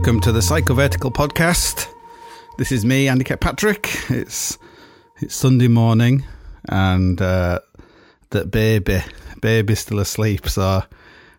Welcome 0.00 0.20
to 0.20 0.32
the 0.32 0.40
Psychovertical 0.40 1.12
podcast. 1.12 1.86
This 2.56 2.72
is 2.72 2.86
me, 2.86 3.06
Andy 3.06 3.22
Kirkpatrick. 3.22 3.90
It's 4.08 4.56
it's 5.20 5.34
Sunday 5.34 5.68
morning, 5.68 6.24
and 6.70 7.20
uh, 7.20 7.60
that 8.30 8.50
baby 8.50 9.02
baby's 9.42 9.80
still 9.80 9.98
asleep, 9.98 10.48
so 10.48 10.84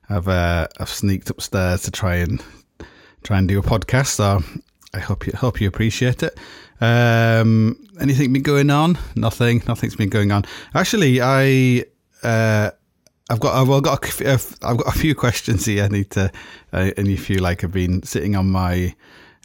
I've 0.08 0.28
uh, 0.28 0.68
I've 0.80 0.90
sneaked 0.90 1.32
upstairs 1.32 1.82
to 1.82 1.92
try 1.92 2.18
and 2.18 2.40
try 3.24 3.40
and 3.40 3.48
do 3.48 3.58
a 3.58 3.64
podcast. 3.64 4.10
So 4.10 4.44
I 4.94 5.00
hope 5.00 5.26
you 5.26 5.34
hope 5.36 5.60
you 5.60 5.68
appreciate 5.68 6.22
it. 6.22 6.38
Um, 6.82 7.84
anything 8.00 8.32
been 8.32 8.44
going 8.44 8.70
on? 8.70 9.00
Nothing. 9.16 9.64
Nothing's 9.68 9.96
been 9.96 10.10
going 10.10 10.32
on. 10.32 10.46
Actually, 10.76 11.20
I. 11.20 11.86
Uh, 12.22 12.70
I've 13.32 13.40
got 13.40 13.56
I've 13.56 13.84
got 13.84 14.22
a, 14.22 14.34
I've 14.62 14.78
got 14.78 14.88
a 14.88 14.98
few 14.98 15.16
questions 15.26 15.66
here. 15.66 15.86
I 15.86 15.88
need 15.88 16.10
to, 16.12 16.32
uh, 16.74 16.92
and 16.98 17.08
if 17.08 17.30
you 17.30 17.38
like, 17.38 17.64
I've 17.64 17.72
been 17.72 18.04
sitting 18.04 18.36
on 18.36 18.50
my 18.50 18.94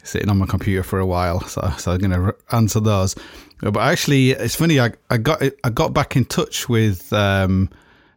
sitting 0.03 0.29
on 0.29 0.37
my 0.37 0.45
computer 0.45 0.83
for 0.83 0.99
a 0.99 1.05
while, 1.05 1.41
so 1.41 1.73
so 1.77 1.93
I'm 1.93 1.99
going 1.99 2.11
to 2.11 2.35
answer 2.51 2.79
those. 2.79 3.15
But 3.61 3.77
actually, 3.77 4.31
it's 4.31 4.55
funny. 4.55 4.79
I, 4.79 4.91
I 5.09 5.17
got 5.17 5.41
I 5.63 5.69
got 5.69 5.93
back 5.93 6.15
in 6.15 6.25
touch 6.25 6.67
with. 6.69 7.11
Um, 7.13 7.69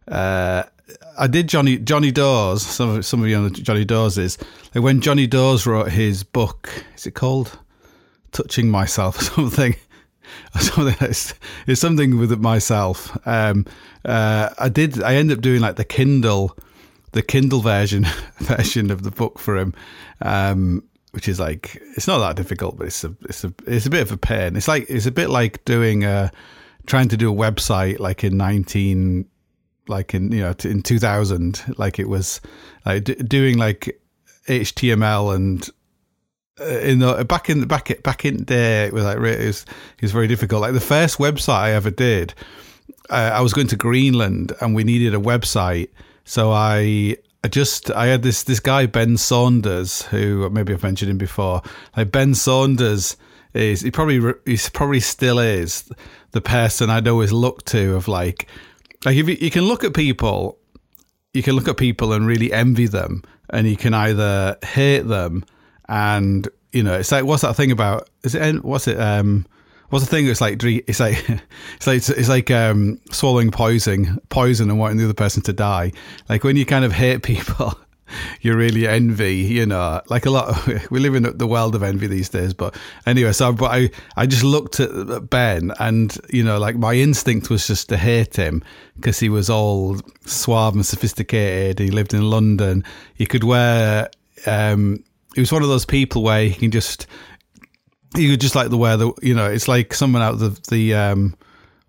uh, 0.08 0.64
I 1.18 1.26
did 1.28 1.48
Johnny 1.48 1.78
Johnny 1.78 2.10
Dawes. 2.10 2.62
Some 2.62 3.02
some 3.02 3.22
of 3.22 3.28
you 3.28 3.40
know 3.40 3.48
Johnny 3.48 3.84
Dawes 3.84 4.18
is 4.18 4.38
like 4.74 4.82
when 4.82 5.00
Johnny 5.00 5.26
Dawes 5.26 5.66
wrote 5.66 5.90
his 5.90 6.24
book. 6.24 6.68
Is 6.96 7.06
it 7.06 7.12
called 7.12 7.58
Touching 8.32 8.68
Myself 8.68 9.20
or 9.20 9.24
something? 9.50 9.76
something 10.60 10.96
it's, 11.08 11.34
it's 11.66 11.80
something 11.80 12.18
with 12.18 12.32
it 12.32 12.40
myself. 12.40 13.16
Um, 13.26 13.66
uh, 14.04 14.50
I 14.58 14.68
did. 14.68 15.02
I 15.02 15.14
ended 15.14 15.38
up 15.38 15.42
doing 15.42 15.60
like 15.60 15.76
the 15.76 15.84
Kindle, 15.84 16.56
the 17.12 17.22
Kindle 17.22 17.60
version 17.60 18.06
version 18.38 18.90
of 18.90 19.02
the 19.02 19.10
book 19.10 19.38
for 19.38 19.56
him, 19.56 19.74
um, 20.22 20.82
which 21.12 21.28
is 21.28 21.38
like 21.38 21.80
it's 21.96 22.06
not 22.06 22.18
that 22.18 22.36
difficult, 22.36 22.76
but 22.76 22.86
it's 22.86 23.04
a 23.04 23.14
it's 23.22 23.44
a 23.44 23.52
it's 23.66 23.86
a 23.86 23.90
bit 23.90 24.02
of 24.02 24.12
a 24.12 24.16
pain. 24.16 24.56
It's 24.56 24.68
like 24.68 24.86
it's 24.88 25.06
a 25.06 25.12
bit 25.12 25.30
like 25.30 25.64
doing 25.64 26.04
a 26.04 26.30
trying 26.86 27.08
to 27.08 27.16
do 27.16 27.32
a 27.32 27.36
website 27.36 27.98
like 27.98 28.24
in 28.24 28.36
nineteen 28.36 29.26
like 29.90 30.14
in 30.14 30.32
you 30.32 30.40
know 30.40 30.54
in 30.64 30.82
2000 30.82 31.74
like 31.76 31.98
it 31.98 32.08
was 32.08 32.40
like 32.86 33.04
doing 33.28 33.58
like 33.58 34.00
html 34.46 35.34
and 35.34 35.68
in 36.58 36.98
the 36.98 37.24
back 37.24 37.48
in 37.48 37.60
the 37.60 37.66
back 37.66 38.02
back 38.02 38.24
in 38.24 38.44
day 38.44 38.84
it 38.86 38.92
was 38.92 39.04
like 39.04 39.16
it 39.16 39.46
was, 39.46 39.62
it 39.96 40.02
was 40.02 40.12
very 40.12 40.26
difficult. 40.26 40.60
Like 40.60 40.74
the 40.74 40.80
first 40.80 41.18
website 41.18 41.54
i 41.54 41.70
ever 41.72 41.90
did 41.90 42.34
uh, 43.08 43.30
i 43.34 43.40
was 43.40 43.52
going 43.52 43.68
to 43.68 43.76
greenland 43.76 44.52
and 44.60 44.74
we 44.74 44.84
needed 44.84 45.14
a 45.14 45.18
website. 45.18 45.90
So 46.24 46.52
i 46.52 47.16
I 47.42 47.48
just 47.48 47.90
I 47.92 48.06
had 48.06 48.22
this 48.22 48.42
this 48.42 48.60
guy 48.60 48.84
Ben 48.86 49.16
Saunders 49.16 50.02
who 50.02 50.48
maybe 50.50 50.74
I've 50.74 50.82
mentioned 50.82 51.10
him 51.10 51.18
before. 51.18 51.62
Like 51.96 52.12
Ben 52.12 52.34
Saunders 52.34 53.16
is 53.54 53.80
he 53.80 53.90
probably 53.90 54.34
he 54.44 54.58
probably 54.72 55.00
still 55.00 55.38
is 55.38 55.90
the 56.32 56.42
person 56.42 56.90
I'd 56.90 57.08
always 57.08 57.32
look 57.32 57.64
to 57.66 57.96
of 57.96 58.08
like 58.08 58.46
like 59.06 59.16
if 59.16 59.26
you, 59.26 59.38
you 59.40 59.50
can 59.50 59.64
look 59.64 59.84
at 59.84 59.94
people 59.94 60.58
you 61.32 61.42
can 61.42 61.54
look 61.54 61.68
at 61.68 61.76
people 61.76 62.12
and 62.12 62.26
really 62.26 62.52
envy 62.52 62.86
them. 62.86 63.22
And 63.52 63.66
you 63.68 63.76
can 63.76 63.94
either 63.94 64.56
hate 64.64 65.08
them 65.08 65.44
and 65.90 66.48
you 66.72 66.84
know, 66.84 66.94
it's 66.94 67.12
like 67.12 67.24
what's 67.24 67.42
that 67.42 67.56
thing 67.56 67.72
about? 67.72 68.08
Is 68.22 68.34
it 68.34 68.64
what's 68.64 68.88
it? 68.88 68.98
Um, 68.98 69.44
what's 69.90 70.04
the 70.04 70.10
thing? 70.10 70.26
It's 70.28 70.40
like 70.40 70.62
it's 70.62 71.00
like 71.00 71.28
it's 71.28 71.86
like 71.86 71.96
it's 72.08 72.28
like 72.28 72.50
um, 72.50 72.98
swallowing 73.10 73.50
poison, 73.50 74.20
poison, 74.30 74.70
and 74.70 74.78
wanting 74.78 74.98
the 74.98 75.04
other 75.04 75.14
person 75.14 75.42
to 75.42 75.52
die. 75.52 75.92
Like 76.28 76.44
when 76.44 76.56
you 76.56 76.64
kind 76.64 76.84
of 76.86 76.92
hate 76.92 77.22
people. 77.22 77.78
You 78.40 78.56
really 78.56 78.88
envy, 78.88 79.36
you 79.36 79.66
know, 79.66 80.00
like 80.08 80.26
a 80.26 80.30
lot. 80.30 80.48
Of, 80.48 80.90
we 80.90 80.98
live 80.98 81.14
in 81.14 81.38
the 81.38 81.46
world 81.46 81.76
of 81.76 81.84
envy 81.84 82.08
these 82.08 82.28
days. 82.28 82.52
But 82.52 82.76
anyway, 83.06 83.30
so 83.30 83.52
but 83.52 83.70
I, 83.70 83.90
I 84.16 84.26
just 84.26 84.42
looked 84.42 84.80
at 84.80 85.30
Ben, 85.30 85.70
and 85.78 86.18
you 86.28 86.42
know, 86.42 86.58
like 86.58 86.74
my 86.74 86.94
instinct 86.94 87.50
was 87.50 87.68
just 87.68 87.88
to 87.90 87.96
hate 87.96 88.34
him 88.34 88.64
because 88.96 89.20
he 89.20 89.28
was 89.28 89.48
all 89.48 89.96
suave 90.26 90.74
and 90.74 90.84
sophisticated. 90.84 91.78
He 91.78 91.92
lived 91.92 92.12
in 92.12 92.28
London. 92.28 92.82
He 93.14 93.26
could 93.26 93.44
wear 93.44 94.10
um, 94.44 95.04
he 95.34 95.40
was 95.40 95.52
one 95.52 95.62
of 95.62 95.68
those 95.68 95.84
people 95.84 96.22
where 96.22 96.44
he 96.44 96.54
can 96.54 96.70
just 96.70 97.06
you 98.16 98.30
could 98.30 98.40
just 98.40 98.54
like 98.54 98.70
the 98.70 98.76
way 98.76 98.96
the 98.96 99.12
you 99.22 99.34
know 99.34 99.46
it's 99.46 99.68
like 99.68 99.94
someone 99.94 100.22
out 100.22 100.34
of 100.34 100.40
the 100.40 100.70
the 100.70 100.94
um 100.94 101.36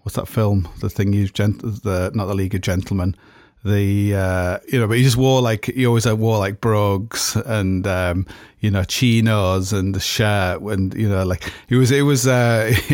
what's 0.01 0.15
that 0.15 0.27
film? 0.27 0.67
The 0.79 0.89
thing 0.89 1.13
you 1.13 1.27
gent 1.27 1.61
the 1.61 2.11
not 2.13 2.25
the 2.25 2.35
League 2.35 2.55
of 2.55 2.61
Gentlemen. 2.61 3.15
The 3.63 4.15
uh 4.15 4.59
you 4.67 4.79
know 4.79 4.87
but 4.87 4.97
he 4.97 5.03
just 5.03 5.17
wore 5.17 5.41
like 5.41 5.65
he 5.65 5.85
always 5.85 6.07
wore 6.07 6.39
like 6.39 6.61
brogues 6.61 7.35
and 7.35 7.85
um 7.85 8.25
you 8.59 8.71
know 8.71 8.83
chinos 8.83 9.71
and 9.71 9.93
the 9.93 9.99
shirt 9.99 10.61
and 10.61 10.93
you 10.95 11.07
know 11.07 11.23
like 11.23 11.43
he 11.67 11.75
was 11.75 11.91
it 11.91 12.01
was 12.01 12.25
uh 12.25 12.73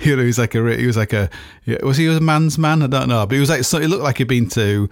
you 0.00 0.16
know 0.16 0.22
he 0.22 0.26
was 0.26 0.38
like 0.38 0.54
a 0.54 0.76
he 0.76 0.86
was 0.86 0.96
like 0.96 1.12
a 1.12 1.28
was 1.82 1.98
he 1.98 2.06
a 2.06 2.20
man's 2.20 2.58
man? 2.58 2.82
I 2.82 2.86
don't 2.86 3.08
know. 3.08 3.26
But 3.26 3.34
he 3.34 3.40
was 3.40 3.50
like 3.50 3.64
so 3.64 3.78
it 3.78 3.88
looked 3.88 4.02
like 4.02 4.18
he'd 4.18 4.28
been 4.28 4.48
to 4.50 4.88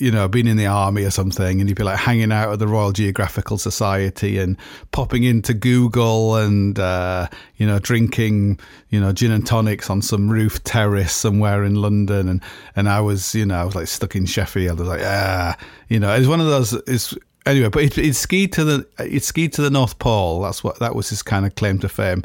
you 0.00 0.10
know, 0.10 0.26
been 0.28 0.46
in 0.46 0.56
the 0.56 0.66
army 0.66 1.04
or 1.04 1.10
something, 1.10 1.60
and 1.60 1.68
you'd 1.68 1.76
be 1.76 1.84
like 1.84 1.98
hanging 1.98 2.32
out 2.32 2.52
at 2.52 2.58
the 2.58 2.66
Royal 2.66 2.92
Geographical 2.92 3.58
Society 3.58 4.38
and 4.38 4.56
popping 4.92 5.24
into 5.24 5.54
Google 5.54 6.36
and, 6.36 6.78
uh, 6.78 7.28
you 7.56 7.66
know, 7.66 7.78
drinking, 7.78 8.58
you 8.88 8.98
know, 8.98 9.12
gin 9.12 9.30
and 9.30 9.46
tonics 9.46 9.90
on 9.90 10.02
some 10.02 10.30
roof 10.30 10.64
terrace 10.64 11.12
somewhere 11.12 11.64
in 11.64 11.74
London. 11.74 12.28
And, 12.28 12.42
and 12.74 12.88
I 12.88 13.00
was, 13.00 13.34
you 13.34 13.44
know, 13.44 13.56
I 13.56 13.64
was 13.64 13.74
like 13.74 13.88
stuck 13.88 14.16
in 14.16 14.26
Sheffield. 14.26 14.78
I 14.78 14.82
was 14.82 14.88
like, 14.88 15.02
ah, 15.04 15.56
you 15.88 16.00
know, 16.00 16.14
it's 16.14 16.26
one 16.26 16.40
of 16.40 16.46
those, 16.46 16.72
it's, 16.72 17.14
anyway, 17.46 17.68
but 17.68 17.82
it, 17.82 17.98
it 17.98 18.14
skied 18.14 18.52
to 18.54 18.64
the 18.64 18.86
it 18.98 19.22
skied 19.24 19.52
to 19.54 19.62
the 19.62 19.70
North 19.70 19.98
Pole. 19.98 20.42
That's 20.42 20.64
what 20.64 20.78
that 20.78 20.94
was 20.94 21.10
his 21.10 21.22
kind 21.22 21.46
of 21.46 21.54
claim 21.54 21.78
to 21.80 21.88
fame. 21.88 22.22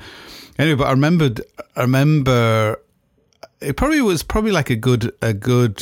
Anyway, 0.58 0.78
but 0.78 0.88
I 0.88 0.92
remembered, 0.92 1.42
I 1.76 1.82
remember, 1.82 2.80
it 3.62 3.76
probably 3.76 4.02
was 4.02 4.24
probably 4.24 4.52
like 4.52 4.70
a 4.70 4.76
good 4.76 5.12
a 5.22 5.34
good 5.34 5.82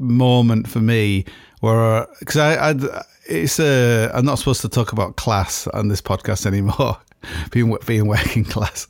moment 0.00 0.68
for 0.68 0.80
me 0.80 1.24
where 1.60 2.06
because 2.18 2.36
I, 2.36 2.70
I 2.70 3.02
it's 3.26 3.60
a 3.60 4.10
I'm 4.14 4.24
not 4.24 4.38
supposed 4.38 4.62
to 4.62 4.68
talk 4.68 4.92
about 4.92 5.16
class 5.16 5.66
on 5.68 5.88
this 5.88 6.00
podcast 6.00 6.46
anymore, 6.52 6.98
being 7.50 7.76
being 7.86 8.06
working 8.06 8.44
class, 8.44 8.86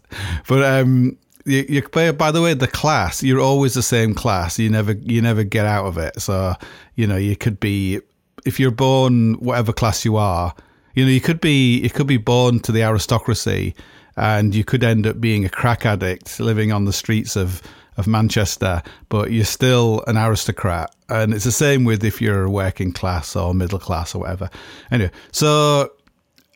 but 0.49 0.63
um. 0.63 1.17
You, 1.47 1.65
you, 1.71 2.13
by 2.13 2.31
the 2.31 2.43
way, 2.43 2.53
the 2.53 2.69
class 2.69 3.23
you're 3.23 3.41
always 3.41 3.73
the 3.73 3.83
same 3.83 4.13
class. 4.13 4.59
You 4.59 4.69
never 4.69 4.93
you 4.93 5.23
never 5.23 5.43
get 5.43 5.65
out 5.65 5.87
of 5.87 5.97
it. 5.97 6.21
So 6.21 6.55
you 6.97 7.07
know 7.07 7.17
you 7.17 7.35
could 7.35 7.59
be 7.59 8.01
if 8.45 8.61
you're 8.61 8.71
born 8.71 9.35
whatever 9.35 9.73
class 9.73 10.05
you 10.05 10.17
are, 10.17 10.55
you 10.95 11.05
know, 11.05 11.11
you 11.11 11.21
could 11.21 11.41
be 11.41 11.79
you 11.81 11.91
could 11.91 12.07
be 12.07 12.17
born 12.17 12.61
to 12.61 12.73
the 12.73 12.83
aristocracy, 12.83 13.75
and 14.17 14.55
you 14.55 14.65
could 14.65 14.83
end 14.83 15.07
up 15.07 15.21
being 15.21 15.45
a 15.45 15.49
crack 15.49 15.87
addict 15.87 16.41
living 16.41 16.73
on 16.73 16.85
the 16.85 16.93
streets 16.93 17.37
of 17.37 17.63
of 18.01 18.09
Manchester, 18.09 18.83
but 19.09 19.31
you're 19.31 19.45
still 19.45 20.03
an 20.07 20.17
aristocrat. 20.17 20.95
And 21.09 21.33
it's 21.33 21.45
the 21.45 21.53
same 21.53 21.85
with 21.85 22.03
if 22.05 22.21
you're 22.21 22.49
working 22.49 22.93
class 22.93 23.37
or 23.37 23.55
middle 23.55 23.79
class 23.79 24.15
or 24.15 24.23
whatever. 24.23 24.51
Anyway, 24.91 25.13
so 25.31 25.93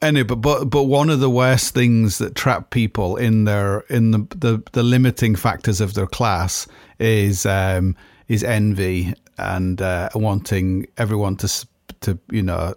anyway, 0.03 0.25
but 0.25 0.37
but 0.37 0.65
but 0.65 0.85
one 0.85 1.11
of 1.11 1.21
the 1.21 1.31
worst 1.31 1.75
things 1.75 2.19
that 2.19 2.35
trap 2.35 2.71
people 2.71 3.17
in 3.17 3.45
their 3.45 3.81
in 3.91 4.11
the 4.11 4.27
the, 4.31 4.63
the 4.73 4.83
limiting 4.83 5.37
factors 5.37 5.81
of 5.81 5.95
their 5.95 6.07
class 6.07 6.67
is 6.99 7.47
um, 7.47 7.97
is 8.29 8.43
envy 8.43 9.15
and 9.39 9.81
uh, 9.83 10.09
wanting 10.15 10.87
everyone 10.99 11.37
to 11.37 11.67
to 12.01 12.19
you 12.31 12.43
know 12.43 12.75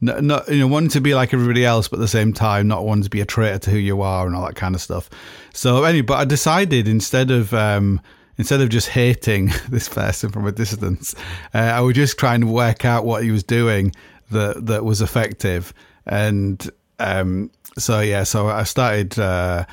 not, 0.00 0.48
you 0.48 0.58
know 0.58 0.66
wanting 0.66 0.90
to 0.90 1.00
be 1.00 1.14
like 1.14 1.34
everybody 1.34 1.64
else, 1.64 1.88
but 1.88 1.98
at 1.98 2.00
the 2.00 2.08
same 2.08 2.32
time 2.32 2.68
not 2.68 2.84
wanting 2.84 3.04
to 3.04 3.10
be 3.10 3.20
a 3.20 3.26
traitor 3.26 3.58
to 3.58 3.70
who 3.70 3.78
you 3.78 4.00
are 4.02 4.26
and 4.26 4.34
all 4.34 4.44
that 4.46 4.56
kind 4.56 4.74
of 4.74 4.80
stuff. 4.80 5.10
So 5.52 5.84
anyway, 5.84 6.02
but 6.02 6.18
I 6.18 6.24
decided 6.24 6.88
instead 6.88 7.30
of 7.30 7.52
um, 7.52 8.00
instead 8.38 8.60
of 8.60 8.70
just 8.70 8.88
hating 8.88 9.50
this 9.68 9.88
person 9.88 10.30
from 10.30 10.46
a 10.46 10.52
distance, 10.52 11.14
uh, 11.54 11.58
I 11.58 11.80
would 11.80 11.94
just 11.94 12.18
try 12.18 12.34
and 12.34 12.52
work 12.52 12.84
out 12.84 13.04
what 13.04 13.22
he 13.22 13.30
was 13.30 13.44
doing 13.44 13.92
that 14.30 14.66
that 14.66 14.84
was 14.84 15.02
effective. 15.02 15.74
And 16.06 16.68
um, 16.98 17.50
so 17.78 18.00
yeah, 18.00 18.24
so 18.24 18.48
I 18.48 18.64
started. 18.64 19.18
Uh, 19.18 19.66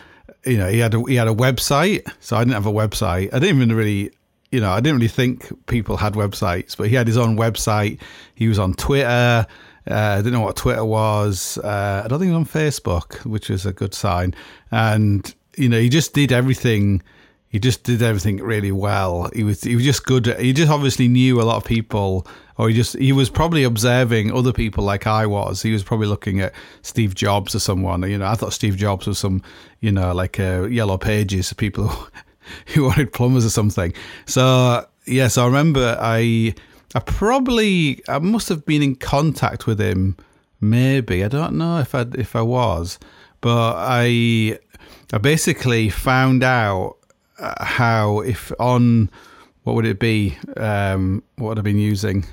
you 0.45 0.57
know, 0.57 0.69
he 0.69 0.79
had 0.79 0.93
a, 0.93 1.03
he 1.03 1.15
had 1.15 1.27
a 1.27 1.33
website, 1.33 2.09
so 2.21 2.37
I 2.37 2.39
didn't 2.39 2.53
have 2.53 2.67
a 2.67 2.71
website. 2.71 3.33
I 3.33 3.39
didn't 3.39 3.57
even 3.57 3.75
really 3.75 4.11
you 4.51 4.61
know, 4.61 4.71
I 4.71 4.79
didn't 4.79 4.97
really 4.97 5.09
think 5.09 5.65
people 5.67 5.97
had 5.97 6.13
websites, 6.13 6.77
but 6.77 6.87
he 6.87 6.95
had 6.95 7.07
his 7.07 7.17
own 7.17 7.37
website. 7.37 7.99
He 8.35 8.47
was 8.47 8.59
on 8.59 8.73
Twitter. 8.75 9.45
Uh, 9.89 9.93
I 9.93 10.17
didn't 10.17 10.33
know 10.33 10.41
what 10.41 10.55
Twitter 10.55 10.85
was. 10.85 11.57
Uh, 11.59 12.01
I 12.03 12.07
don't 12.07 12.19
think 12.19 12.29
he 12.29 12.35
was 12.35 12.47
on 12.47 12.61
Facebook, 12.61 13.25
which 13.25 13.49
was 13.49 13.65
a 13.65 13.73
good 13.73 13.93
sign. 13.93 14.33
And 14.71 15.33
you 15.55 15.69
know, 15.69 15.79
he 15.79 15.89
just 15.89 16.13
did 16.13 16.31
everything. 16.31 17.01
He 17.49 17.59
just 17.59 17.83
did 17.83 18.01
everything 18.01 18.37
really 18.37 18.71
well. 18.71 19.29
He 19.33 19.43
was 19.43 19.63
he 19.63 19.75
was 19.75 19.85
just 19.85 20.05
good. 20.05 20.27
He 20.39 20.53
just 20.53 20.71
obviously 20.71 21.07
knew 21.07 21.41
a 21.41 21.43
lot 21.43 21.57
of 21.57 21.65
people, 21.65 22.27
or 22.57 22.69
he 22.69 22.75
just 22.75 22.97
he 22.97 23.13
was 23.13 23.29
probably 23.29 23.63
observing 23.63 24.31
other 24.31 24.51
people 24.51 24.83
like 24.83 25.07
I 25.07 25.25
was. 25.25 25.61
He 25.61 25.71
was 25.71 25.83
probably 25.83 26.07
looking 26.07 26.41
at 26.41 26.53
Steve 26.81 27.15
Jobs 27.15 27.55
or 27.55 27.59
someone. 27.59 28.07
You 28.09 28.17
know, 28.17 28.27
I 28.27 28.35
thought 28.35 28.53
Steve 28.53 28.75
Jobs 28.75 29.07
was 29.07 29.17
some, 29.17 29.41
you 29.79 29.91
know, 29.91 30.13
like 30.13 30.39
uh, 30.39 30.63
yellow 30.63 30.97
pages 30.97 31.53
people 31.53 31.91
who 32.67 32.83
wanted 32.83 33.13
plumbers 33.13 33.45
or 33.45 33.49
something. 33.49 33.93
So 34.25 34.85
yes, 35.05 35.37
I 35.37 35.45
remember 35.45 35.97
I 35.99 36.53
I 36.95 36.99
probably 36.99 38.01
I 38.07 38.19
must 38.19 38.49
have 38.49 38.65
been 38.65 38.81
in 38.81 38.95
contact 38.95 39.67
with 39.67 39.79
him. 39.79 40.17
Maybe 40.61 41.23
I 41.23 41.27
don't 41.27 41.57
know 41.57 41.79
if 41.79 41.93
I 41.93 42.05
if 42.15 42.35
I 42.35 42.41
was, 42.41 42.99
but 43.41 43.75
I 43.77 44.59
I 45.13 45.17
basically 45.17 45.89
found 45.89 46.43
out 46.43 46.97
uh, 47.39 47.63
how 47.63 48.21
if 48.21 48.51
on 48.59 49.09
what 49.63 49.75
would 49.75 49.85
it 49.85 49.99
be? 49.99 50.37
Um, 50.55 51.23
what 51.35 51.49
would 51.49 51.59
I 51.59 51.61
been 51.61 51.77
using? 51.77 52.25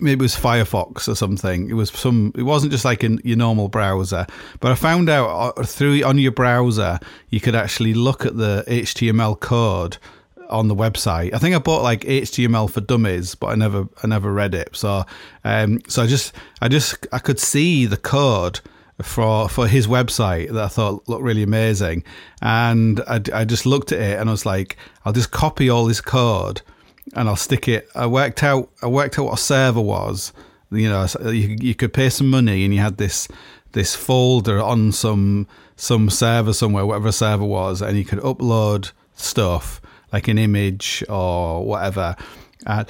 maybe 0.00 0.20
it 0.20 0.22
was 0.22 0.34
Firefox 0.34 1.08
or 1.08 1.14
something. 1.14 1.68
It 1.68 1.74
was 1.74 1.90
some. 1.90 2.32
It 2.36 2.42
wasn't 2.42 2.72
just 2.72 2.84
like 2.84 3.04
in 3.04 3.20
your 3.24 3.36
normal 3.36 3.68
browser. 3.68 4.26
But 4.60 4.72
I 4.72 4.74
found 4.74 5.10
out 5.10 5.58
uh, 5.58 5.62
through 5.64 6.02
on 6.02 6.18
your 6.18 6.32
browser 6.32 6.98
you 7.28 7.40
could 7.40 7.54
actually 7.54 7.94
look 7.94 8.24
at 8.24 8.36
the 8.36 8.64
HTML 8.66 9.38
code 9.38 9.98
on 10.52 10.68
the 10.68 10.74
website. 10.74 11.34
I 11.34 11.38
think 11.38 11.54
I 11.54 11.58
bought 11.58 11.82
like 11.82 12.02
HTML 12.02 12.70
for 12.70 12.80
Dummies, 12.80 13.34
but 13.34 13.48
I 13.48 13.54
never 13.54 13.88
I 14.02 14.06
never 14.06 14.32
read 14.32 14.54
it. 14.54 14.76
So 14.76 15.04
um, 15.44 15.80
so 15.88 16.02
I 16.02 16.06
just 16.06 16.34
I 16.60 16.68
just 16.68 17.06
I 17.12 17.18
could 17.18 17.40
see 17.40 17.86
the 17.86 17.96
code 17.96 18.60
for 19.02 19.48
for 19.48 19.66
his 19.66 19.86
website 19.86 20.52
that 20.52 20.64
I 20.64 20.68
thought 20.68 21.08
looked 21.08 21.22
really 21.22 21.42
amazing, 21.42 22.04
and 22.40 23.00
I, 23.08 23.20
I 23.32 23.44
just 23.44 23.66
looked 23.66 23.92
at 23.92 24.00
it 24.00 24.18
and 24.18 24.28
I 24.28 24.32
was 24.32 24.46
like, 24.46 24.76
I'll 25.04 25.12
just 25.12 25.30
copy 25.32 25.68
all 25.68 25.86
this 25.86 26.00
code 26.00 26.62
and 27.14 27.28
I'll 27.28 27.36
stick 27.36 27.68
it. 27.68 27.88
I 27.94 28.06
worked 28.06 28.42
out. 28.42 28.70
I 28.82 28.86
worked 28.86 29.18
out 29.18 29.24
what 29.24 29.34
a 29.34 29.42
server 29.42 29.80
was. 29.80 30.32
You 30.70 30.88
know, 30.88 31.06
you, 31.24 31.56
you 31.60 31.74
could 31.74 31.92
pay 31.92 32.08
some 32.08 32.30
money, 32.30 32.64
and 32.64 32.74
you 32.74 32.80
had 32.80 32.96
this 32.96 33.28
this 33.72 33.94
folder 33.94 34.60
on 34.60 34.92
some 34.92 35.46
some 35.76 36.08
server 36.08 36.52
somewhere, 36.52 36.86
whatever 36.86 37.12
server 37.12 37.44
was, 37.44 37.82
and 37.82 37.98
you 37.98 38.04
could 38.04 38.20
upload 38.20 38.92
stuff 39.14 39.81
like 40.12 40.28
an 40.28 40.38
image 40.38 41.04
or 41.08 41.64
whatever, 41.64 42.16
and, 42.66 42.88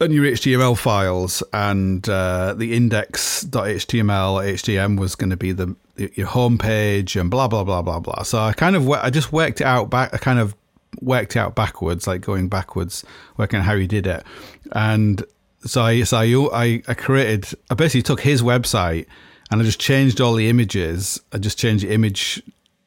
and 0.00 0.12
your 0.12 0.24
HTML 0.24 0.76
files, 0.76 1.42
and 1.52 2.08
uh, 2.08 2.54
the 2.54 2.74
index.html 2.74 4.44
HTML 4.44 4.98
was 4.98 5.14
going 5.14 5.30
to 5.30 5.36
be 5.36 5.52
the 5.52 5.74
your 5.96 6.26
homepage 6.26 7.18
and 7.18 7.30
blah 7.30 7.48
blah 7.48 7.64
blah 7.64 7.82
blah 7.82 8.00
blah. 8.00 8.22
So 8.22 8.38
I 8.38 8.52
kind 8.52 8.76
of 8.76 8.88
I 8.90 9.10
just 9.10 9.32
worked 9.32 9.60
it 9.60 9.66
out 9.66 9.90
back. 9.90 10.12
I 10.12 10.18
kind 10.18 10.38
of 10.38 10.54
worked 11.00 11.36
out 11.36 11.54
backwards, 11.54 12.06
like 12.06 12.20
going 12.20 12.48
backwards, 12.48 13.04
working 13.36 13.60
how 13.60 13.76
he 13.76 13.86
did 13.86 14.06
it. 14.06 14.24
And 14.72 15.24
so 15.64 15.82
I, 15.82 16.02
so 16.02 16.18
I, 16.52 16.82
I 16.86 16.94
created, 16.94 17.48
I 17.70 17.74
basically 17.74 18.02
took 18.02 18.20
his 18.20 18.42
website 18.42 19.06
and 19.50 19.60
I 19.60 19.64
just 19.64 19.80
changed 19.80 20.20
all 20.20 20.34
the 20.34 20.48
images. 20.48 21.20
I 21.32 21.38
just 21.38 21.58
changed 21.58 21.84
the 21.84 21.92
image, 21.92 22.42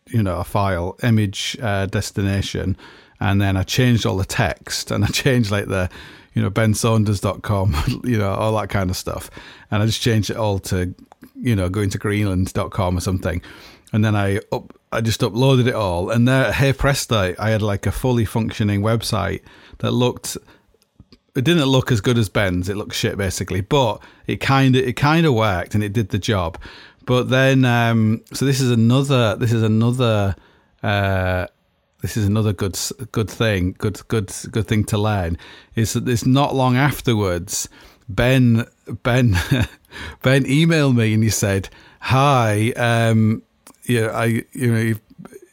you 0.08 0.24
know, 0.24 0.38
a 0.38 0.44
file, 0.44 0.98
image 1.04 1.58
uh, 1.62 1.86
destination. 1.86 2.78
And 3.20 3.42
then 3.42 3.58
I 3.58 3.64
changed 3.64 4.06
all 4.06 4.18
the 4.18 4.26
text 4.26 4.92
and 4.92 5.04
I 5.04 5.08
changed 5.12 5.52
like 5.52 5.68
the, 5.68 5.90
you 6.34 6.42
know, 6.42 6.50
bensaunders.com, 6.50 8.02
you 8.04 8.18
know, 8.18 8.32
all 8.32 8.56
that 8.58 8.70
kind 8.70 8.90
of 8.90 8.98
stuff. 8.98 9.30
And 9.72 9.84
I 9.84 9.86
just 9.86 10.02
changed 10.02 10.30
it 10.30 10.38
all 10.38 10.60
to, 10.60 10.94
you 11.36 11.56
know, 11.56 11.70
going 11.70 11.90
to 11.92 11.98
greenland.com 11.98 12.98
or 12.98 13.02
something. 13.02 13.42
And 13.92 14.06
then 14.06 14.16
I 14.16 14.40
up, 14.52 14.74
I 14.92 15.02
just 15.02 15.22
uploaded 15.22 15.68
it 15.68 15.76
all, 15.76 16.10
and 16.10 16.28
there, 16.28 16.46
at 16.46 16.56
hey 16.56 16.74
presto, 16.74 17.36
I 17.38 17.52
had 17.52 17.62
like 17.62 17.86
a 17.86 17.92
fully 17.92 18.26
functioning 18.26 18.82
website 18.82 19.42
that 19.80 19.92
looked. 19.92 20.38
It 21.36 21.44
didn't 21.44 21.66
look 21.66 21.92
as 21.92 22.02
good 22.02 22.18
as 22.18 22.28
Ben's. 22.28 22.70
It 22.70 22.76
looked 22.76 22.96
shit 22.96 23.16
basically, 23.16 23.62
but 23.62 24.02
it 24.26 24.38
kind 24.38 24.76
of 24.76 24.84
it 24.84 24.94
kind 24.94 25.26
of 25.26 25.34
worked 25.36 25.76
and 25.76 25.84
it 25.84 25.94
did 25.94 26.10
the 26.10 26.18
job. 26.18 26.58
But 27.06 27.30
then, 27.30 27.66
um, 27.66 28.22
so 28.34 28.46
this 28.46 28.60
is 28.60 28.72
another. 28.72 29.36
This 29.36 29.52
is 29.52 29.64
another. 29.64 30.36
Uh, 30.82 31.48
this 32.02 32.16
is 32.16 32.26
another 32.26 32.54
good 32.54 32.78
good 33.12 33.30
thing. 33.30 33.76
Good 33.78 34.08
good 34.08 34.32
good 34.52 34.68
thing 34.68 34.84
to 34.86 34.98
learn 34.98 35.38
is 35.76 35.94
that 35.94 36.08
it's 36.08 36.26
not 36.26 36.56
long 36.56 36.76
afterwards. 36.76 37.68
Ben 38.08 38.66
Ben 39.04 39.32
Ben 40.22 40.44
emailed 40.46 40.96
me 40.96 41.14
and 41.14 41.24
he 41.24 41.30
said, 41.30 41.70
"Hi." 42.02 42.72
Um, 42.72 43.44
yeah, 43.86 44.12
I 44.14 44.44
you 44.54 44.74
know 44.74 44.94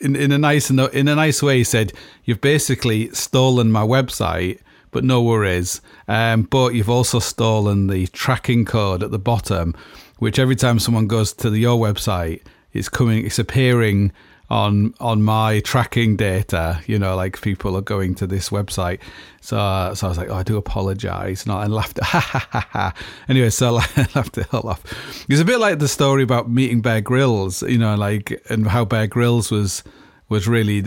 in 0.01 0.17
in 0.17 0.33
a 0.33 0.39
nice 0.39 0.71
in 0.71 0.79
a 0.79 1.15
nice 1.15 1.43
way 1.43 1.59
he 1.59 1.65
said 1.65 1.93
you've 2.25 2.41
basically 2.41 3.11
stolen 3.11 3.73
my 3.73 3.83
website, 3.83 4.61
but 4.91 5.05
no 5.05 5.23
worries. 5.23 5.81
Um, 6.07 6.43
but 6.43 6.75
you've 6.75 6.91
also 6.91 7.19
stolen 7.19 7.89
the 7.89 8.07
tracking 8.09 8.65
code 8.65 9.03
at 9.03 9.11
the 9.11 9.19
bottom, 9.19 9.75
which 10.19 10.39
every 10.39 10.57
time 10.57 10.79
someone 10.79 11.07
goes 11.07 11.33
to 11.35 11.51
the, 11.51 11.59
your 11.59 11.79
website, 11.79 12.43
it's 12.73 12.89
coming, 12.89 13.27
it's 13.27 13.39
appearing 13.39 14.13
on 14.49 14.95
on 15.01 15.23
my 15.23 15.61
tracking 15.61 16.17
data. 16.17 16.81
You 16.87 16.99
know, 16.99 17.17
like 17.17 17.41
people 17.41 17.77
are 17.77 17.83
going 17.83 18.15
to 18.17 18.27
this 18.27 18.51
website. 18.51 19.01
So 19.41 19.59
uh, 19.59 19.95
so 19.95 20.07
I 20.07 20.09
was 20.09 20.19
like, 20.19 20.29
oh, 20.29 20.37
I 20.37 20.43
do 20.43 20.57
apologise, 20.57 21.45
and 21.45 21.53
I 21.53 21.67
laughed. 21.67 21.99
Anyway, 23.29 23.51
so 23.51 23.77
I 23.97 24.07
laughed 24.15 24.39
it 24.39 24.53
all 24.55 24.69
off. 24.69 24.83
It's 25.29 25.41
a 25.41 25.45
bit 25.45 25.59
like 25.59 25.79
the 25.79 25.89
story 25.89 26.23
about 26.23 26.51
meeting 26.51 26.81
Bear 26.81 27.01
Grylls. 27.01 27.63
You 27.63 27.79
know, 27.79 27.95
like 27.95 28.41
and 28.49 28.67
how 28.67 28.85
Bear 28.85 29.07
Grylls 29.07 29.51
was 29.51 29.83
was 30.29 30.47
really 30.47 30.85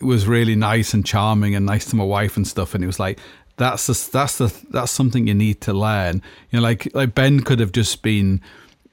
was 0.00 0.26
really 0.26 0.54
nice 0.54 0.94
and 0.94 1.04
charming 1.04 1.54
and 1.54 1.66
nice 1.66 1.86
to 1.86 1.96
my 1.96 2.04
wife 2.04 2.36
and 2.36 2.46
stuff. 2.46 2.74
And 2.74 2.84
it 2.84 2.86
was 2.86 3.00
like 3.00 3.18
that's 3.56 3.86
the, 3.86 4.10
that's 4.12 4.38
the 4.38 4.54
that's 4.70 4.92
something 4.92 5.26
you 5.26 5.34
need 5.34 5.60
to 5.62 5.72
learn. 5.72 6.22
You 6.50 6.58
know, 6.58 6.62
like 6.62 6.88
like 6.94 7.14
Ben 7.14 7.40
could 7.40 7.60
have 7.60 7.72
just 7.72 8.02
been 8.02 8.40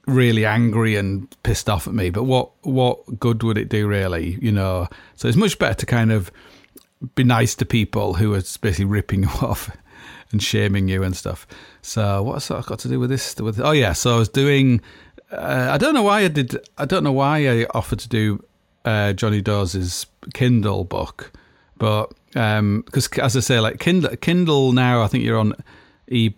really 0.06 0.46
angry 0.46 0.96
and 0.96 1.28
pissed 1.42 1.68
off 1.68 1.86
at 1.86 1.94
me. 1.94 2.10
But 2.10 2.24
what 2.24 2.50
what 2.62 3.18
good 3.18 3.42
would 3.42 3.58
it 3.58 3.68
do, 3.68 3.86
really? 3.86 4.38
You 4.40 4.52
know, 4.52 4.88
so 5.14 5.28
it's 5.28 5.36
much 5.36 5.58
better 5.58 5.74
to 5.74 5.86
kind 5.86 6.12
of 6.12 6.30
be 7.14 7.24
nice 7.24 7.54
to 7.56 7.66
people 7.66 8.14
who 8.14 8.32
are 8.34 8.42
basically 8.60 8.84
ripping 8.84 9.22
you 9.24 9.28
off. 9.28 9.70
and 10.32 10.42
shaming 10.42 10.88
you 10.88 11.02
and 11.02 11.16
stuff. 11.16 11.46
So 11.82 12.22
what's 12.22 12.48
that 12.48 12.66
got 12.66 12.80
to 12.80 12.88
do 12.88 12.98
with 12.98 13.10
this? 13.10 13.36
With 13.36 13.60
oh 13.60 13.70
yeah, 13.72 13.92
so 13.92 14.16
I 14.16 14.18
was 14.18 14.28
doing. 14.28 14.80
Uh, 15.30 15.68
I 15.70 15.78
don't 15.78 15.94
know 15.94 16.02
why 16.02 16.20
I 16.20 16.28
did. 16.28 16.56
I 16.78 16.84
don't 16.84 17.04
know 17.04 17.12
why 17.12 17.48
I 17.48 17.66
offered 17.74 17.98
to 18.00 18.08
do 18.08 18.44
uh, 18.84 19.12
Johnny 19.12 19.40
Dawes's 19.40 20.06
Kindle 20.34 20.84
book, 20.84 21.32
but 21.78 22.12
because 22.28 22.58
um, 22.58 22.84
as 23.22 23.36
I 23.36 23.40
say, 23.40 23.60
like 23.60 23.78
Kindle, 23.78 24.16
Kindle 24.16 24.72
now, 24.72 25.02
I 25.02 25.06
think 25.08 25.24
you're 25.24 25.38
on 25.38 25.54
e 26.08 26.30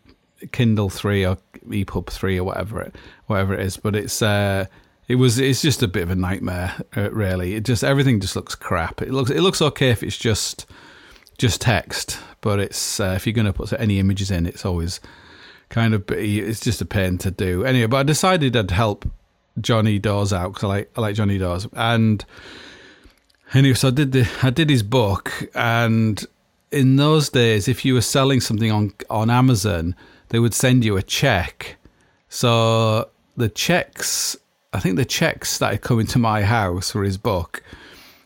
Kindle 0.52 0.90
three 0.90 1.26
or 1.26 1.38
EPUB 1.66 2.08
three 2.10 2.38
or 2.38 2.44
whatever 2.44 2.80
it 2.80 2.94
whatever 3.28 3.54
it 3.54 3.60
is, 3.60 3.76
but 3.76 3.94
it's. 3.94 4.20
Uh, 4.20 4.66
it 5.06 5.14
was 5.14 5.38
it's 5.38 5.62
just 5.62 5.82
a 5.82 5.88
bit 5.88 6.02
of 6.02 6.10
a 6.10 6.14
nightmare 6.14 6.74
uh, 6.94 7.10
really. 7.10 7.54
It 7.54 7.64
just 7.64 7.82
everything 7.82 8.20
just 8.20 8.36
looks 8.36 8.54
crap. 8.54 9.00
It 9.00 9.10
looks 9.10 9.30
it 9.30 9.40
looks 9.40 9.62
okay 9.62 9.88
if 9.88 10.02
it's 10.02 10.18
just 10.18 10.66
just 11.38 11.60
text 11.60 12.18
but 12.40 12.58
it's 12.58 13.00
uh, 13.00 13.14
if 13.16 13.26
you're 13.26 13.32
going 13.32 13.46
to 13.46 13.52
put 13.52 13.72
any 13.74 13.98
images 13.98 14.30
in 14.30 14.44
it's 14.44 14.66
always 14.66 15.00
kind 15.68 15.94
of 15.94 16.04
it's 16.10 16.60
just 16.60 16.80
a 16.80 16.84
pain 16.84 17.16
to 17.18 17.30
do. 17.30 17.64
Anyway 17.64 17.86
but 17.86 17.98
i 17.98 18.02
decided 18.02 18.56
i'd 18.56 18.70
help 18.70 19.08
johnny 19.60 19.98
dawes 19.98 20.32
out 20.32 20.52
because 20.52 20.64
i 20.64 20.66
like 20.66 20.90
i 20.96 21.00
like 21.00 21.14
johnny 21.14 21.38
dawes. 21.38 21.66
And 21.72 22.24
anyway 23.54 23.74
so 23.74 23.88
i 23.88 23.90
did 23.90 24.12
the 24.12 24.28
i 24.42 24.50
did 24.50 24.68
his 24.68 24.82
book 24.82 25.32
and 25.54 26.24
in 26.70 26.96
those 26.96 27.30
days 27.30 27.66
if 27.66 27.84
you 27.84 27.94
were 27.94 28.02
selling 28.02 28.40
something 28.40 28.70
on 28.70 28.92
on 29.08 29.30
amazon 29.30 29.94
they 30.28 30.38
would 30.38 30.54
send 30.54 30.84
you 30.84 30.96
a 30.96 31.02
check. 31.02 31.76
So 32.28 33.08
the 33.38 33.48
checks 33.48 34.36
I 34.72 34.80
think 34.80 34.96
the 34.96 35.04
checks 35.04 35.50
started 35.50 35.80
coming 35.80 36.06
to 36.08 36.18
my 36.18 36.42
house 36.42 36.90
for 36.90 37.02
his 37.02 37.16
book. 37.16 37.62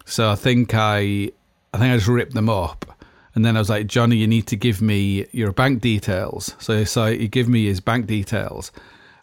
So 0.05 0.31
I 0.31 0.35
think 0.35 0.75
I 0.75 1.31
I 1.73 1.79
think 1.79 1.93
I 1.93 1.97
just 1.97 2.09
ripped 2.09 2.35
them 2.35 2.49
up. 2.49 2.87
And 3.35 3.45
then 3.45 3.57
I 3.57 3.61
was 3.61 3.71
like, 3.71 3.87
Johnny, 3.87 4.17
you 4.17 4.27
need 4.27 4.47
to 4.49 4.57
give 4.57 4.83
me 4.83 5.27
your 5.33 5.53
bank 5.53 5.81
details. 5.81 6.55
So 6.59 6.85
so 6.85 7.07
he 7.07 7.29
gave 7.29 7.49
me 7.49 7.67
his 7.67 7.81
bank 7.81 8.07
details. 8.07 8.73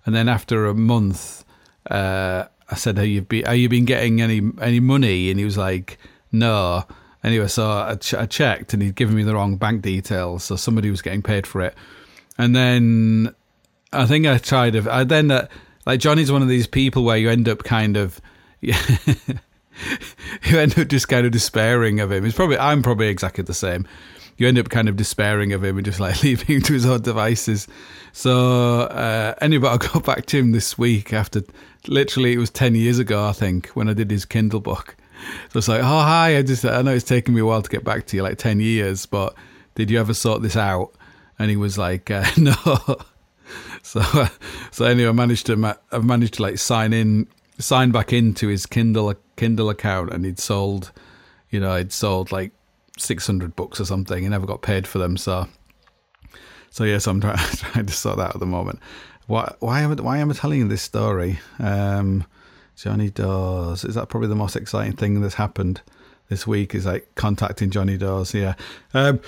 And 0.05 0.15
then 0.15 0.29
after 0.29 0.65
a 0.65 0.73
month, 0.73 1.43
uh, 1.91 2.45
I 2.69 2.75
said, 2.75 2.97
"Have 2.97 3.07
you 3.07 3.21
been? 3.21 3.45
Have 3.45 3.57
you 3.57 3.69
been 3.69 3.85
getting 3.85 4.21
any 4.21 4.41
any 4.61 4.79
money?" 4.79 5.29
And 5.29 5.37
he 5.37 5.45
was 5.45 5.57
like, 5.57 5.97
"No." 6.31 6.85
Anyway, 7.21 7.47
so 7.47 7.69
I, 7.69 7.95
ch- 7.95 8.13
I 8.13 8.25
checked, 8.25 8.73
and 8.73 8.81
he'd 8.81 8.95
given 8.95 9.13
me 9.15 9.23
the 9.23 9.35
wrong 9.35 9.57
bank 9.57 9.81
details. 9.81 10.45
So 10.45 10.55
somebody 10.55 10.89
was 10.89 11.01
getting 11.01 11.21
paid 11.21 11.45
for 11.45 11.61
it. 11.61 11.75
And 12.37 12.55
then 12.55 13.35
I 13.91 14.05
think 14.05 14.25
I 14.25 14.37
tried. 14.37 14.75
I 14.87 15.03
then 15.03 15.29
uh, 15.29 15.47
like 15.89 15.99
Johnny's 15.99 16.31
one 16.31 16.43
of 16.43 16.47
these 16.47 16.67
people 16.67 17.03
where 17.03 17.17
you 17.17 17.31
end 17.31 17.49
up 17.49 17.63
kind 17.63 17.97
of. 17.97 18.21
You 20.43 20.59
end 20.59 20.77
up 20.77 20.89
just 20.89 21.07
kind 21.07 21.25
of 21.25 21.31
despairing 21.31 22.01
of 22.01 22.11
him. 22.11 22.25
It's 22.25 22.35
probably 22.35 22.57
I'm 22.57 22.81
probably 22.81 23.07
exactly 23.07 23.45
the 23.45 23.53
same. 23.53 23.87
You 24.35 24.45
end 24.45 24.59
up 24.59 24.67
kind 24.67 24.89
of 24.89 24.97
despairing 24.97 25.53
of 25.53 25.63
him 25.63 25.77
and 25.77 25.85
just 25.85 26.01
like 26.01 26.21
leaving 26.23 26.57
him 26.57 26.61
to 26.63 26.73
his 26.73 26.85
own 26.85 27.01
devices. 27.01 27.65
So 28.11 28.81
uh, 28.81 29.35
anyway, 29.39 29.69
I 29.69 29.77
got 29.77 30.03
back 30.03 30.25
to 30.27 30.37
him 30.37 30.51
this 30.51 30.77
week 30.77 31.13
after 31.13 31.43
literally 31.87 32.33
it 32.33 32.37
was 32.39 32.49
ten 32.49 32.75
years 32.75 32.99
ago 32.99 33.25
I 33.25 33.31
think 33.31 33.69
when 33.69 33.87
I 33.87 33.93
did 33.93 34.11
his 34.11 34.25
Kindle 34.25 34.59
book. 34.59 34.97
So 35.51 35.59
it's 35.59 35.69
like, 35.69 35.81
oh 35.81 36.01
hi, 36.01 36.37
I 36.37 36.41
just 36.41 36.65
I 36.65 36.81
know 36.81 36.93
it's 36.93 37.05
taken 37.05 37.33
me 37.33 37.39
a 37.39 37.45
while 37.45 37.61
to 37.61 37.69
get 37.69 37.85
back 37.85 38.05
to 38.07 38.17
you, 38.17 38.23
like 38.23 38.37
ten 38.37 38.59
years, 38.59 39.05
but 39.05 39.33
did 39.75 39.89
you 39.89 39.99
ever 39.99 40.13
sort 40.13 40.41
this 40.41 40.57
out? 40.57 40.91
And 41.37 41.49
he 41.49 41.55
was 41.55 41.77
like, 41.77 42.11
uh, 42.11 42.25
no. 42.37 42.55
So, 43.83 44.01
so 44.71 44.85
anyway, 44.85 45.09
I 45.09 45.13
managed 45.13 45.47
to 45.47 45.77
I've 45.91 46.03
managed 46.03 46.35
to 46.35 46.43
like 46.43 46.59
sign 46.59 46.93
in, 46.93 47.27
sign 47.57 47.91
back 47.91 48.13
into 48.13 48.47
his 48.47 48.65
Kindle 48.65 49.15
Kindle 49.35 49.69
account, 49.69 50.11
and 50.11 50.25
he'd 50.25 50.37
sold, 50.37 50.91
you 51.49 51.59
know, 51.59 51.75
he'd 51.75 51.91
sold 51.91 52.31
like 52.31 52.51
six 52.97 53.25
hundred 53.25 53.55
books 53.55 53.79
or 53.79 53.85
something. 53.85 54.21
He 54.21 54.29
never 54.29 54.45
got 54.45 54.61
paid 54.61 54.85
for 54.85 54.99
them, 54.99 55.17
so. 55.17 55.47
So 56.71 56.83
yes, 56.83 57.07
I'm 57.07 57.19
trying, 57.19 57.37
trying 57.55 57.87
to 57.87 57.93
sort 57.93 58.17
that 58.17 58.35
at 58.35 58.39
the 58.39 58.45
moment. 58.45 58.79
Why, 59.25 59.53
why 59.59 59.81
am 59.81 59.91
I, 59.91 60.01
why 60.01 60.17
am 60.17 60.29
I 60.29 60.33
telling 60.33 60.59
you 60.59 60.67
this 60.67 60.81
story? 60.81 61.39
Um, 61.57 62.25
Johnny 62.75 63.09
Dawes 63.09 63.83
is 63.83 63.95
that 63.95 64.07
probably 64.07 64.29
the 64.29 64.35
most 64.35 64.55
exciting 64.55 64.93
thing 64.93 65.19
that's 65.21 65.35
happened 65.35 65.81
this 66.29 66.47
week? 66.47 66.73
Is 66.73 66.85
like 66.85 67.13
contacting 67.15 67.71
Johnny 67.71 67.97
Dawes. 67.97 68.33
Yeah, 68.33 68.55
um, 68.93 69.19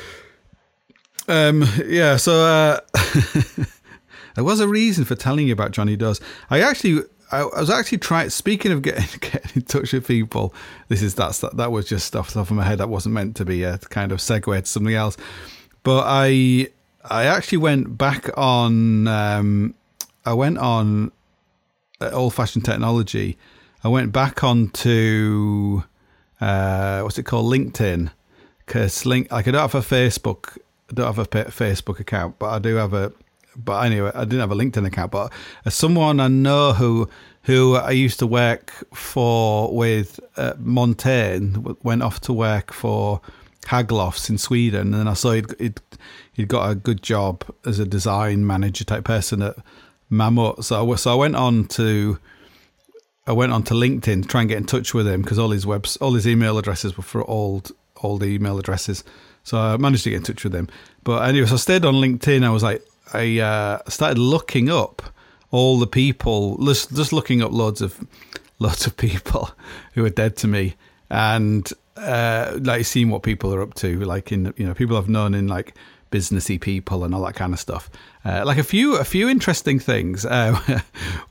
um, 1.27 1.65
yeah. 1.85 2.15
So 2.17 2.41
uh, 2.41 2.79
There 4.35 4.43
was 4.43 4.59
a 4.59 4.67
reason 4.67 5.05
for 5.05 5.15
telling 5.15 5.47
you 5.47 5.53
about 5.53 5.71
Johnny 5.71 5.95
Dawes. 5.95 6.21
I 6.49 6.61
actually, 6.61 7.03
I, 7.31 7.43
was 7.43 7.69
actually 7.69 7.99
trying. 7.99 8.29
Speaking 8.29 8.71
of 8.71 8.81
getting, 8.81 9.05
getting 9.19 9.51
in 9.55 9.61
touch 9.63 9.93
with 9.93 10.07
people, 10.07 10.53
this 10.87 11.01
is 11.01 11.15
that's 11.15 11.39
that, 11.39 11.57
that 11.57 11.71
was 11.71 11.87
just 11.87 12.15
off 12.15 12.33
the 12.33 12.39
of 12.39 12.51
my 12.51 12.63
head. 12.63 12.79
That 12.79 12.89
wasn't 12.89 13.13
meant 13.13 13.35
to 13.37 13.45
be 13.45 13.63
a 13.63 13.77
kind 13.77 14.11
of 14.11 14.19
segue 14.19 14.59
to 14.59 14.65
something 14.65 14.93
else. 14.93 15.17
But 15.83 16.03
I, 16.05 16.67
I 17.03 17.25
actually 17.25 17.59
went 17.59 17.97
back 17.97 18.29
on. 18.37 19.07
Um, 19.07 19.75
I 20.25 20.33
went 20.33 20.59
on 20.59 21.11
uh, 21.99 22.11
old 22.11 22.33
fashioned 22.33 22.65
technology. 22.65 23.37
I 23.83 23.87
went 23.87 24.11
back 24.11 24.43
onto 24.43 25.81
uh, 26.39 27.01
what's 27.01 27.17
it 27.17 27.23
called, 27.23 27.51
LinkedIn, 27.51 28.11
because 28.65 29.05
link 29.05 29.31
like 29.31 29.47
I 29.47 29.51
don't 29.51 29.61
have 29.61 29.75
a 29.75 29.79
Facebook. 29.79 30.57
I 30.89 30.93
don't 30.93 31.05
have 31.05 31.19
a 31.19 31.25
Facebook 31.25 31.99
account, 31.99 32.37
but 32.37 32.49
I 32.49 32.59
do 32.59 32.75
have 32.75 32.93
a 32.93 33.13
but 33.55 33.85
anyway, 33.85 34.11
I 34.13 34.23
didn't 34.23 34.39
have 34.39 34.51
a 34.51 34.55
LinkedIn 34.55 34.85
account, 34.85 35.11
but 35.11 35.31
someone 35.69 36.19
I 36.19 36.27
know 36.27 36.73
who 36.73 37.09
who 37.43 37.75
I 37.75 37.91
used 37.91 38.19
to 38.19 38.27
work 38.27 38.71
for 38.93 39.75
with 39.75 40.19
uh, 40.37 40.53
Montane 40.59 41.77
went 41.83 42.03
off 42.03 42.21
to 42.21 42.33
work 42.33 42.71
for 42.71 43.19
Haglofs 43.65 44.29
in 44.29 44.37
Sweden, 44.37 44.93
and 44.93 45.09
I 45.09 45.13
saw 45.13 45.31
he'd, 45.31 45.59
he'd, 45.59 45.81
he'd 46.33 46.47
got 46.47 46.69
a 46.69 46.75
good 46.75 47.01
job 47.01 47.43
as 47.65 47.79
a 47.79 47.85
design 47.85 48.45
manager 48.45 48.83
type 48.83 49.05
person 49.05 49.41
at 49.41 49.55
Mammut. 50.11 50.63
So 50.63 50.91
I, 50.91 50.95
so 50.95 51.11
I 51.11 51.15
went 51.15 51.35
on 51.35 51.65
to 51.69 52.19
I 53.27 53.33
went 53.33 53.53
on 53.53 53.63
to 53.63 53.73
LinkedIn 53.73 54.23
to 54.23 54.27
try 54.27 54.41
and 54.41 54.49
get 54.49 54.57
in 54.57 54.65
touch 54.65 54.93
with 54.93 55.07
him 55.07 55.21
because 55.21 55.39
all 55.39 55.51
his 55.51 55.65
webs 55.65 55.97
all 55.97 56.13
his 56.13 56.27
email 56.27 56.57
addresses 56.57 56.97
were 56.97 57.03
for 57.03 57.27
old 57.29 57.71
old 58.03 58.23
email 58.23 58.59
addresses. 58.59 59.03
So 59.43 59.57
I 59.57 59.77
managed 59.77 60.03
to 60.03 60.11
get 60.11 60.17
in 60.17 60.23
touch 60.23 60.43
with 60.43 60.53
him. 60.53 60.67
But 61.03 61.27
anyway, 61.27 61.47
so 61.47 61.55
I 61.55 61.57
stayed 61.57 61.85
on 61.85 61.95
LinkedIn. 61.95 62.43
I 62.43 62.49
was 62.51 62.61
like, 62.61 62.83
I 63.13 63.39
uh, 63.39 63.79
started 63.87 64.17
looking 64.17 64.69
up 64.69 65.01
all 65.51 65.79
the 65.79 65.87
people, 65.87 66.57
just, 66.65 66.95
just 66.95 67.11
looking 67.11 67.41
up 67.41 67.51
loads 67.51 67.81
of 67.81 67.99
lots 68.59 68.87
of 68.87 68.95
people 68.95 69.51
who 69.93 70.05
are 70.05 70.09
dead 70.09 70.35
to 70.37 70.47
me, 70.47 70.75
and 71.09 71.71
uh, 71.97 72.57
like 72.61 72.85
seeing 72.85 73.09
what 73.09 73.23
people 73.23 73.53
are 73.53 73.61
up 73.61 73.73
to, 73.75 73.99
like 74.01 74.31
in 74.31 74.53
you 74.57 74.65
know 74.65 74.73
people 74.73 74.97
I've 74.97 75.09
known 75.09 75.33
in 75.33 75.47
like 75.47 75.75
businessy 76.11 76.59
people 76.59 77.03
and 77.03 77.15
all 77.15 77.23
that 77.25 77.35
kind 77.35 77.53
of 77.53 77.59
stuff. 77.59 77.89
Uh, 78.23 78.43
like 78.45 78.57
a 78.57 78.63
few 78.63 78.97
a 78.97 79.03
few 79.03 79.29
interesting 79.29 79.79
things. 79.79 80.25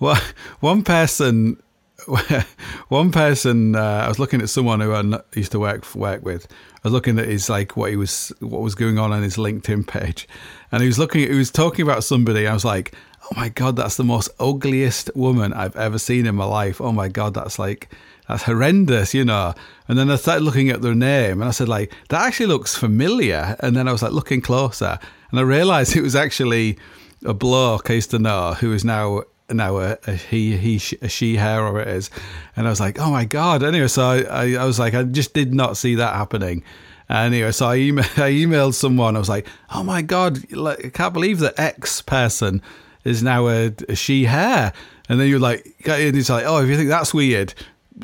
Uh, 0.00 0.16
one 0.60 0.82
person. 0.82 1.60
One 2.88 3.12
person, 3.12 3.76
uh, 3.76 4.02
I 4.04 4.08
was 4.08 4.18
looking 4.18 4.40
at 4.40 4.48
someone 4.48 4.80
who 4.80 4.92
I 4.92 5.20
used 5.34 5.52
to 5.52 5.60
work 5.60 5.94
work 5.94 6.24
with. 6.24 6.46
I 6.50 6.88
was 6.88 6.92
looking 6.92 7.18
at 7.18 7.28
his 7.28 7.48
like 7.48 7.76
what 7.76 7.90
he 7.90 7.96
was, 7.96 8.32
what 8.40 8.62
was 8.62 8.74
going 8.74 8.98
on 8.98 9.12
on 9.12 9.22
his 9.22 9.36
LinkedIn 9.36 9.86
page, 9.86 10.28
and 10.72 10.82
he 10.82 10.86
was 10.86 10.98
looking, 10.98 11.28
he 11.28 11.34
was 11.34 11.50
talking 11.50 11.82
about 11.82 12.04
somebody. 12.04 12.46
I 12.46 12.54
was 12.54 12.64
like, 12.64 12.94
oh 13.22 13.34
my 13.36 13.48
god, 13.48 13.76
that's 13.76 13.96
the 13.96 14.04
most 14.04 14.30
ugliest 14.38 15.10
woman 15.14 15.52
I've 15.52 15.76
ever 15.76 15.98
seen 15.98 16.26
in 16.26 16.34
my 16.34 16.44
life. 16.44 16.80
Oh 16.80 16.92
my 16.92 17.08
god, 17.08 17.34
that's 17.34 17.58
like 17.58 17.92
that's 18.28 18.44
horrendous, 18.44 19.12
you 19.14 19.24
know. 19.24 19.54
And 19.88 19.98
then 19.98 20.10
I 20.10 20.16
started 20.16 20.44
looking 20.44 20.70
at 20.70 20.82
their 20.82 20.94
name, 20.94 21.40
and 21.40 21.48
I 21.48 21.52
said 21.52 21.68
like 21.68 21.92
that 22.08 22.26
actually 22.26 22.46
looks 22.46 22.76
familiar. 22.76 23.56
And 23.60 23.76
then 23.76 23.88
I 23.88 23.92
was 23.92 24.02
like 24.02 24.12
looking 24.12 24.40
closer, 24.40 24.98
and 25.30 25.38
I 25.38 25.42
realised 25.42 25.96
it 25.96 26.02
was 26.02 26.16
actually 26.16 26.78
a 27.24 27.34
bloke 27.34 27.90
I 27.90 27.94
used 27.94 28.10
to 28.12 28.18
know 28.18 28.54
who 28.54 28.72
is 28.72 28.84
now 28.84 29.22
now 29.52 29.78
a, 29.78 29.98
a 30.06 30.12
he 30.12 30.56
he 30.56 30.80
a 31.02 31.06
uh, 31.06 31.08
she 31.08 31.36
hair 31.36 31.64
or 31.64 31.80
it 31.80 31.88
is 31.88 32.10
and 32.56 32.66
i 32.66 32.70
was 32.70 32.80
like 32.80 32.98
oh 32.98 33.10
my 33.10 33.24
god 33.24 33.62
anyway 33.62 33.88
so 33.88 34.02
I, 34.02 34.22
I, 34.22 34.54
I 34.54 34.64
was 34.64 34.78
like 34.78 34.94
i 34.94 35.02
just 35.02 35.34
did 35.34 35.54
not 35.54 35.76
see 35.76 35.96
that 35.96 36.14
happening 36.14 36.62
Anyway, 37.10 37.50
so 37.50 37.66
I, 37.66 37.76
email, 37.76 38.04
I 38.16 38.30
emailed 38.30 38.74
someone. 38.74 39.16
I 39.16 39.18
was 39.18 39.28
like, 39.28 39.46
"Oh 39.74 39.82
my 39.82 40.00
god, 40.00 40.38
I 40.56 40.90
can't 40.90 41.12
believe 41.12 41.40
that 41.40 41.58
X 41.58 42.00
person 42.02 42.62
is 43.04 43.22
now 43.22 43.48
a, 43.48 43.74
a 43.88 43.96
she 43.96 44.24
hair." 44.24 44.72
And 45.08 45.18
then 45.18 45.26
you're 45.26 45.40
like, 45.40 45.74
and 45.86 46.16
"It's 46.16 46.30
like, 46.30 46.44
oh, 46.46 46.62
if 46.62 46.68
you 46.68 46.76
think 46.76 46.88
that's 46.88 47.12
weird, 47.12 47.52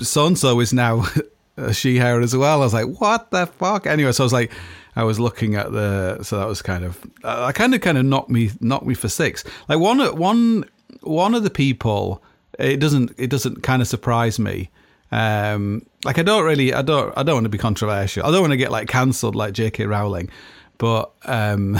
so 0.02 0.26
and 0.26 0.36
so 0.36 0.58
is 0.58 0.72
now 0.72 1.06
a 1.56 1.72
she 1.72 1.98
hair 1.98 2.20
as 2.20 2.36
well." 2.36 2.62
I 2.62 2.64
was 2.64 2.74
like, 2.74 3.00
"What 3.00 3.30
the 3.30 3.46
fuck?" 3.46 3.86
Anyway, 3.86 4.10
so 4.10 4.24
I 4.24 4.26
was 4.26 4.32
like, 4.32 4.50
I 4.96 5.04
was 5.04 5.20
looking 5.20 5.54
at 5.54 5.70
the, 5.70 6.22
so 6.24 6.38
that 6.38 6.48
was 6.48 6.60
kind 6.60 6.84
of, 6.84 6.98
I 7.22 7.52
kind 7.52 7.74
of 7.76 7.82
kind 7.82 7.98
of 7.98 8.04
knocked 8.04 8.30
me 8.30 8.50
knocked 8.60 8.86
me 8.86 8.94
for 8.94 9.08
six. 9.08 9.44
Like 9.68 9.78
one 9.78 10.00
one 10.16 10.64
one 11.02 11.34
of 11.34 11.42
the 11.42 11.50
people, 11.50 12.22
it 12.58 12.78
doesn't 12.78 13.12
it 13.18 13.30
doesn't 13.30 13.62
kind 13.62 13.82
of 13.82 13.88
surprise 13.88 14.38
me 14.38 14.70
um, 15.12 15.86
like 16.04 16.18
I 16.18 16.22
don't 16.22 16.44
really, 16.44 16.72
I 16.74 16.82
don't, 16.82 17.16
I 17.16 17.22
don't 17.22 17.36
want 17.36 17.44
to 17.44 17.50
be 17.50 17.58
controversial. 17.58 18.26
I 18.26 18.30
don't 18.30 18.40
want 18.40 18.52
to 18.52 18.56
get 18.56 18.70
like 18.70 18.88
cancelled 18.88 19.36
like 19.36 19.52
J.K. 19.54 19.86
Rowling, 19.86 20.30
but 20.78 21.12
um, 21.24 21.78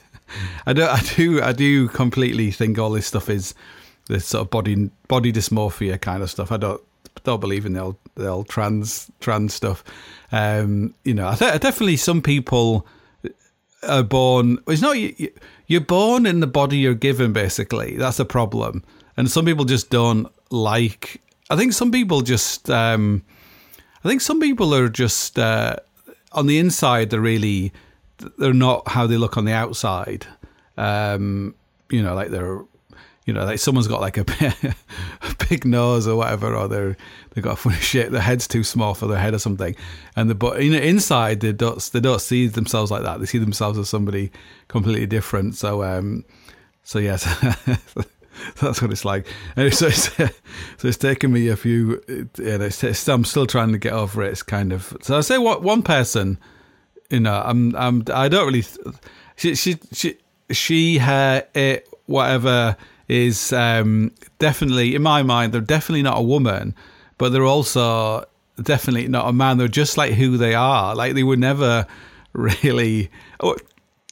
I 0.66 0.72
do, 0.72 0.84
I 0.84 1.00
do, 1.14 1.42
I 1.42 1.52
do 1.52 1.88
completely 1.88 2.50
think 2.50 2.78
all 2.78 2.90
this 2.90 3.06
stuff 3.06 3.28
is 3.28 3.54
this 4.08 4.26
sort 4.26 4.42
of 4.42 4.50
body 4.50 4.90
body 5.08 5.32
dysmorphia 5.32 6.00
kind 6.00 6.22
of 6.22 6.30
stuff. 6.30 6.50
I 6.50 6.56
don't 6.56 6.80
don't 7.24 7.40
believe 7.40 7.66
in 7.66 7.74
the 7.74 7.80
old 7.80 7.96
the 8.14 8.28
old 8.28 8.48
trans 8.48 9.10
trans 9.20 9.54
stuff. 9.54 9.84
Um, 10.32 10.94
you 11.04 11.14
know, 11.14 11.28
I, 11.28 11.34
th- 11.34 11.60
definitely 11.60 11.96
some 11.96 12.22
people 12.22 12.86
are 13.82 14.02
born. 14.02 14.58
It's 14.66 14.82
not 14.82 14.98
you, 14.98 15.30
you're 15.66 15.80
born 15.80 16.26
in 16.26 16.40
the 16.40 16.46
body 16.46 16.78
you're 16.78 16.94
given. 16.94 17.32
Basically, 17.32 17.96
that's 17.96 18.18
a 18.18 18.24
problem. 18.24 18.84
And 19.16 19.30
some 19.30 19.44
people 19.44 19.64
just 19.64 19.90
don't 19.90 20.28
like. 20.50 21.20
I 21.50 21.56
think 21.56 21.72
some 21.72 21.90
people 21.90 22.22
just. 22.22 22.70
Um, 22.70 23.22
I 24.04 24.08
think 24.08 24.20
some 24.20 24.40
people 24.40 24.74
are 24.74 24.88
just 24.88 25.38
uh, 25.38 25.76
on 26.32 26.46
the 26.46 26.58
inside. 26.58 27.10
They're 27.10 27.20
really. 27.20 27.72
They're 28.38 28.52
not 28.52 28.88
how 28.88 29.06
they 29.06 29.16
look 29.16 29.36
on 29.36 29.44
the 29.44 29.52
outside. 29.52 30.26
Um, 30.76 31.54
you 31.90 32.02
know, 32.02 32.14
like 32.14 32.30
they're 32.30 32.62
you 33.24 33.32
know, 33.32 33.44
like 33.44 33.58
someone's 33.58 33.88
got 33.88 34.00
like 34.00 34.18
a, 34.18 34.24
a 35.22 35.46
big 35.48 35.64
nose 35.64 36.08
or 36.08 36.16
whatever, 36.16 36.54
or 36.54 36.66
they're 36.68 36.96
they've 37.30 37.44
got 37.44 37.58
funny 37.58 37.76
shit. 37.80 38.10
Their 38.10 38.20
head's 38.20 38.48
too 38.48 38.64
small 38.64 38.94
for 38.94 39.06
their 39.06 39.18
head 39.18 39.34
or 39.34 39.38
something, 39.38 39.76
and 40.16 40.28
the 40.28 40.34
but 40.34 40.62
you 40.62 40.72
know 40.72 40.78
inside 40.78 41.40
they 41.40 41.52
don't 41.52 41.80
they 41.92 42.00
don't 42.00 42.20
see 42.20 42.48
themselves 42.48 42.90
like 42.90 43.02
that. 43.02 43.20
They 43.20 43.26
see 43.26 43.38
themselves 43.38 43.78
as 43.78 43.88
somebody 43.88 44.30
completely 44.68 45.06
different. 45.06 45.54
So 45.56 45.82
um, 45.84 46.24
so 46.82 46.98
yes. 46.98 47.24
that's 48.60 48.82
what 48.82 48.90
it's 48.90 49.04
like. 49.04 49.26
And 49.56 49.72
so 49.72 49.86
it's, 49.88 50.14
so 50.16 50.28
it's 50.82 50.96
taken 50.96 51.32
me 51.32 51.48
a 51.48 51.56
few. 51.56 52.02
You 52.08 52.58
know, 52.58 52.64
it's, 52.64 52.82
it's, 52.82 53.06
I'm 53.08 53.24
still 53.24 53.46
trying 53.46 53.72
to 53.72 53.78
get 53.78 53.92
over 53.92 54.22
it. 54.22 54.30
It's 54.30 54.42
kind 54.42 54.72
of 54.72 54.96
so 55.02 55.16
I 55.16 55.20
say 55.20 55.38
what 55.38 55.62
one 55.62 55.82
person, 55.82 56.38
you 57.10 57.20
know, 57.20 57.40
I'm 57.44 57.76
I'm 57.76 58.04
I 58.12 58.28
don't 58.28 58.46
really. 58.46 58.64
She 59.36 59.54
she 59.54 59.78
she 59.92 60.18
she 60.50 60.98
her 60.98 61.46
it 61.54 61.88
whatever 62.06 62.76
is 63.12 63.52
um, 63.52 64.10
definitely, 64.38 64.94
in 64.94 65.02
my 65.02 65.22
mind, 65.22 65.52
they're 65.52 65.60
definitely 65.60 66.02
not 66.02 66.16
a 66.16 66.22
woman, 66.22 66.74
but 67.18 67.30
they're 67.30 67.44
also 67.44 68.24
definitely 68.62 69.06
not 69.06 69.28
a 69.28 69.32
man. 69.34 69.58
They're 69.58 69.68
just 69.68 69.98
like 69.98 70.14
who 70.14 70.38
they 70.38 70.54
are. 70.54 70.94
Like 70.94 71.12
they 71.14 71.22
were 71.22 71.36
never 71.36 71.86
really. 72.32 73.10
Oh, 73.40 73.54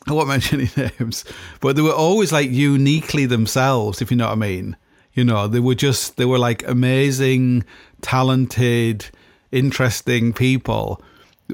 I 0.07 0.13
won't 0.13 0.29
mention 0.29 0.61
any 0.61 0.71
names, 0.99 1.25
but 1.61 1.77
they 1.77 1.83
were 1.83 1.95
always 1.95 2.31
like 2.31 2.51
uniquely 2.51 3.25
themselves, 3.25 4.03
if 4.03 4.11
you 4.11 4.19
know 4.19 4.27
what 4.27 4.33
I 4.33 4.37
mean. 4.37 4.77
You 5.15 5.25
know, 5.25 5.49
they 5.49 5.61
were 5.61 5.75
just, 5.75 6.19
they 6.19 6.25
were 6.25 6.39
like 6.39 6.67
amazing, 6.69 7.65
talented, 8.01 9.07
interesting 9.51 10.33
people, 10.33 11.03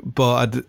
but 0.02 0.64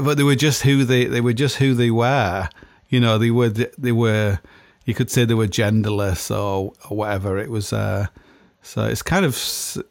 but 0.00 0.16
they 0.16 0.22
were 0.22 0.34
just 0.34 0.62
who 0.62 0.84
they 0.84 1.04
they 1.04 1.20
were 1.20 1.32
just 1.32 1.56
who 1.56 1.72
they 1.74 1.90
were. 1.90 2.48
You 2.88 2.98
know, 2.98 3.16
they 3.16 3.30
were 3.30 3.48
they 3.50 3.92
were 3.92 4.40
you 4.86 4.94
could 4.94 5.10
say 5.10 5.24
they 5.24 5.34
were 5.34 5.48
genderless 5.48 6.30
or, 6.30 6.72
or 6.88 6.96
whatever. 6.96 7.38
It 7.38 7.50
was 7.50 7.72
uh, 7.72 8.06
so 8.62 8.84
it's 8.84 9.02
kind 9.02 9.26
of 9.26 9.34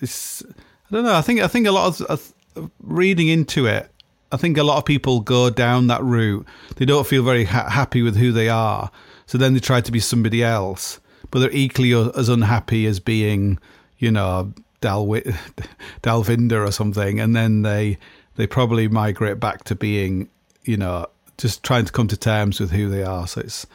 it's 0.02 0.44
I 0.44 0.96
don't 0.96 1.04
know. 1.04 1.14
I 1.14 1.22
think 1.22 1.42
I 1.42 1.48
think 1.48 1.68
a 1.68 1.72
lot 1.72 2.02
of 2.02 2.34
uh, 2.56 2.68
reading 2.82 3.28
into 3.28 3.68
it. 3.68 3.92
I 4.32 4.38
think 4.38 4.58
a 4.58 4.64
lot 4.64 4.78
of 4.78 4.86
people 4.86 5.20
go 5.20 5.50
down 5.50 5.88
that 5.88 6.04
route. 6.04 6.48
They 6.78 6.86
don't 6.86 7.06
feel 7.06 7.24
very 7.24 7.44
ha- 7.46 7.70
happy 7.70 8.02
with 8.02 8.18
who 8.18 8.32
they 8.32 8.50
are, 8.50 8.90
so 9.28 9.38
then 9.38 9.54
they 9.54 9.60
try 9.60 9.82
to 9.82 9.92
be 9.92 10.00
somebody 10.00 10.44
else. 10.44 11.00
But 11.30 11.40
they're 11.40 11.52
equally 11.52 11.94
as 11.94 12.30
unhappy 12.30 12.86
as 12.86 13.00
being, 13.00 13.60
you 13.98 14.12
know, 14.12 14.54
Dalwi- 14.82 15.36
Dalvinder 16.04 16.66
or 16.66 16.72
something, 16.72 17.20
and 17.20 17.36
then 17.36 17.64
they 17.64 17.98
they 18.36 18.48
probably 18.48 18.88
migrate 18.88 19.40
back 19.40 19.66
to 19.66 19.76
being, 19.76 20.30
you 20.64 20.78
know, 20.78 21.08
just 21.38 21.64
trying 21.64 21.86
to 21.86 21.92
come 21.92 22.08
to 22.08 22.18
terms 22.18 22.60
with 22.60 22.72
who 22.72 22.90
they 22.90 23.04
are. 23.04 23.28
So 23.28 23.42
it's 23.42 23.68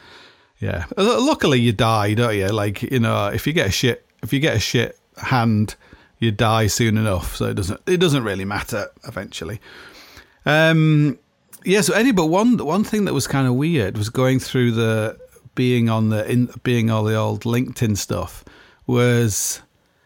yeah. 0.61 0.85
Luckily, 0.95 1.59
you 1.59 1.73
die, 1.73 2.13
don't 2.13 2.37
you? 2.37 2.47
Like 2.47 2.83
you 2.83 2.99
know, 2.99 3.27
if 3.27 3.47
you 3.47 3.53
get 3.53 3.67
a 3.67 3.71
shit, 3.71 4.05
if 4.23 4.31
you 4.31 4.39
get 4.39 4.55
a 4.55 4.59
shit 4.59 4.97
hand, 5.17 5.75
you 6.19 6.31
die 6.31 6.67
soon 6.67 6.97
enough. 6.97 7.35
So 7.35 7.45
it 7.45 7.55
doesn't 7.55 7.81
it 7.87 7.97
doesn't 7.97 8.23
really 8.23 8.45
matter 8.45 8.87
eventually. 9.05 9.59
Um. 10.45 11.19
Yeah. 11.65 11.81
So 11.81 11.93
any 11.93 12.11
but 12.11 12.27
one 12.27 12.57
one 12.57 12.83
thing 12.83 13.05
that 13.05 13.13
was 13.13 13.27
kind 13.27 13.47
of 13.47 13.55
weird 13.55 13.97
was 13.97 14.09
going 14.09 14.39
through 14.39 14.71
the 14.71 15.17
being 15.55 15.89
on 15.89 16.09
the 16.09 16.29
in 16.31 16.49
being 16.63 16.91
all 16.91 17.03
the 17.03 17.15
old 17.15 17.43
LinkedIn 17.43 17.97
stuff 17.97 18.45
was 18.85 19.61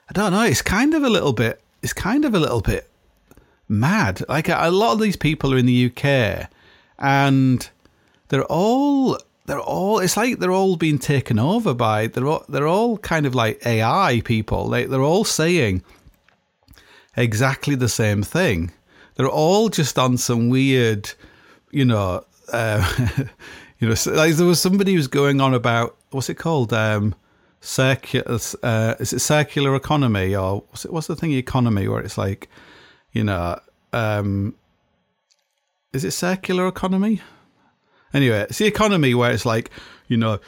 I 0.09 0.13
don't 0.13 0.31
know. 0.31 0.43
It's 0.43 0.61
kind 0.61 0.93
of 0.93 1.03
a 1.03 1.09
little 1.09 1.33
bit. 1.33 1.61
It's 1.83 1.93
kind 1.93 2.23
of 2.25 2.33
a 2.33 2.39
little 2.39 2.61
bit 2.61 2.89
mad. 3.67 4.23
Like 4.29 4.47
a, 4.47 4.57
a 4.59 4.71
lot 4.71 4.93
of 4.93 4.99
these 4.99 5.17
people 5.17 5.53
are 5.53 5.57
in 5.57 5.65
the 5.65 5.91
UK, 5.91 6.49
and 6.97 7.69
they're 8.29 8.45
all 8.45 9.19
they're 9.45 9.59
all 9.59 9.99
it's 9.99 10.17
like 10.17 10.39
they're 10.39 10.51
all 10.51 10.75
being 10.75 10.99
taken 10.99 11.37
over 11.37 11.73
by 11.73 12.07
they're 12.07 12.27
all, 12.27 12.45
they're 12.49 12.67
all 12.67 12.97
kind 12.97 13.25
of 13.25 13.35
like 13.35 13.65
AI 13.65 14.21
people. 14.25 14.69
They 14.69 14.85
they're 14.85 15.01
all 15.01 15.23
saying 15.25 15.83
exactly 17.15 17.75
the 17.75 17.89
same 17.89 18.23
thing. 18.23 18.71
They're 19.15 19.29
all 19.29 19.69
just 19.69 19.97
on 19.97 20.17
some 20.17 20.49
weird, 20.49 21.11
you 21.71 21.85
know, 21.85 22.25
uh, 22.51 22.97
you 23.79 23.87
know, 23.87 23.95
like 24.07 24.35
there 24.35 24.45
was 24.45 24.61
somebody 24.61 24.91
who 24.91 24.97
was 24.97 25.07
going 25.07 25.39
on 25.39 25.53
about 25.53 25.95
what's 26.11 26.29
it 26.29 26.35
called, 26.35 26.73
um, 26.73 27.15
circular, 27.61 28.39
uh, 28.63 28.95
is 28.99 29.13
it 29.13 29.19
circular 29.19 29.75
economy 29.75 30.35
or 30.35 30.63
what's 30.69 30.85
it, 30.85 30.91
what's 30.93 31.07
the 31.07 31.15
thing 31.15 31.31
economy 31.31 31.87
where 31.87 32.01
it's 32.01 32.17
like, 32.17 32.49
you 33.13 33.23
know, 33.23 33.59
um, 33.93 34.55
is 35.93 36.03
it 36.03 36.11
circular 36.11 36.67
economy? 36.67 37.21
Anyway, 38.15 38.45
it's 38.49 38.59
the 38.59 38.65
economy 38.65 39.13
where 39.13 39.31
it's 39.31 39.45
like, 39.45 39.69
you 40.07 40.15
know, 40.15 40.39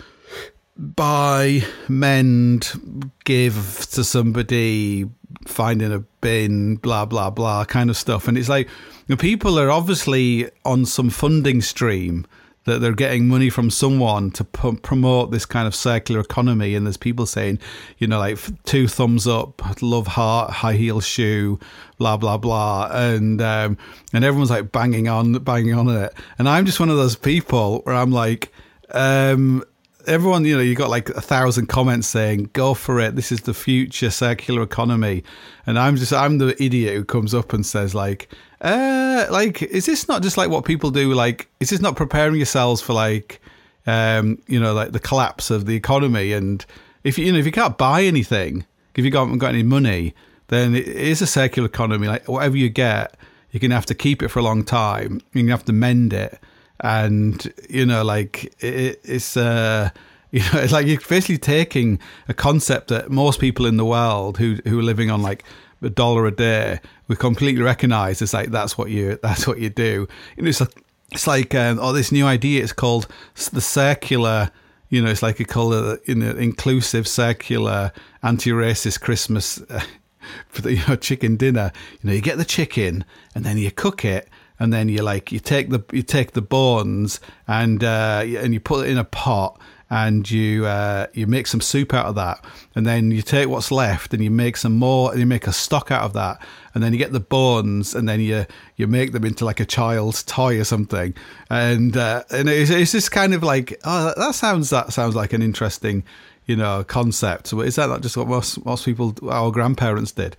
buy, 0.77 1.61
mend, 1.89 3.11
give 3.25 3.85
to 3.91 4.05
somebody, 4.05 5.05
find 5.45 5.81
in 5.81 5.91
a 5.91 5.99
bin, 6.21 6.77
blah, 6.77 7.03
blah, 7.03 7.29
blah, 7.29 7.65
kind 7.65 7.89
of 7.89 7.97
stuff. 7.97 8.29
And 8.29 8.37
it's 8.37 8.47
like, 8.47 8.69
the 9.07 9.17
people 9.17 9.59
are 9.59 9.69
obviously 9.69 10.49
on 10.63 10.85
some 10.85 11.09
funding 11.09 11.61
stream 11.61 12.25
that 12.67 12.81
they're 12.81 12.91
getting 12.91 13.29
money 13.29 13.49
from 13.49 13.69
someone 13.69 14.29
to 14.29 14.43
p- 14.43 14.75
promote 14.75 15.31
this 15.31 15.45
kind 15.45 15.65
of 15.67 15.73
circular 15.73 16.19
economy. 16.19 16.75
And 16.75 16.85
there's 16.85 16.97
people 16.97 17.25
saying, 17.25 17.59
you 17.97 18.07
know, 18.07 18.19
like 18.19 18.37
two 18.65 18.89
thumbs 18.89 19.25
up, 19.25 19.61
love 19.81 20.05
heart, 20.05 20.51
high 20.51 20.73
heel 20.73 20.99
shoe, 20.99 21.59
blah 21.97 22.17
blah 22.17 22.37
blah, 22.37 22.89
and 22.91 23.41
um, 23.41 23.77
and 24.13 24.25
everyone's 24.25 24.49
like 24.49 24.73
banging 24.73 25.07
on, 25.07 25.31
banging 25.33 25.73
on 25.73 25.87
it. 25.87 26.13
And 26.37 26.49
I'm 26.49 26.65
just 26.65 26.79
one 26.79 26.89
of 26.89 26.97
those 26.97 27.15
people 27.15 27.81
where 27.83 27.95
I'm 27.95 28.11
like. 28.11 28.51
Um, 28.91 29.63
everyone, 30.05 30.45
you 30.45 30.55
know, 30.55 30.61
you 30.61 30.75
got 30.75 30.89
like 30.89 31.09
a 31.09 31.19
thousand 31.19 31.67
comments 31.67 32.07
saying, 32.07 32.51
"Go 32.53 32.73
for 32.73 33.01
it! 33.01 33.17
This 33.17 33.33
is 33.33 33.41
the 33.41 33.53
future 33.53 34.09
circular 34.09 34.61
economy," 34.61 35.25
and 35.65 35.77
I'm 35.77 35.97
just, 35.97 36.13
I'm 36.13 36.37
the 36.37 36.55
idiot 36.63 36.95
who 36.95 37.03
comes 37.03 37.33
up 37.33 37.51
and 37.51 37.65
says, 37.65 37.93
like, 37.93 38.33
uh, 38.61 39.27
like, 39.29 39.61
is 39.61 39.85
this 39.85 40.07
not 40.07 40.23
just 40.23 40.37
like 40.37 40.49
what 40.49 40.65
people 40.65 40.91
do? 40.91 41.13
Like, 41.13 41.47
is 41.59 41.69
this 41.69 41.79
not 41.79 41.95
preparing 41.95 42.35
yourselves 42.35 42.81
for 42.81 42.93
like, 42.93 43.41
um, 43.85 44.41
you 44.47 44.59
know, 44.59 44.73
like 44.73 44.91
the 44.91 44.99
collapse 44.99 45.51
of 45.51 45.65
the 45.65 45.75
economy? 45.75 46.33
And 46.33 46.65
if 47.03 47.17
you, 47.17 47.25
you 47.25 47.31
know, 47.31 47.39
if 47.39 47.45
you 47.45 47.51
can't 47.51 47.77
buy 47.77 48.03
anything, 48.03 48.65
if 48.95 49.05
you 49.05 49.11
haven't 49.11 49.37
got 49.37 49.49
any 49.49 49.63
money, 49.63 50.15
then 50.47 50.75
it 50.75 50.87
is 50.87 51.21
a 51.21 51.27
circular 51.27 51.67
economy. 51.67 52.07
Like 52.07 52.27
whatever 52.27 52.57
you 52.57 52.69
get, 52.69 53.15
you're 53.51 53.59
gonna 53.59 53.75
have 53.75 53.85
to 53.87 53.95
keep 53.95 54.23
it 54.23 54.29
for 54.29 54.39
a 54.39 54.43
long 54.43 54.63
time. 54.63 55.21
You're 55.33 55.43
gonna 55.43 55.51
have 55.51 55.65
to 55.65 55.73
mend 55.73 56.13
it, 56.13 56.39
and 56.79 57.53
you 57.69 57.85
know, 57.85 58.03
like 58.03 58.45
it, 58.63 58.99
it's 59.03 59.37
uh, 59.37 59.89
you 60.31 60.39
know, 60.39 60.59
it's 60.59 60.73
like 60.73 60.87
you're 60.87 60.99
basically 61.07 61.37
taking 61.37 61.99
a 62.27 62.33
concept 62.33 62.89
that 62.89 63.09
most 63.09 63.39
people 63.39 63.65
in 63.65 63.77
the 63.77 63.85
world 63.85 64.37
who 64.37 64.57
who 64.65 64.79
are 64.79 64.83
living 64.83 65.11
on 65.11 65.21
like 65.21 65.43
a 65.81 65.89
dollar 65.89 66.25
a 66.25 66.31
day 66.31 66.79
we 67.07 67.15
completely 67.15 67.61
recognize 67.61 68.21
it's 68.21 68.33
like 68.33 68.51
that's 68.51 68.77
what 68.77 68.89
you 68.89 69.19
that's 69.23 69.47
what 69.47 69.59
you 69.59 69.69
do. 69.69 70.07
You 70.35 70.43
know 70.43 70.49
it's 70.49 70.61
like 70.61 70.83
it's 71.11 71.27
like 71.27 71.55
um, 71.55 71.79
oh 71.81 71.93
this 71.93 72.11
new 72.11 72.25
idea 72.25 72.63
it's 72.63 72.73
called 72.73 73.07
the 73.53 73.61
circular 73.61 74.51
you 74.89 75.01
know 75.01 75.09
it's 75.09 75.23
like 75.23 75.39
a 75.39 75.45
called 75.45 75.99
you 76.05 76.15
know 76.15 76.31
inclusive 76.31 77.07
circular 77.07 77.91
anti-racist 78.23 78.99
christmas 78.99 79.61
for 80.49 80.61
the 80.61 80.73
you 80.75 80.87
know, 80.87 80.95
chicken 80.95 81.37
dinner. 81.37 81.71
You 82.01 82.09
know 82.09 82.13
you 82.13 82.21
get 82.21 82.37
the 82.37 82.45
chicken 82.45 83.05
and 83.35 83.45
then 83.45 83.57
you 83.57 83.71
cook 83.71 84.03
it 84.05 84.27
and 84.59 84.73
then 84.73 84.89
you 84.89 85.01
like 85.01 85.31
you 85.31 85.39
take 85.39 85.69
the 85.69 85.83
you 85.91 86.01
take 86.01 86.31
the 86.31 86.41
bones 86.41 87.19
and 87.47 87.83
uh, 87.83 88.23
and 88.25 88.53
you 88.53 88.59
put 88.59 88.85
it 88.85 88.91
in 88.91 88.97
a 88.97 89.03
pot 89.03 89.59
and 89.89 90.29
you 90.29 90.65
uh, 90.65 91.07
you 91.13 91.27
make 91.27 91.47
some 91.47 91.61
soup 91.61 91.93
out 91.93 92.05
of 92.07 92.15
that, 92.15 92.43
and 92.75 92.85
then 92.85 93.11
you 93.11 93.21
take 93.21 93.47
what's 93.47 93.71
left 93.71 94.13
and 94.13 94.23
you 94.23 94.29
make 94.29 94.57
some 94.57 94.75
more, 94.77 95.11
and 95.11 95.19
you 95.19 95.25
make 95.25 95.47
a 95.47 95.53
stock 95.53 95.91
out 95.91 96.03
of 96.03 96.13
that, 96.13 96.41
and 96.73 96.83
then 96.83 96.91
you 96.91 96.99
get 96.99 97.13
the 97.13 97.19
bones, 97.19 97.95
and 97.95 98.07
then 98.07 98.19
you 98.19 98.45
you 98.75 98.87
make 98.87 99.11
them 99.11 99.23
into 99.23 99.45
like 99.45 99.59
a 99.59 99.65
child's 99.65 100.23
toy 100.23 100.59
or 100.59 100.63
something, 100.63 101.13
and 101.49 101.95
uh, 101.95 102.23
and 102.31 102.49
it's, 102.49 102.69
it's 102.69 102.91
just 102.91 103.11
kind 103.11 103.33
of 103.33 103.43
like 103.43 103.79
oh 103.85 104.13
that 104.17 104.35
sounds 104.35 104.69
that 104.71 104.91
sounds 104.91 105.15
like 105.15 105.33
an 105.33 105.41
interesting 105.41 106.03
you 106.45 106.55
know 106.55 106.83
concept. 106.83 107.53
Is 107.53 107.75
that 107.75 107.87
not 107.87 108.01
just 108.01 108.17
what 108.17 108.27
most 108.27 108.65
most 108.65 108.85
people 108.85 109.15
our 109.29 109.51
grandparents 109.51 110.11
did? 110.11 110.35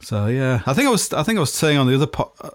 So 0.00 0.26
yeah, 0.26 0.62
I 0.66 0.72
think 0.72 0.88
I 0.88 0.90
was 0.90 1.12
I 1.12 1.22
think 1.22 1.36
I 1.36 1.40
was 1.40 1.52
saying 1.52 1.76
on 1.76 1.86
the 1.86 1.94
other 1.94 2.06
po- 2.06 2.32
uh, 2.40 2.50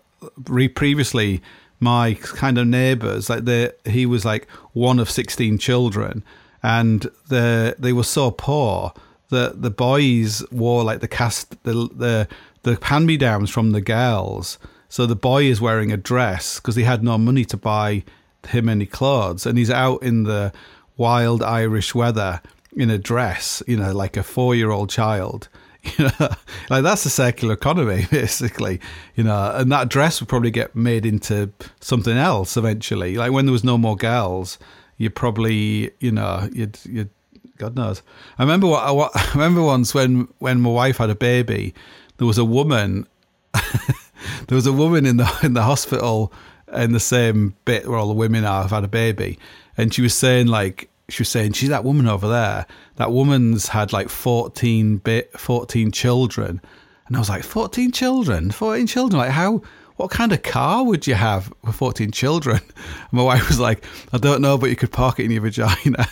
previously 0.76 1.42
my 1.82 2.14
kind 2.14 2.58
of 2.58 2.66
neighbors 2.68 3.30
like 3.30 3.44
they 3.44 3.70
he 3.86 4.06
was 4.06 4.24
like 4.24 4.50
one 4.72 5.00
of 5.00 5.10
16 5.10 5.58
children 5.58 6.24
and 6.64 7.10
the 7.28 7.76
they 7.78 7.92
were 7.92 8.04
so 8.04 8.32
poor 8.32 8.94
that 9.30 9.62
the 9.62 9.72
boys 9.72 10.44
wore 10.52 10.84
like 10.84 11.02
the 11.02 11.08
cast 11.08 11.62
the 11.64 11.74
the 11.94 12.28
the 12.64 12.78
hand 12.84 13.08
me 13.08 13.18
downs 13.18 13.50
from 13.50 13.72
the 13.72 13.82
girls 13.82 14.58
so 14.88 15.06
the 15.06 15.16
boy 15.16 15.44
is 15.44 15.60
wearing 15.60 15.92
a 15.92 15.98
dress 15.98 16.60
because 16.60 16.76
he 16.76 16.84
had 16.84 17.04
no 17.04 17.18
money 17.18 17.46
to 17.46 17.58
buy 17.58 18.04
him 18.48 18.70
any 18.70 18.86
clothes, 18.86 19.46
and 19.46 19.58
he's 19.58 19.70
out 19.70 20.04
in 20.04 20.24
the 20.24 20.52
wild 20.98 21.42
Irish 21.42 21.94
weather 21.96 22.42
in 22.76 22.90
a 22.90 22.98
dress, 22.98 23.62
you 23.68 23.78
know, 23.78 23.92
like 23.92 24.18
a 24.18 24.24
four 24.24 24.56
year 24.56 24.72
old 24.72 24.90
child. 24.90 25.50
You 25.98 26.06
know, 26.20 26.30
like 26.70 26.84
that's 26.84 27.06
a 27.06 27.10
circular 27.10 27.56
economy, 27.56 28.06
basically. 28.12 28.80
You 29.16 29.24
know, 29.24 29.52
and 29.56 29.72
that 29.72 29.90
dress 29.90 30.20
would 30.20 30.30
probably 30.30 30.52
get 30.52 30.76
made 30.76 31.06
into 31.06 31.52
something 31.80 32.18
else 32.18 32.56
eventually. 32.56 33.16
Like 33.16 33.32
when 33.32 33.46
there 33.46 33.52
was 33.52 33.64
no 33.64 33.78
more 33.78 33.96
girls, 33.96 34.60
you 34.98 35.10
probably, 35.10 35.92
you 36.00 36.12
know, 36.12 36.48
you'd, 36.54 36.78
you'd, 36.86 37.10
God 37.58 37.76
knows. 37.76 38.04
I 38.38 38.44
remember 38.44 38.68
what 38.68 38.84
I, 38.84 38.92
what, 38.92 39.12
I 39.16 39.32
remember 39.34 39.64
once 39.64 39.94
when 39.94 40.28
when 40.40 40.62
my 40.62 40.70
wife 40.70 40.98
had 40.98 41.10
a 41.10 41.16
baby, 41.16 41.74
there 42.18 42.28
was 42.28 42.38
a 42.38 42.46
woman, 42.46 43.08
there 43.54 44.56
was 44.56 44.68
a 44.68 44.74
woman 44.74 45.06
in 45.06 45.18
the 45.18 45.40
in 45.42 45.54
the 45.54 45.64
hospital 45.64 46.32
in 46.72 46.92
the 46.92 47.00
same 47.00 47.56
bit 47.66 47.88
where 47.88 47.98
all 47.98 48.08
the 48.08 48.14
women 48.14 48.46
are 48.46 48.62
have 48.62 48.72
had 48.72 48.84
a 48.84 48.88
baby, 48.88 49.40
and 49.78 49.94
she 49.94 50.04
was 50.04 50.14
saying 50.14 50.48
like 50.48 50.91
she 51.12 51.22
was 51.22 51.30
saying 51.30 51.54
she's 51.54 51.70
that 51.70 51.84
woman 51.84 52.08
over 52.08 52.28
there. 52.28 52.66
That 52.96 53.12
woman's 53.12 53.68
had 53.68 53.94
like 53.94 54.10
14 54.10 54.98
bit 54.98 55.38
14 55.40 55.92
children. 55.92 56.62
And 57.08 57.16
I 57.16 57.20
was 57.20 57.30
like, 57.30 57.44
14 57.44 57.92
children? 57.92 58.52
14 58.52 58.88
children? 58.88 59.20
Like 59.20 59.32
how 59.32 59.62
what 59.98 60.10
kind 60.10 60.32
of 60.32 60.42
car 60.42 60.84
would 60.84 61.06
you 61.06 61.14
have 61.14 61.52
with 61.64 61.76
14 61.76 62.12
children? 62.12 62.62
And 62.76 63.14
my 63.14 63.24
wife 63.24 63.48
was 63.48 63.60
like, 63.60 63.86
I 64.14 64.18
don't 64.18 64.42
know, 64.42 64.58
but 64.58 64.70
you 64.70 64.76
could 64.76 64.92
park 64.92 65.20
it 65.20 65.26
in 65.26 65.32
your 65.32 65.42
vagina. 65.42 66.08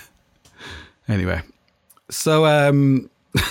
anyway. 1.08 1.42
So 2.10 2.46
um 2.46 3.10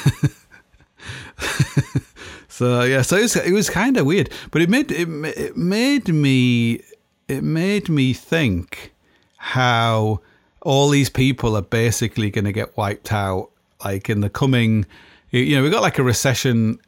So 2.59 2.83
yeah, 2.83 3.03
so 3.03 3.17
it 3.17 3.23
was, 3.23 3.37
it 3.37 3.53
was 3.53 3.71
kind 3.71 3.97
of 3.97 4.05
weird, 4.05 4.31
but 4.51 4.61
it 4.61 4.69
made 4.69 4.91
it, 4.91 5.09
it 5.39 5.57
made 5.57 6.09
me 6.09 6.83
it 7.29 7.45
made 7.45 7.89
me 7.89 8.13
think 8.13 8.93
how 9.37 10.21
all 10.63 10.89
these 10.89 11.11
people 11.11 11.57
are 11.57 11.63
basically 11.63 12.31
going 12.31 12.45
to 12.45 12.53
get 12.53 12.77
wiped 12.77 13.13
out 13.13 13.51
like 13.85 14.11
in 14.11 14.21
the 14.21 14.31
coming 14.31 14.87
you 15.31 15.55
know 15.55 15.63
we've 15.63 15.73
got 15.73 15.83
like 15.83 15.99
a 15.99 16.03
recession 16.03 16.79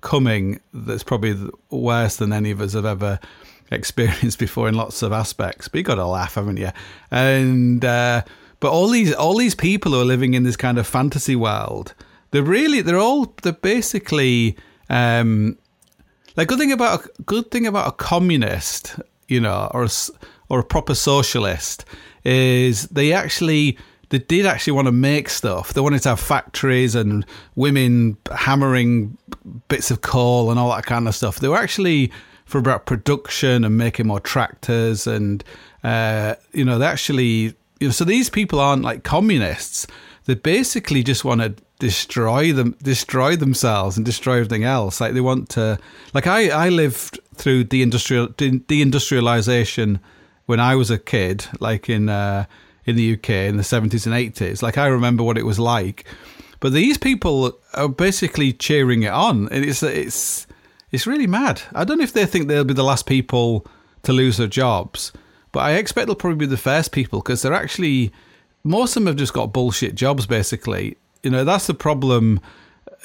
coming 0.00 0.60
that's 0.72 1.02
probably 1.02 1.34
worse 1.70 2.16
than 2.16 2.32
any 2.32 2.50
of 2.50 2.60
us 2.60 2.74
have 2.74 2.84
ever 2.84 3.18
experienced 3.70 4.38
before 4.38 4.68
in 4.68 4.74
lots 4.74 5.02
of 5.02 5.12
aspects 5.12 5.68
but 5.68 5.78
you 5.78 5.84
got 5.84 5.94
to 5.94 6.06
laugh 6.06 6.34
haven't 6.34 6.58
you 6.58 6.70
and 7.10 7.84
uh, 7.84 8.22
but 8.60 8.70
all 8.70 8.88
these 8.88 9.12
all 9.14 9.36
these 9.36 9.54
people 9.54 9.92
who 9.92 10.00
are 10.00 10.04
living 10.04 10.34
in 10.34 10.42
this 10.42 10.56
kind 10.56 10.78
of 10.78 10.86
fantasy 10.86 11.34
world 11.34 11.94
they're 12.30 12.42
really 12.42 12.82
they're 12.82 12.98
all 12.98 13.32
they're 13.42 13.52
basically 13.52 14.56
um 14.90 15.56
like 16.36 16.48
good 16.48 16.58
thing 16.58 16.72
about 16.72 17.04
a 17.04 17.22
good 17.22 17.50
thing 17.50 17.66
about 17.66 17.88
a 17.88 17.92
communist 17.92 18.98
you 19.28 19.40
know 19.40 19.70
or 19.72 19.84
a, 19.84 19.88
or 20.48 20.58
a 20.60 20.64
proper 20.64 20.94
socialist 20.94 21.84
is 22.24 22.84
they 22.88 23.12
actually 23.12 23.78
they 24.10 24.18
did 24.18 24.46
actually 24.46 24.72
want 24.74 24.86
to 24.86 24.92
make 24.92 25.28
stuff. 25.28 25.72
They 25.72 25.80
wanted 25.80 26.02
to 26.02 26.10
have 26.10 26.20
factories 26.20 26.94
and 26.94 27.24
women 27.56 28.16
hammering 28.32 29.16
bits 29.68 29.90
of 29.90 30.02
coal 30.02 30.50
and 30.50 30.58
all 30.60 30.70
that 30.70 30.86
kind 30.86 31.08
of 31.08 31.14
stuff. 31.14 31.40
They 31.40 31.48
were 31.48 31.56
actually 31.56 32.12
for 32.44 32.58
about 32.58 32.86
production 32.86 33.64
and 33.64 33.76
making 33.76 34.06
more 34.06 34.20
tractors 34.20 35.06
and 35.06 35.42
uh, 35.82 36.34
you 36.52 36.64
know 36.64 36.78
they 36.78 36.86
actually 36.86 37.54
you 37.80 37.88
know 37.88 37.90
so 37.90 38.04
these 38.04 38.30
people 38.30 38.60
aren't 38.60 38.82
like 38.82 39.02
communists. 39.04 39.86
They 40.26 40.34
basically 40.34 41.02
just 41.02 41.24
want 41.24 41.42
to 41.42 41.54
destroy 41.78 42.52
them, 42.52 42.76
destroy 42.82 43.36
themselves 43.36 43.96
and 43.96 44.06
destroy 44.06 44.36
everything 44.36 44.64
else. 44.64 45.00
Like 45.00 45.12
they 45.12 45.20
want 45.20 45.50
to, 45.50 45.78
like 46.14 46.26
I 46.26 46.48
I 46.48 46.68
lived 46.70 47.20
through 47.34 47.64
the 47.64 47.82
industrial 47.82 48.28
deindustrialization 48.28 50.00
when 50.46 50.60
I 50.60 50.74
was 50.74 50.90
a 50.90 50.98
kid, 50.98 51.46
like 51.60 51.88
in 51.88 52.08
uh, 52.08 52.46
in 52.84 52.96
the 52.96 53.14
UK 53.14 53.30
in 53.30 53.56
the 53.56 53.64
seventies 53.64 54.06
and 54.06 54.14
eighties. 54.14 54.62
Like 54.62 54.78
I 54.78 54.86
remember 54.86 55.22
what 55.22 55.38
it 55.38 55.46
was 55.46 55.58
like, 55.58 56.04
but 56.60 56.72
these 56.72 56.98
people 56.98 57.58
are 57.74 57.88
basically 57.88 58.52
cheering 58.52 59.02
it 59.02 59.12
on, 59.12 59.48
and 59.48 59.64
it's 59.64 59.82
it's 59.82 60.46
it's 60.90 61.06
really 61.06 61.26
mad. 61.26 61.62
I 61.74 61.84
don't 61.84 61.98
know 61.98 62.04
if 62.04 62.12
they 62.12 62.26
think 62.26 62.48
they'll 62.48 62.64
be 62.64 62.74
the 62.74 62.84
last 62.84 63.06
people 63.06 63.66
to 64.02 64.12
lose 64.12 64.36
their 64.36 64.46
jobs, 64.46 65.12
but 65.52 65.60
I 65.60 65.72
expect 65.72 66.06
they'll 66.06 66.16
probably 66.16 66.38
be 66.38 66.46
the 66.46 66.56
first 66.56 66.92
people 66.92 67.20
because 67.20 67.42
they're 67.42 67.52
actually 67.52 68.12
most 68.62 68.96
of 68.96 69.02
them 69.02 69.06
have 69.08 69.16
just 69.16 69.34
got 69.34 69.52
bullshit 69.52 69.94
jobs. 69.94 70.26
Basically, 70.26 70.96
you 71.22 71.30
know 71.30 71.44
that's 71.44 71.66
the 71.66 71.74
problem 71.74 72.40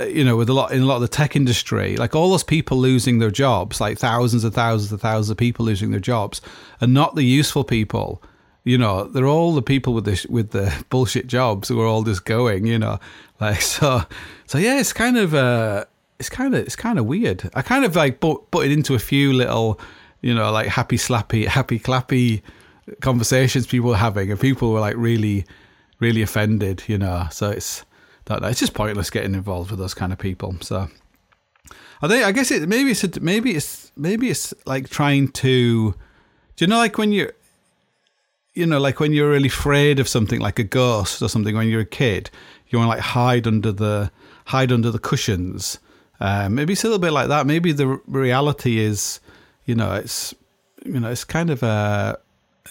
you 0.08 0.24
know, 0.24 0.36
with 0.36 0.50
a 0.50 0.54
lot 0.54 0.72
in 0.72 0.82
a 0.82 0.86
lot 0.86 0.96
of 0.96 1.02
the 1.02 1.08
tech 1.08 1.36
industry, 1.36 1.98
like 1.98 2.16
all 2.16 2.32
those 2.32 2.44
people 2.44 2.78
losing 2.78 3.20
their 3.20 3.32
jobs, 3.32 3.82
like 3.82 3.98
thousands 3.98 4.44
and 4.44 4.54
thousands 4.54 4.92
and 4.92 5.02
thousands 5.02 5.30
of 5.30 5.38
people 5.38 5.66
losing 5.66 5.92
their 5.92 6.00
jobs, 6.00 6.42
and 6.82 6.94
not 6.94 7.16
the 7.16 7.24
useful 7.24 7.64
people. 7.64 8.22
You 8.64 8.78
know, 8.78 9.06
they're 9.06 9.26
all 9.26 9.54
the 9.54 9.62
people 9.62 9.94
with 9.94 10.06
the 10.06 10.26
with 10.30 10.52
the 10.52 10.86
bullshit 10.90 11.28
jobs 11.28 11.70
who 11.70 11.80
are 11.82 11.86
all 11.86 12.04
just 12.04 12.26
going. 12.26 12.66
You 12.66 12.80
know, 12.80 13.00
like 13.40 13.62
so. 13.62 14.04
So 14.48 14.58
yeah, 14.58 14.80
it's 14.80 14.94
kind 14.94 15.18
of 15.18 15.34
uh, 15.34 15.86
it's 16.20 16.30
kind 16.30 16.54
of 16.54 16.62
it's 16.62 16.76
kind 16.76 17.00
of 17.00 17.06
weird. 17.06 17.50
I 17.54 17.62
kind 17.62 17.86
of 17.86 17.96
like 17.96 18.20
put 18.20 18.52
put 18.52 18.66
it 18.66 18.72
into 18.72 18.96
a 18.96 19.00
few 19.00 19.34
little, 19.34 19.80
you 20.22 20.34
know, 20.34 20.52
like 20.52 20.68
happy 20.68 20.98
slappy, 20.98 21.48
happy 21.48 21.80
clappy 21.80 22.42
conversations 23.02 23.68
people 23.68 23.90
were 23.90 23.98
having, 23.98 24.32
and 24.32 24.40
people 24.40 24.72
were 24.72 24.80
like 24.80 24.96
really, 24.98 25.46
really 26.00 26.22
offended. 26.22 26.84
You 26.88 26.98
know, 26.98 27.28
so 27.32 27.50
it's 27.50 27.86
don't. 28.36 28.50
It's 28.50 28.60
just 28.60 28.74
pointless 28.74 29.10
getting 29.10 29.34
involved 29.34 29.72
with 29.72 29.80
those 29.80 29.94
kind 29.94 30.14
of 30.14 30.20
people. 30.20 30.56
So 30.62 30.88
I 32.02 32.08
think 32.08 32.26
I 32.26 32.32
guess 32.32 32.52
it 32.52 32.68
maybe 32.68 32.92
it's 32.92 33.20
maybe 33.20 33.56
it's 33.56 33.92
maybe 33.98 34.30
it's 34.30 34.54
like 34.66 34.90
trying 34.90 35.30
to 35.30 35.94
do 36.56 36.66
you 36.66 36.68
know 36.68 36.78
like 36.78 36.98
when 36.98 37.12
you're 37.12 37.34
you 38.54 38.66
know 38.66 38.80
like 38.80 39.00
when 39.00 39.14
you're 39.14 39.30
really 39.30 39.48
afraid 39.48 40.00
of 40.00 40.08
something 40.08 40.40
like 40.40 40.60
a 40.60 40.64
ghost 40.64 41.22
or 41.22 41.30
something 41.30 41.56
when 41.56 41.68
you're 41.68 41.82
a 41.82 41.86
kid 41.86 42.30
you 42.68 42.78
want 42.80 42.88
to 42.88 42.96
like 42.96 43.00
hide 43.00 43.48
under 43.48 43.72
the 43.72 44.12
hide 44.46 44.72
under 44.72 44.92
the 44.92 45.00
cushions 45.00 45.80
um, 46.22 46.56
maybe 46.56 46.74
it's 46.74 46.84
a 46.84 46.88
little 46.88 47.00
bit 47.00 47.12
like 47.12 47.28
that 47.28 47.46
maybe 47.46 47.72
the 47.72 47.88
reality 48.08 48.80
is 48.80 49.20
you 49.66 49.76
know 49.76 49.94
it's 49.94 50.34
you 50.86 51.00
know 51.00 51.10
it's 51.10 51.24
kind 51.24 51.50
of 51.50 51.64
a 51.64 52.18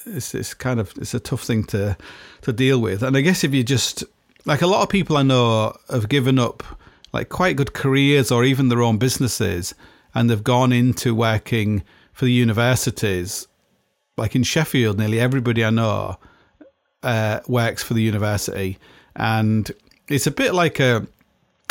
it's 0.07 0.35
it's 0.35 0.55
kind 0.55 0.81
of 0.81 0.93
it's 0.99 1.15
a 1.15 1.21
tough 1.21 1.43
thing 1.43 1.65
to 1.65 1.97
to 2.43 2.53
deal 2.53 2.81
with 2.81 3.03
and 3.03 3.17
I 3.17 3.21
guess 3.21 3.45
if 3.45 3.53
you 3.55 3.63
just 3.63 4.05
like 4.49 4.63
a 4.63 4.67
lot 4.67 4.83
of 4.83 4.89
people 4.89 5.19
I 5.19 5.23
know 5.23 5.77
have 5.91 6.09
given 6.09 6.39
up 6.39 6.63
like 7.13 7.29
quite 7.29 7.57
good 7.57 7.75
careers 7.75 8.33
or 8.33 8.45
even 8.45 8.71
their 8.71 8.83
own 8.83 8.97
businesses 8.97 9.75
and 10.15 10.31
they've 10.31 10.43
gone 10.43 10.73
into 10.73 11.15
working 11.15 11.83
for 12.15 12.25
the 12.25 12.33
universities. 12.33 13.47
Like 14.17 14.35
in 14.35 14.43
Sheffield, 14.43 14.99
nearly 14.99 15.21
everybody 15.21 15.63
I 15.63 15.69
know 15.69 16.17
uh, 17.03 17.41
works 17.47 17.83
for 17.83 17.93
the 17.93 18.01
university, 18.03 18.79
and 19.15 19.71
it's 20.09 20.27
a 20.27 20.31
bit 20.31 20.55
like 20.55 20.81
a 20.81 21.07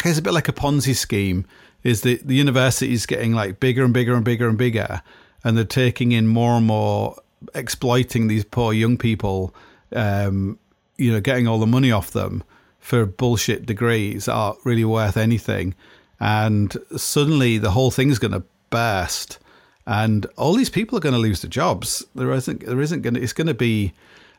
it's 0.06 0.20
a 0.20 0.22
bit 0.22 0.32
like 0.32 0.48
a 0.48 0.54
Ponzi 0.54 0.96
scheme. 0.96 1.46
Is 1.84 2.02
that 2.02 2.28
the 2.28 2.36
university 2.36 2.94
is 2.94 3.06
getting 3.06 3.34
like 3.34 3.60
bigger 3.60 3.84
and 3.84 3.94
bigger 3.94 4.14
and 4.14 4.24
bigger 4.24 4.48
and 4.48 4.58
bigger, 4.58 5.02
and 5.44 5.58
they're 5.58 5.66
taking 5.66 6.14
in 6.14 6.28
more 6.28 6.54
and 6.54 6.66
more, 6.66 7.18
exploiting 7.54 8.28
these 8.28 8.46
poor 8.46 8.72
young 8.72 8.98
people. 8.98 9.54
Um, 9.92 10.58
you 10.98 11.12
know, 11.12 11.20
getting 11.20 11.48
all 11.48 11.60
the 11.60 11.68
money 11.68 11.92
off 11.92 12.12
them 12.12 12.44
for 12.88 13.06
bullshit 13.06 13.66
degrees 13.66 14.30
aren't 14.30 14.64
really 14.64 14.86
worth 14.86 15.18
anything. 15.18 15.76
And 16.22 16.74
suddenly 16.96 17.58
the 17.58 17.72
whole 17.72 17.92
thing's 17.92 18.18
going 18.18 18.32
to 18.32 18.44
burst. 18.70 19.40
And 19.86 20.26
all 20.38 20.54
these 20.54 20.70
people 20.70 20.98
are 20.98 21.02
going 21.02 21.12
to 21.12 21.20
lose 21.20 21.42
their 21.42 21.50
jobs. 21.50 22.06
There 22.16 22.32
isn't, 22.32 22.66
there 22.66 22.80
isn't 22.80 23.02
going 23.02 23.16
to, 23.16 23.22
it's 23.22 23.34
going 23.34 23.48
to 23.48 23.54
be, 23.54 23.92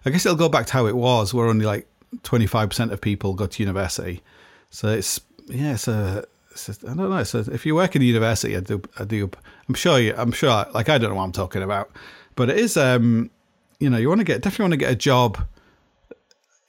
I 0.06 0.08
guess 0.08 0.24
it'll 0.24 0.38
go 0.38 0.48
back 0.48 0.64
to 0.64 0.72
how 0.72 0.86
it 0.86 0.96
was, 0.96 1.34
where 1.34 1.46
only 1.46 1.66
like 1.66 1.86
25% 2.22 2.90
of 2.90 3.02
people 3.02 3.34
go 3.34 3.46
to 3.46 3.62
university. 3.62 4.22
So 4.70 4.88
it's, 4.88 5.20
yeah, 5.48 5.74
it's 5.74 5.86
a, 5.86 6.24
it's 6.50 6.70
a 6.70 6.72
I 6.90 6.94
don't 6.94 7.10
know. 7.10 7.24
So 7.24 7.44
if 7.52 7.66
you 7.66 7.74
work 7.74 7.96
in 7.96 8.00
the 8.00 8.06
university, 8.06 8.56
I 8.56 8.60
do, 8.60 8.80
I 8.98 9.04
do, 9.04 9.30
I'm 9.68 9.74
sure 9.74 9.98
you, 9.98 10.14
I'm 10.16 10.32
sure, 10.32 10.64
like, 10.72 10.88
I 10.88 10.96
don't 10.96 11.10
know 11.10 11.16
what 11.16 11.24
I'm 11.24 11.32
talking 11.32 11.62
about, 11.62 11.90
but 12.34 12.48
it 12.48 12.56
is, 12.56 12.78
um, 12.78 13.30
you 13.78 13.90
know, 13.90 13.98
you 13.98 14.08
want 14.08 14.20
to 14.20 14.24
get, 14.24 14.40
definitely 14.40 14.62
want 14.62 14.72
to 14.72 14.78
get 14.78 14.92
a 14.92 14.96
job 14.96 15.46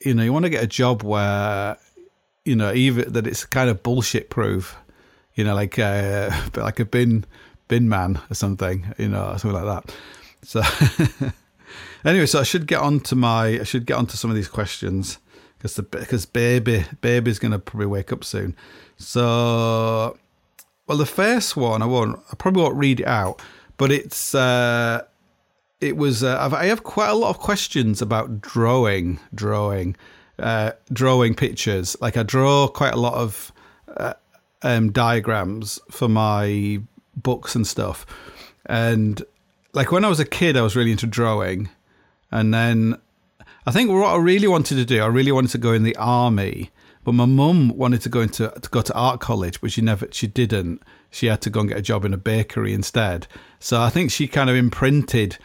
you 0.03 0.13
know, 0.13 0.23
you 0.23 0.33
want 0.33 0.43
to 0.43 0.49
get 0.49 0.63
a 0.63 0.67
job 0.67 1.03
where, 1.03 1.77
you 2.45 2.55
know, 2.55 2.73
even 2.73 3.11
that 3.13 3.27
it's 3.27 3.45
kind 3.45 3.69
of 3.69 3.83
bullshit 3.83 4.29
proof, 4.29 4.77
you 5.35 5.43
know, 5.43 5.55
like 5.55 5.77
uh, 5.77 6.29
like 6.55 6.79
a 6.79 6.85
bin 6.85 7.25
bin 7.67 7.89
man 7.89 8.19
or 8.29 8.33
something, 8.33 8.93
you 8.97 9.09
know, 9.09 9.35
something 9.37 9.61
like 9.61 9.83
that. 9.83 9.95
So 10.43 10.61
anyway, 12.05 12.25
so 12.25 12.39
I 12.39 12.43
should 12.43 12.65
get 12.65 12.79
on 12.79 13.01
to 13.01 13.15
my 13.15 13.59
I 13.59 13.63
should 13.63 13.85
get 13.85 13.97
on 13.97 14.07
to 14.07 14.17
some 14.17 14.29
of 14.29 14.35
these 14.35 14.47
questions 14.47 15.19
because 15.57 15.75
the 15.75 15.83
because 15.83 16.25
baby 16.25 16.85
baby's 17.01 17.39
gonna 17.39 17.59
probably 17.59 17.87
wake 17.87 18.11
up 18.11 18.23
soon. 18.23 18.55
So 18.97 20.17
well, 20.87 20.97
the 20.97 21.05
first 21.05 21.57
one 21.57 21.81
I 21.81 21.85
won't 21.85 22.19
I 22.31 22.35
probably 22.35 22.63
won't 22.63 22.75
read 22.75 23.01
it 23.01 23.07
out, 23.07 23.41
but 23.77 23.91
it's. 23.91 24.33
uh 24.33 25.03
it 25.81 25.95
was 25.95 26.23
uh, 26.23 26.49
I 26.51 26.65
have 26.65 26.83
quite 26.83 27.09
a 27.09 27.15
lot 27.15 27.29
of 27.29 27.39
questions 27.39 28.01
about 28.01 28.41
drawing, 28.41 29.19
drawing, 29.33 29.95
uh, 30.37 30.71
drawing 30.91 31.35
pictures. 31.35 31.95
Like 32.01 32.17
I 32.17 32.23
draw 32.23 32.67
quite 32.67 32.93
a 32.93 32.99
lot 32.99 33.13
of 33.13 33.51
uh, 33.95 34.13
um, 34.61 34.91
diagrams 34.91 35.79
for 35.89 36.09
my 36.09 36.81
books 37.15 37.55
and 37.55 37.65
stuff. 37.65 38.05
And 38.65 39.23
like 39.73 39.91
when 39.91 40.03
I 40.03 40.09
was 40.09 40.19
a 40.19 40.25
kid, 40.25 40.57
I 40.57 40.61
was 40.61 40.75
really 40.75 40.91
into 40.91 41.07
drawing, 41.07 41.69
and 42.31 42.53
then 42.53 42.99
I 43.65 43.71
think 43.71 43.89
what 43.89 44.13
I 44.13 44.17
really 44.17 44.47
wanted 44.47 44.75
to 44.75 44.85
do, 44.85 45.01
I 45.01 45.07
really 45.07 45.31
wanted 45.31 45.51
to 45.51 45.57
go 45.57 45.73
in 45.73 45.83
the 45.83 45.95
army, 45.95 46.71
but 47.03 47.13
my 47.13 47.25
mum 47.25 47.69
wanted 47.77 48.01
to 48.01 48.09
go 48.09 48.21
into 48.21 48.49
to 48.49 48.69
go 48.69 48.81
to 48.81 48.93
art 48.93 49.21
college, 49.21 49.61
but 49.61 49.71
she 49.71 49.81
never, 49.81 50.07
she 50.11 50.27
didn't. 50.27 50.83
She 51.11 51.27
had 51.27 51.41
to 51.41 51.49
go 51.49 51.61
and 51.61 51.69
get 51.69 51.77
a 51.77 51.81
job 51.81 52.03
in 52.05 52.13
a 52.13 52.17
bakery 52.17 52.73
instead. 52.73 53.27
So 53.59 53.81
I 53.81 53.89
think 53.89 54.11
she 54.11 54.27
kind 54.27 54.49
of 54.49 54.55
imprinted 54.55 55.37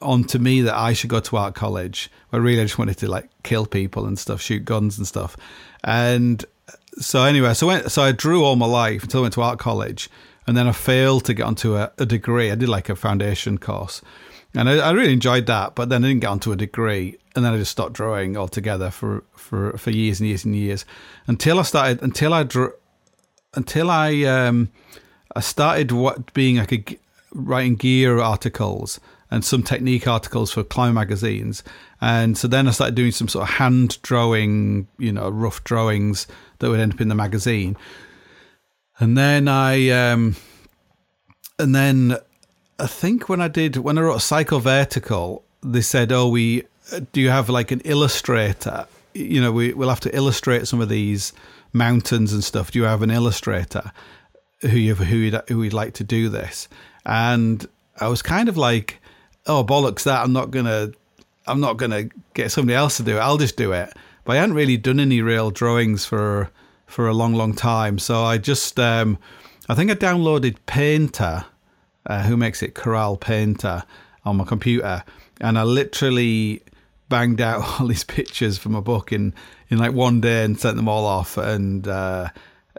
onto 0.00 0.38
me 0.38 0.62
that 0.62 0.76
I 0.76 0.92
should 0.92 1.10
go 1.10 1.20
to 1.20 1.36
art 1.36 1.54
college. 1.54 2.10
I 2.32 2.36
really 2.36 2.60
I 2.60 2.64
just 2.64 2.78
wanted 2.78 2.98
to 2.98 3.08
like 3.08 3.28
kill 3.42 3.66
people 3.66 4.06
and 4.06 4.18
stuff, 4.18 4.40
shoot 4.40 4.64
guns 4.64 4.98
and 4.98 5.06
stuff. 5.06 5.36
And 5.84 6.44
so 6.98 7.24
anyway, 7.24 7.54
so 7.54 7.68
I 7.68 7.74
went, 7.74 7.92
so 7.92 8.02
I 8.02 8.12
drew 8.12 8.44
all 8.44 8.56
my 8.56 8.66
life 8.66 9.02
until 9.02 9.20
I 9.20 9.22
went 9.22 9.34
to 9.34 9.42
art 9.42 9.58
college, 9.58 10.10
and 10.46 10.56
then 10.56 10.66
I 10.66 10.72
failed 10.72 11.24
to 11.26 11.34
get 11.34 11.44
onto 11.44 11.76
a, 11.76 11.92
a 11.98 12.06
degree. 12.06 12.50
I 12.50 12.54
did 12.54 12.68
like 12.68 12.88
a 12.88 12.96
foundation 12.96 13.58
course, 13.58 14.02
and 14.54 14.68
I, 14.68 14.78
I, 14.78 14.90
really 14.90 15.12
enjoyed 15.12 15.46
that. 15.46 15.74
But 15.74 15.88
then 15.88 16.04
I 16.04 16.08
didn't 16.08 16.20
get 16.20 16.30
onto 16.30 16.52
a 16.52 16.56
degree, 16.56 17.16
and 17.34 17.44
then 17.44 17.52
I 17.52 17.58
just 17.58 17.70
stopped 17.70 17.92
drawing 17.92 18.36
altogether 18.36 18.90
for 18.90 19.24
for 19.34 19.76
for 19.78 19.90
years 19.90 20.20
and 20.20 20.28
years 20.28 20.44
and 20.44 20.54
years 20.54 20.84
until 21.26 21.58
I 21.58 21.62
started 21.62 22.02
until 22.02 22.34
I 22.34 22.42
drew 22.42 22.72
until 23.54 23.90
I 23.90 24.22
um 24.24 24.70
I 25.34 25.40
started 25.40 25.92
what 25.92 26.32
being 26.34 26.56
like 26.56 26.72
a 26.72 26.98
writing 27.32 27.76
gear 27.76 28.18
articles 28.18 28.98
and 29.30 29.44
some 29.44 29.62
technique 29.62 30.08
articles 30.08 30.52
for 30.52 30.64
climb 30.64 30.94
magazines. 30.94 31.62
And 32.00 32.36
so 32.36 32.48
then 32.48 32.66
I 32.66 32.72
started 32.72 32.94
doing 32.94 33.12
some 33.12 33.28
sort 33.28 33.48
of 33.48 33.54
hand 33.54 34.00
drawing, 34.02 34.88
you 34.98 35.12
know, 35.12 35.28
rough 35.28 35.62
drawings 35.64 36.26
that 36.58 36.68
would 36.68 36.80
end 36.80 36.94
up 36.94 37.00
in 37.00 37.08
the 37.08 37.14
magazine. 37.14 37.76
And 38.98 39.16
then 39.16 39.48
I, 39.48 39.88
um, 39.90 40.36
and 41.58 41.74
then 41.74 42.16
I 42.78 42.86
think 42.86 43.28
when 43.28 43.40
I 43.40 43.48
did, 43.48 43.76
when 43.76 43.98
I 43.98 44.02
wrote 44.02 44.16
a 44.16 44.18
Psychovertical, 44.18 45.42
they 45.62 45.80
said, 45.80 46.10
oh, 46.10 46.28
we, 46.28 46.64
do 47.12 47.20
you 47.20 47.30
have 47.30 47.48
like 47.48 47.70
an 47.70 47.80
illustrator? 47.84 48.86
You 49.14 49.40
know, 49.40 49.52
we, 49.52 49.72
we'll 49.74 49.88
have 49.88 50.00
to 50.00 50.16
illustrate 50.16 50.66
some 50.66 50.80
of 50.80 50.88
these 50.88 51.32
mountains 51.72 52.32
and 52.32 52.42
stuff. 52.42 52.72
Do 52.72 52.78
you 52.78 52.84
have 52.86 53.02
an 53.02 53.10
illustrator 53.10 53.92
who 54.62 54.76
you 54.76 54.94
who 54.94 55.16
you'd, 55.16 55.42
who 55.48 55.58
would 55.58 55.72
like 55.72 55.94
to 55.94 56.04
do 56.04 56.28
this? 56.28 56.68
And 57.06 57.66
I 57.98 58.08
was 58.08 58.22
kind 58.22 58.48
of 58.48 58.56
like, 58.56 58.99
oh 59.50 59.64
bollocks 59.64 60.04
that 60.04 60.22
I'm 60.22 60.32
not 60.32 60.50
gonna 60.50 60.92
I'm 61.46 61.60
not 61.60 61.76
gonna 61.76 62.04
get 62.34 62.52
somebody 62.52 62.76
else 62.76 62.96
to 62.98 63.02
do 63.02 63.16
it. 63.16 63.20
I'll 63.20 63.38
just 63.38 63.56
do 63.56 63.72
it. 63.72 63.92
But 64.24 64.36
I 64.36 64.40
hadn't 64.40 64.54
really 64.54 64.76
done 64.76 65.00
any 65.00 65.22
real 65.22 65.50
drawings 65.50 66.06
for 66.06 66.50
for 66.86 67.08
a 67.08 67.14
long, 67.14 67.34
long 67.34 67.54
time. 67.54 67.98
So 67.98 68.22
I 68.22 68.38
just 68.38 68.78
um, 68.78 69.18
I 69.68 69.74
think 69.74 69.90
I 69.90 69.94
downloaded 69.94 70.56
Painter, 70.66 71.44
uh, 72.06 72.22
who 72.22 72.36
makes 72.36 72.62
it 72.62 72.74
Corel 72.74 73.18
Painter 73.18 73.82
on 74.24 74.36
my 74.36 74.44
computer, 74.44 75.02
and 75.40 75.58
I 75.58 75.64
literally 75.64 76.62
banged 77.08 77.40
out 77.40 77.62
all 77.80 77.88
these 77.88 78.04
pictures 78.04 78.56
from 78.56 78.74
a 78.74 78.82
book 78.82 79.12
in 79.12 79.34
in 79.68 79.78
like 79.78 79.92
one 79.92 80.20
day 80.20 80.44
and 80.44 80.58
sent 80.60 80.76
them 80.76 80.88
all 80.88 81.06
off 81.06 81.36
and 81.36 81.88
uh, 81.88 82.28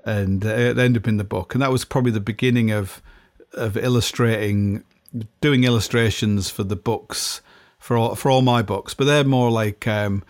and 0.05 0.43
it 0.45 0.77
ended 0.77 1.03
up 1.03 1.07
in 1.07 1.17
the 1.17 1.23
book 1.23 1.53
and 1.53 1.61
that 1.61 1.71
was 1.71 1.83
probably 1.83 2.11
the 2.11 2.19
beginning 2.19 2.71
of 2.71 3.01
of 3.53 3.75
illustrating 3.75 4.83
doing 5.41 5.63
illustrations 5.63 6.49
for 6.49 6.63
the 6.63 6.75
books 6.75 7.41
for 7.79 7.97
all 7.97 8.15
for 8.15 8.29
all 8.31 8.41
my 8.41 8.61
books, 8.61 8.93
but 8.93 9.05
they're 9.05 9.23
more 9.23 9.51
like 9.51 9.87
um, 9.87 10.23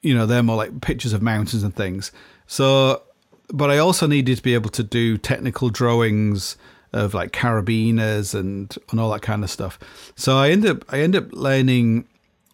you 0.00 0.14
know 0.14 0.26
they're 0.26 0.42
more 0.42 0.56
like 0.56 0.80
pictures 0.80 1.12
of 1.12 1.22
mountains 1.22 1.62
and 1.62 1.76
things. 1.76 2.10
So, 2.46 3.02
but 3.48 3.70
I 3.70 3.78
also 3.78 4.06
needed 4.06 4.38
to 4.38 4.42
be 4.42 4.54
able 4.54 4.70
to 4.70 4.82
do 4.82 5.18
technical 5.18 5.68
drawings 5.68 6.56
of 6.92 7.14
like 7.14 7.32
carabiners 7.32 8.34
and 8.34 8.76
and 8.90 8.98
all 8.98 9.10
that 9.12 9.22
kind 9.22 9.44
of 9.44 9.50
stuff. 9.50 9.78
So 10.16 10.38
I 10.38 10.50
end 10.50 10.66
up 10.66 10.84
I 10.92 11.00
ended 11.00 11.24
up 11.24 11.32
learning 11.32 12.08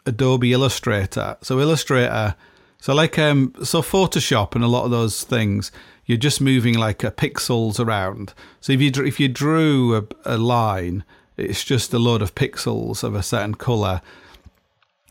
Adobe 0.04 0.52
Illustrator. 0.52 1.36
So 1.42 1.60
Illustrator, 1.60 2.34
so 2.80 2.94
like 2.94 3.18
um 3.18 3.54
so 3.62 3.82
Photoshop 3.82 4.54
and 4.54 4.64
a 4.64 4.68
lot 4.68 4.84
of 4.84 4.90
those 4.90 5.22
things, 5.22 5.70
you're 6.06 6.18
just 6.18 6.40
moving 6.40 6.74
like 6.74 7.04
uh, 7.04 7.10
pixels 7.10 7.78
around. 7.78 8.34
So 8.60 8.72
if 8.72 8.80
you 8.80 8.90
if 9.04 9.20
you 9.20 9.28
drew 9.28 9.96
a, 9.96 10.04
a 10.24 10.38
line 10.38 11.04
it's 11.38 11.64
just 11.64 11.94
a 11.94 11.98
load 11.98 12.22
of 12.22 12.34
pixels 12.34 13.02
of 13.02 13.14
a 13.14 13.22
certain 13.22 13.54
color. 13.54 14.02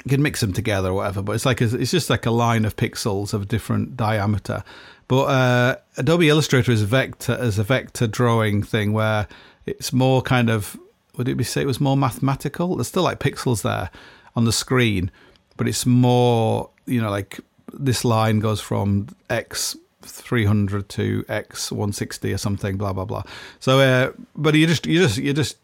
You 0.05 0.09
can 0.09 0.21
mix 0.21 0.41
them 0.41 0.53
together 0.53 0.89
or 0.89 0.93
whatever, 0.93 1.21
but 1.21 1.33
it's 1.33 1.45
like 1.45 1.61
a, 1.61 1.75
it's 1.75 1.91
just 1.91 2.09
like 2.09 2.25
a 2.25 2.31
line 2.31 2.65
of 2.65 2.75
pixels 2.75 3.33
of 3.33 3.47
different 3.47 3.97
diameter. 3.97 4.63
But 5.07 5.23
uh, 5.23 5.75
Adobe 5.97 6.29
Illustrator 6.29 6.71
is 6.71 6.81
a 6.81 6.85
vector 6.85 7.33
as 7.33 7.57
a 7.57 7.63
vector 7.63 8.07
drawing 8.07 8.61
thing 8.61 8.93
where 8.93 9.27
it's 9.65 9.93
more 9.93 10.21
kind 10.21 10.49
of 10.49 10.77
would 11.17 11.27
it 11.27 11.35
be 11.35 11.43
say 11.43 11.61
it 11.61 11.67
was 11.67 11.81
more 11.81 11.97
mathematical? 11.97 12.75
There's 12.75 12.87
still 12.87 13.03
like 13.03 13.19
pixels 13.19 13.63
there 13.63 13.89
on 14.35 14.45
the 14.45 14.51
screen, 14.51 15.11
but 15.55 15.67
it's 15.67 15.85
more 15.85 16.69
you 16.85 17.01
know 17.01 17.09
like 17.09 17.39
this 17.73 18.05
line 18.05 18.39
goes 18.39 18.61
from 18.61 19.07
X 19.29 19.75
300 20.01 20.87
to 20.89 21.25
X 21.27 21.71
160 21.71 22.33
or 22.33 22.37
something, 22.37 22.77
blah 22.77 22.93
blah 22.93 23.05
blah. 23.05 23.23
So, 23.59 23.79
uh, 23.79 24.11
but 24.35 24.55
you 24.55 24.67
just 24.67 24.85
you 24.85 24.99
just 24.99 25.17
you 25.17 25.33
just 25.33 25.57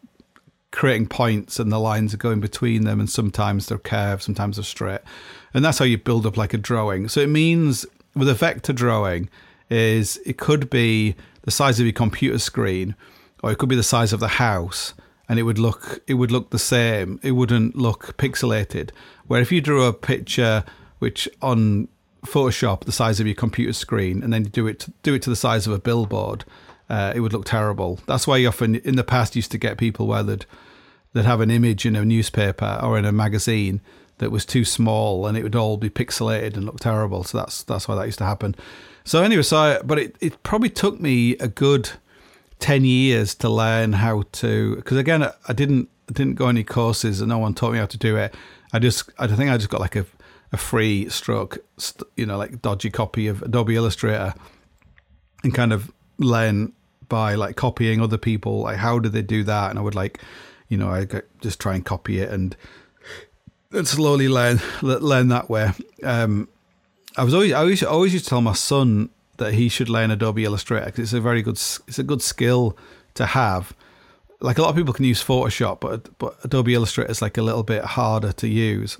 creating 0.74 1.06
points 1.06 1.58
and 1.58 1.70
the 1.70 1.78
lines 1.78 2.12
are 2.12 2.18
going 2.18 2.40
between 2.40 2.84
them 2.84 2.98
and 3.00 3.08
sometimes 3.08 3.66
they're 3.66 3.78
curved 3.78 4.22
sometimes 4.22 4.56
they're 4.56 4.64
straight. 4.64 5.00
And 5.54 5.64
that's 5.64 5.78
how 5.78 5.84
you 5.84 5.98
build 5.98 6.26
up 6.26 6.36
like 6.36 6.52
a 6.52 6.58
drawing. 6.58 7.08
So 7.08 7.20
it 7.20 7.28
means 7.28 7.86
with 8.14 8.28
a 8.28 8.34
vector 8.34 8.72
drawing 8.72 9.30
is 9.70 10.18
it 10.26 10.36
could 10.36 10.68
be 10.70 11.14
the 11.42 11.50
size 11.50 11.78
of 11.78 11.86
your 11.86 11.92
computer 11.92 12.38
screen 12.38 12.94
or 13.42 13.52
it 13.52 13.58
could 13.58 13.68
be 13.68 13.76
the 13.76 13.82
size 13.82 14.12
of 14.12 14.20
the 14.20 14.28
house 14.28 14.94
and 15.28 15.38
it 15.38 15.44
would 15.44 15.58
look 15.58 16.02
it 16.06 16.14
would 16.14 16.32
look 16.32 16.50
the 16.50 16.58
same. 16.58 17.20
It 17.22 17.32
wouldn't 17.32 17.76
look 17.76 18.16
pixelated. 18.16 18.90
Where 19.26 19.40
if 19.40 19.52
you 19.52 19.60
drew 19.60 19.84
a 19.84 19.92
picture 19.92 20.64
which 20.98 21.28
on 21.40 21.88
photoshop 22.26 22.84
the 22.84 22.92
size 22.92 23.20
of 23.20 23.26
your 23.26 23.36
computer 23.36 23.72
screen 23.72 24.22
and 24.22 24.32
then 24.32 24.44
you 24.44 24.50
do 24.50 24.66
it 24.66 24.80
to, 24.80 24.92
do 25.02 25.14
it 25.14 25.22
to 25.22 25.30
the 25.30 25.36
size 25.36 25.66
of 25.66 25.72
a 25.72 25.78
billboard 25.78 26.44
uh, 26.88 27.12
it 27.14 27.20
would 27.20 27.32
look 27.32 27.44
terrible. 27.44 28.00
That's 28.06 28.26
why 28.26 28.38
you 28.38 28.48
often 28.48 28.76
in 28.76 28.96
the 28.96 29.04
past 29.04 29.36
used 29.36 29.50
to 29.52 29.58
get 29.58 29.78
people 29.78 30.06
where 30.06 30.22
they'd, 30.22 30.46
they'd 31.14 31.24
have 31.24 31.40
an 31.40 31.50
image 31.50 31.86
in 31.86 31.96
a 31.96 32.04
newspaper 32.04 32.78
or 32.82 32.98
in 32.98 33.06
a 33.06 33.12
magazine 33.12 33.80
that 34.18 34.30
was 34.30 34.44
too 34.44 34.64
small 34.64 35.26
and 35.26 35.36
it 35.36 35.42
would 35.42 35.56
all 35.56 35.76
be 35.76 35.88
pixelated 35.88 36.54
and 36.56 36.66
look 36.66 36.80
terrible. 36.80 37.24
So 37.24 37.38
that's 37.38 37.62
that's 37.62 37.88
why 37.88 37.94
that 37.94 38.06
used 38.06 38.18
to 38.18 38.24
happen. 38.24 38.54
So 39.04 39.22
anyway, 39.22 39.42
so 39.42 39.80
but 39.84 39.98
it, 39.98 40.16
it 40.20 40.42
probably 40.42 40.70
took 40.70 41.00
me 41.00 41.36
a 41.38 41.48
good 41.48 41.90
ten 42.58 42.84
years 42.84 43.34
to 43.36 43.48
learn 43.48 43.94
how 43.94 44.24
to 44.32 44.76
because 44.76 44.98
again 44.98 45.22
I 45.48 45.52
didn't 45.52 45.88
I 46.08 46.12
didn't 46.12 46.34
go 46.34 46.48
any 46.48 46.64
courses 46.64 47.20
and 47.20 47.30
no 47.30 47.38
one 47.38 47.54
taught 47.54 47.72
me 47.72 47.78
how 47.78 47.86
to 47.86 47.98
do 47.98 48.16
it. 48.16 48.34
I 48.72 48.78
just 48.78 49.08
I 49.18 49.26
think 49.26 49.50
I 49.50 49.56
just 49.56 49.70
got 49.70 49.80
like 49.80 49.96
a 49.96 50.06
a 50.52 50.56
free 50.56 51.08
stroke 51.08 51.58
you 52.16 52.26
know 52.26 52.38
like 52.38 52.62
dodgy 52.62 52.90
copy 52.90 53.26
of 53.26 53.42
Adobe 53.42 53.74
Illustrator 53.74 54.34
and 55.42 55.52
kind 55.54 55.72
of 55.72 55.92
learn 56.18 56.72
by 57.08 57.34
like 57.34 57.56
copying 57.56 58.00
other 58.00 58.18
people. 58.18 58.60
Like, 58.60 58.78
how 58.78 58.98
do 58.98 59.08
they 59.08 59.22
do 59.22 59.44
that? 59.44 59.70
And 59.70 59.78
I 59.78 59.82
would 59.82 59.94
like, 59.94 60.20
you 60.68 60.76
know, 60.76 60.88
I 60.88 61.06
just 61.40 61.60
try 61.60 61.74
and 61.74 61.84
copy 61.84 62.20
it 62.20 62.30
and 62.30 62.56
and 63.72 63.86
slowly 63.88 64.28
learn 64.28 64.60
learn 64.82 65.28
that 65.28 65.50
way. 65.50 65.72
Um, 66.02 66.48
I 67.16 67.24
was 67.24 67.34
always 67.34 67.52
I 67.52 67.60
always, 67.60 67.82
always 67.82 68.12
used 68.12 68.26
to 68.26 68.30
tell 68.30 68.40
my 68.40 68.52
son 68.52 69.10
that 69.36 69.54
he 69.54 69.68
should 69.68 69.88
learn 69.88 70.10
Adobe 70.10 70.44
Illustrator 70.44 70.86
because 70.86 71.04
it's 71.04 71.12
a 71.12 71.20
very 71.20 71.42
good 71.42 71.54
it's 71.54 71.98
a 71.98 72.02
good 72.02 72.22
skill 72.22 72.76
to 73.14 73.26
have. 73.26 73.74
Like 74.40 74.58
a 74.58 74.62
lot 74.62 74.70
of 74.70 74.76
people 74.76 74.92
can 74.92 75.04
use 75.04 75.22
Photoshop, 75.22 75.80
but 75.80 76.16
but 76.18 76.36
Adobe 76.44 76.74
Illustrator 76.74 77.10
is 77.10 77.22
like 77.22 77.38
a 77.38 77.42
little 77.42 77.62
bit 77.62 77.84
harder 77.84 78.32
to 78.32 78.48
use. 78.48 78.98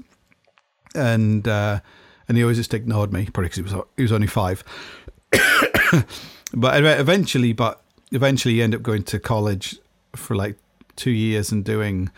And 0.94 1.46
uh, 1.46 1.80
and 2.28 2.36
he 2.36 2.42
always 2.42 2.56
just 2.56 2.74
ignored 2.74 3.12
me, 3.12 3.26
probably 3.26 3.48
because 3.48 3.56
he 3.56 3.62
was 3.62 3.84
he 3.96 4.02
was 4.02 4.12
only 4.12 4.26
five. 4.26 4.64
but 6.54 6.84
eventually, 6.84 7.52
but 7.52 7.82
eventually, 8.12 8.54
you 8.54 8.64
end 8.64 8.74
up 8.74 8.82
going 8.82 9.02
to 9.04 9.18
college 9.18 9.78
for 10.14 10.36
like 10.36 10.56
two 10.96 11.10
years 11.10 11.52
and 11.52 11.64
doing 11.64 12.10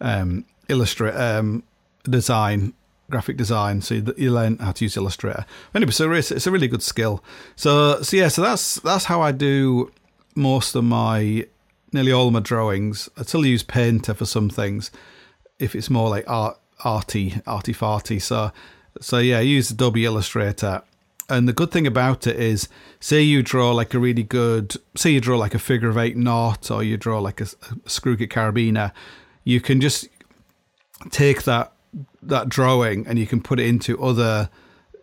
um, 0.00 0.44
illustrate 0.68 1.14
um, 1.14 1.62
design, 2.04 2.74
graphic 3.10 3.36
design. 3.36 3.80
So 3.80 3.94
you, 3.94 4.14
you, 4.16 4.32
learn 4.32 4.58
how 4.58 4.72
to 4.72 4.84
use 4.84 4.96
Illustrator. 4.96 5.46
Anyway, 5.74 5.92
so 5.92 6.10
it's, 6.12 6.30
it's 6.30 6.46
a 6.46 6.50
really 6.50 6.68
good 6.68 6.82
skill. 6.82 7.22
So 7.56 8.02
so 8.02 8.16
yeah, 8.16 8.28
so 8.28 8.42
that's 8.42 8.76
that's 8.76 9.04
how 9.04 9.20
I 9.20 9.32
do 9.32 9.92
most 10.34 10.74
of 10.74 10.84
my 10.84 11.46
nearly 11.92 12.12
all 12.12 12.28
of 12.28 12.32
my 12.32 12.40
drawings. 12.40 13.08
I 13.16 13.22
still 13.22 13.46
use 13.46 13.62
Painter 13.62 14.14
for 14.14 14.26
some 14.26 14.50
things 14.50 14.90
if 15.58 15.74
it's 15.74 15.90
more 15.90 16.08
like 16.08 16.28
art 16.28 16.58
arty 16.84 17.40
arty 17.46 17.72
farty. 17.72 18.20
So 18.20 18.52
so 19.00 19.18
yeah, 19.18 19.38
I 19.38 19.42
use 19.42 19.70
Adobe 19.70 20.04
Illustrator 20.04 20.82
and 21.28 21.48
the 21.48 21.52
good 21.52 21.70
thing 21.70 21.86
about 21.86 22.26
it 22.26 22.36
is, 22.36 22.68
say 23.00 23.22
you 23.22 23.42
draw 23.42 23.72
like 23.72 23.94
a 23.94 23.98
really 23.98 24.22
good, 24.22 24.76
say 24.94 25.10
you 25.10 25.20
draw 25.20 25.38
like 25.38 25.54
a 25.54 25.58
figure 25.58 25.88
of 25.88 25.96
eight 25.96 26.16
knot, 26.16 26.70
or 26.70 26.82
you 26.82 26.96
draw 26.96 27.18
like 27.18 27.40
a, 27.40 27.46
a 27.84 27.88
screw 27.88 28.16
carabiner, 28.16 28.92
you 29.44 29.60
can 29.60 29.80
just 29.80 30.08
take 31.10 31.42
that 31.44 31.72
that 32.22 32.48
drawing 32.48 33.06
and 33.06 33.18
you 33.18 33.26
can 33.26 33.40
put 33.40 33.60
it 33.60 33.66
into 33.66 34.02
other, 34.02 34.48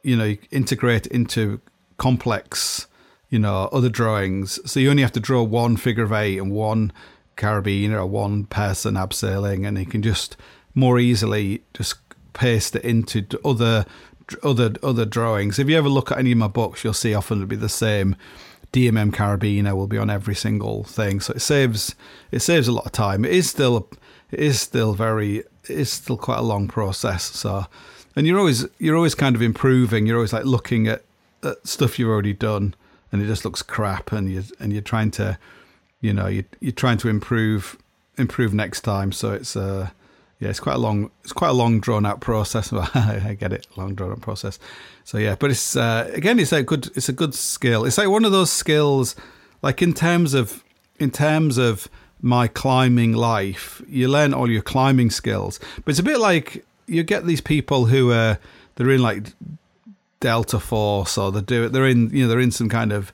you 0.04 0.16
know, 0.16 0.36
integrate 0.52 1.08
into 1.08 1.62
complex, 1.98 2.88
you 3.30 3.40
know, 3.40 3.70
other 3.72 3.90
drawings. 3.90 4.60
So 4.70 4.80
you 4.80 4.90
only 4.90 5.04
have 5.04 5.12
to 5.14 5.20
draw 5.20 5.44
one 5.44 5.78
figure 5.78 6.04
of 6.04 6.12
eight 6.12 6.38
and 6.38 6.52
one 6.52 6.92
carabiner 7.38 7.98
or 8.00 8.06
one 8.06 8.46
person 8.46 8.96
abseiling, 8.96 9.68
and 9.68 9.78
you 9.78 9.86
can 9.86 10.02
just 10.02 10.36
more 10.74 11.00
easily 11.00 11.64
just 11.74 11.96
paste 12.34 12.76
it 12.76 12.84
into 12.84 13.26
other 13.44 13.86
other 14.44 14.74
other 14.84 15.06
drawings. 15.06 15.60
If 15.60 15.70
you 15.70 15.78
ever 15.78 15.90
look 15.90 16.12
at 16.12 16.18
any 16.18 16.32
of 16.32 16.38
my 16.38 16.48
books, 16.48 16.84
you'll 16.84 16.94
see 16.94 17.14
often 17.14 17.40
it'll 17.40 17.48
be 17.48 17.56
the 17.56 17.70
same. 17.70 18.16
DMM 18.74 19.12
Carabiner 19.12 19.76
will 19.76 19.88
be 19.88 19.98
on 19.98 20.10
every 20.10 20.36
single 20.36 20.86
thing, 20.86 21.20
so 21.20 21.34
it 21.34 21.42
saves 21.42 21.94
it 22.32 22.40
saves 22.40 22.68
a 22.68 22.72
lot 22.72 22.86
of 22.86 22.92
time. 22.92 23.26
It 23.26 23.32
is 23.32 23.50
still 23.50 23.90
it 24.32 24.40
is 24.40 24.62
still 24.62 24.94
very 24.94 25.38
it 25.38 25.46
is 25.70 25.92
still 25.92 26.18
quite 26.18 26.40
a 26.40 26.44
long 26.44 26.68
process. 26.68 27.24
So, 27.24 27.66
and 28.16 28.26
you're 28.26 28.40
always 28.40 28.66
you're 28.80 28.96
always 28.96 29.16
kind 29.16 29.36
of 29.36 29.42
improving. 29.42 30.06
You're 30.06 30.18
always 30.18 30.34
like 30.34 30.46
looking 30.46 30.88
at, 30.88 31.04
at 31.44 31.68
stuff 31.68 32.00
you've 32.00 32.10
already 32.10 32.34
done, 32.34 32.74
and 33.12 33.22
it 33.22 33.28
just 33.28 33.46
looks 33.46 33.62
crap, 33.62 34.12
and 34.12 34.32
you 34.32 34.44
and 34.60 34.72
you're 34.72 34.82
trying 34.82 35.12
to, 35.12 35.38
you 36.00 36.14
know, 36.14 36.28
you 36.28 36.46
you're 36.60 36.72
trying 36.72 36.98
to 37.00 37.10
improve 37.10 37.78
improve 38.18 38.54
next 38.54 38.82
time. 38.82 39.12
So 39.12 39.34
it's 39.34 39.56
uh 39.56 39.90
yeah, 40.42 40.50
it's 40.50 40.60
quite 40.60 40.76
a 40.76 40.80
long, 40.80 41.12
it's 41.24 41.34
quite 41.34 41.50
a 41.50 41.54
long 41.54 41.80
drawn 41.80 42.04
out 42.04 42.20
process. 42.20 42.74
I 42.74 43.38
get 43.40 43.54
it, 43.54 43.68
long 43.78 43.94
drawn 43.94 44.12
out 44.12 44.22
process. 44.22 44.58
So 45.04 45.20
yeah, 45.20 45.36
but 45.40 45.52
it's 45.52 45.76
uh, 45.76 46.10
again, 46.14 46.40
it's 46.40 46.52
a 46.52 46.64
good, 46.64 46.88
it's 46.96 47.08
a 47.10 47.14
good 47.14 47.36
skill. 47.36 47.86
It's 47.86 48.00
like 48.00 48.10
one 48.10 48.26
of 48.26 48.32
those 48.32 48.52
skills, 48.52 49.16
like 49.62 49.84
in 49.84 49.94
terms 49.94 50.34
of, 50.34 50.64
in 51.00 51.12
terms 51.12 51.60
of 51.60 51.88
my 52.24 52.48
climbing 52.48 53.14
life, 53.14 53.84
you 53.88 54.08
learn 54.08 54.34
all 54.34 54.50
your 54.50 54.64
climbing 54.64 55.12
skills. 55.12 55.60
But 55.86 55.92
it's 55.92 56.00
a 56.00 56.04
bit 56.04 56.20
like 56.20 56.66
you 56.88 57.04
get 57.04 57.28
these 57.28 57.42
people 57.42 57.86
who 57.86 58.12
are 58.12 58.40
they're 58.76 58.90
in 58.90 59.04
like 59.04 59.28
Delta 60.22 60.60
Force 60.60 61.20
or 61.20 61.32
they 61.32 61.42
do 61.42 61.66
it. 61.66 61.70
They're 61.72 61.88
in, 61.88 62.10
you 62.10 62.24
know, 62.24 62.30
they're 62.30 62.40
in 62.40 62.52
some 62.52 62.68
kind 62.68 62.92
of 62.92 63.14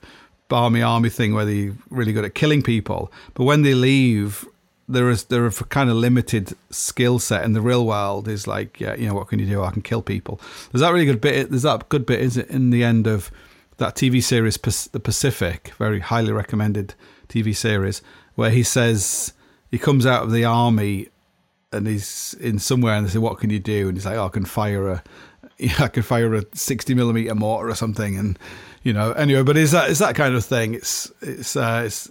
army 0.50 0.80
army 0.80 1.10
thing 1.10 1.34
where 1.34 1.44
they're 1.44 1.74
really 1.90 2.14
good 2.14 2.24
at 2.24 2.34
killing 2.34 2.62
people. 2.62 3.12
But 3.34 3.44
when 3.44 3.60
they 3.60 3.74
leave 3.74 4.46
there 4.88 5.10
is 5.10 5.24
there 5.24 5.44
are 5.44 5.50
kind 5.50 5.90
of 5.90 5.96
limited 5.96 6.54
skill 6.70 7.18
set 7.18 7.44
in 7.44 7.52
the 7.52 7.60
real 7.60 7.86
world 7.86 8.26
is 8.26 8.46
like 8.46 8.80
yeah 8.80 8.94
you 8.94 9.06
know 9.06 9.14
what 9.14 9.28
can 9.28 9.38
you 9.38 9.46
do? 9.46 9.62
I 9.62 9.70
can 9.70 9.82
kill 9.82 10.02
people. 10.02 10.40
There's 10.72 10.80
that 10.80 10.92
really 10.92 11.04
good 11.04 11.20
bit 11.20 11.50
there's 11.50 11.62
that 11.62 11.88
good 11.88 12.06
bit 12.06 12.20
is 12.20 12.36
it 12.36 12.48
in 12.48 12.70
the 12.70 12.82
end 12.82 13.06
of 13.06 13.30
that 13.76 13.94
TV 13.94 14.22
series 14.22 14.56
the 14.88 15.00
Pacific 15.00 15.72
very 15.78 16.00
highly 16.00 16.32
recommended 16.32 16.94
TV 17.28 17.54
series 17.54 18.00
where 18.34 18.50
he 18.50 18.62
says 18.62 19.34
he 19.70 19.78
comes 19.78 20.06
out 20.06 20.22
of 20.22 20.32
the 20.32 20.44
army 20.44 21.08
and 21.70 21.86
he's 21.86 22.34
in 22.40 22.58
somewhere 22.58 22.94
and 22.94 23.06
they 23.06 23.10
say 23.10 23.18
what 23.18 23.38
can 23.38 23.50
you 23.50 23.60
do? 23.60 23.88
And 23.88 23.96
he's 23.96 24.06
like 24.06 24.16
oh 24.16 24.26
I 24.26 24.30
can 24.30 24.46
fire 24.46 24.88
a 24.88 25.04
yeah, 25.58 25.74
I 25.80 25.88
can 25.88 26.02
fire 26.02 26.34
a 26.34 26.44
60 26.54 26.94
millimeter 26.94 27.34
mortar 27.34 27.68
or 27.68 27.74
something. 27.74 28.16
And 28.16 28.38
you 28.82 28.94
know 28.94 29.12
anyway 29.12 29.42
but 29.42 29.58
is 29.58 29.72
that 29.72 29.90
is 29.90 29.98
that 29.98 30.14
kind 30.14 30.34
of 30.34 30.46
thing. 30.46 30.72
It's 30.72 31.12
it's 31.20 31.56
uh, 31.56 31.82
it's 31.84 32.10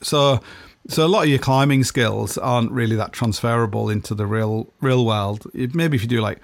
so 0.00 0.40
so 0.88 1.06
a 1.06 1.08
lot 1.08 1.24
of 1.24 1.28
your 1.28 1.38
climbing 1.38 1.84
skills 1.84 2.36
aren't 2.36 2.70
really 2.70 2.96
that 2.96 3.12
transferable 3.12 3.88
into 3.88 4.14
the 4.14 4.26
real 4.26 4.72
real 4.80 5.04
world. 5.06 5.46
Maybe 5.54 5.96
if 5.96 6.02
you 6.02 6.08
do 6.08 6.20
like 6.20 6.40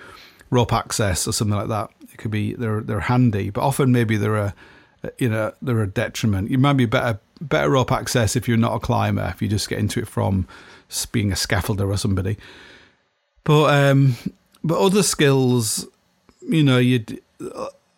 rope 0.51 0.73
access 0.73 1.29
or 1.29 1.33
something 1.33 1.57
like 1.57 1.69
that, 1.69 1.91
it 2.13 2.19
could 2.19 2.31
be 2.31 2.55
they're 2.55 2.81
they're 2.81 3.01
handy, 3.01 3.51
but 3.51 3.63
often 3.63 3.93
maybe 3.93 4.17
they're 4.17 4.37
a 4.37 4.55
you 5.19 5.29
know 5.29 5.53
they're 5.61 5.83
a 5.83 5.87
detriment. 5.87 6.51
You 6.51 6.59
might 6.59 6.75
be 6.75 6.87
better 6.87 7.21
better 7.41 7.71
rope 7.71 7.93
access 7.93 8.37
if 8.37 8.49
you're 8.49 8.57
not 8.57 8.75
a 8.75 8.81
climber 8.81 9.31
if 9.33 9.41
you 9.41 9.49
just 9.49 9.69
get 9.69 9.79
into 9.79 10.01
it 10.01 10.09
from 10.09 10.47
being 11.13 11.33
a 11.33 11.37
scaffolder 11.37 11.89
or 11.89 11.97
somebody. 11.97 12.37
But 13.45 13.91
um, 13.91 14.17
but 14.65 14.79
other 14.79 15.03
skills, 15.03 15.87
you 16.49 16.63
know, 16.63 16.79
you 16.79 17.05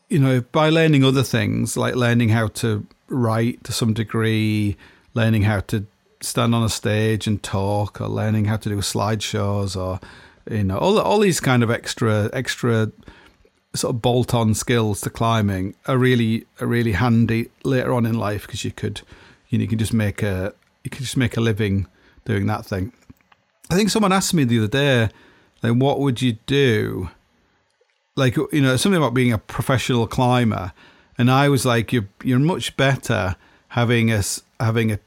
you 0.09 0.19
know 0.19 0.41
by 0.53 0.71
learning 0.71 1.05
other 1.05 1.23
things 1.23 1.77
like 1.77 1.95
learning 1.95 2.31
how 2.31 2.49
to 2.49 2.87
write 3.09 3.63
to 3.65 3.73
some 3.73 3.95
degree, 3.95 4.77
learning 5.15 5.43
how 5.43 5.61
to 5.61 5.87
stand 6.23 6.55
on 6.55 6.63
a 6.63 6.69
stage 6.69 7.27
and 7.27 7.43
talk, 7.43 8.01
or 8.01 8.09
learning 8.09 8.47
how 8.47 8.57
to 8.57 8.69
do 8.69 8.77
slideshows, 8.79 9.77
or 9.77 10.01
you 10.51 10.65
know, 10.65 10.79
all 10.79 10.99
all 10.99 11.21
these 11.21 11.41
kind 11.41 11.63
of 11.63 11.71
extra 11.71 12.31
extra 12.33 12.91
sort 13.75 13.95
of 13.95 14.03
bolt-on 14.03 14.55
skills 14.55 15.01
to 15.01 15.11
climbing 15.11 15.75
are 15.87 15.97
really 15.97 16.47
are 16.61 16.67
really 16.67 16.93
handy 16.93 17.49
later 17.65 17.93
on 17.93 18.05
in 18.05 18.19
life 18.19 18.47
because 18.47 18.65
you 18.65 18.71
could 18.71 19.01
you 19.49 19.57
know 19.57 19.63
you 19.63 19.69
can 19.69 19.79
just 19.79 19.95
make 19.95 20.23
a 20.23 20.53
you 20.85 20.91
can 20.91 21.03
just 21.03 21.17
make 21.17 21.37
a 21.37 21.41
living 21.41 21.87
doing 22.25 22.47
that 22.47 22.67
thing. 22.67 22.93
I 23.71 23.77
think 23.77 23.91
someone 23.91 24.13
asked 24.13 24.35
me 24.35 24.45
the 24.45 24.59
other 24.59 24.69
day, 24.69 25.09
like, 25.63 25.75
what 25.75 26.01
would 26.01 26.21
you 26.21 26.33
do? 26.47 27.11
Like, 28.17 28.37
you 28.37 28.61
know, 28.61 28.77
something 28.77 29.01
about 29.01 29.15
being 29.15 29.33
a 29.33 29.39
professional 29.39 30.07
climber, 30.07 30.73
and 31.17 31.31
I 31.31 31.49
was 31.49 31.65
like, 31.65 31.93
you're 31.93 32.09
you're 32.23 32.39
much 32.39 32.77
better 32.77 33.37
having 33.69 34.11
a 34.13 34.23
having 34.61 34.93
a 34.93 34.99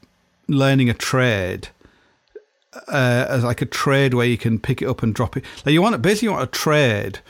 learning 0.48 0.88
a 0.88 0.94
trade 0.94 1.68
uh, 2.88 3.26
as 3.28 3.44
like 3.44 3.62
a 3.62 3.66
trade 3.66 4.14
where 4.14 4.26
you 4.26 4.38
can 4.38 4.58
pick 4.58 4.82
it 4.82 4.88
up 4.88 5.02
and 5.02 5.14
drop 5.14 5.36
it. 5.36 5.44
Like 5.64 5.72
you 5.72 5.82
want 5.82 6.00
basically 6.02 6.26
you 6.26 6.32
want 6.32 6.44
a 6.44 6.50
trade 6.50 7.20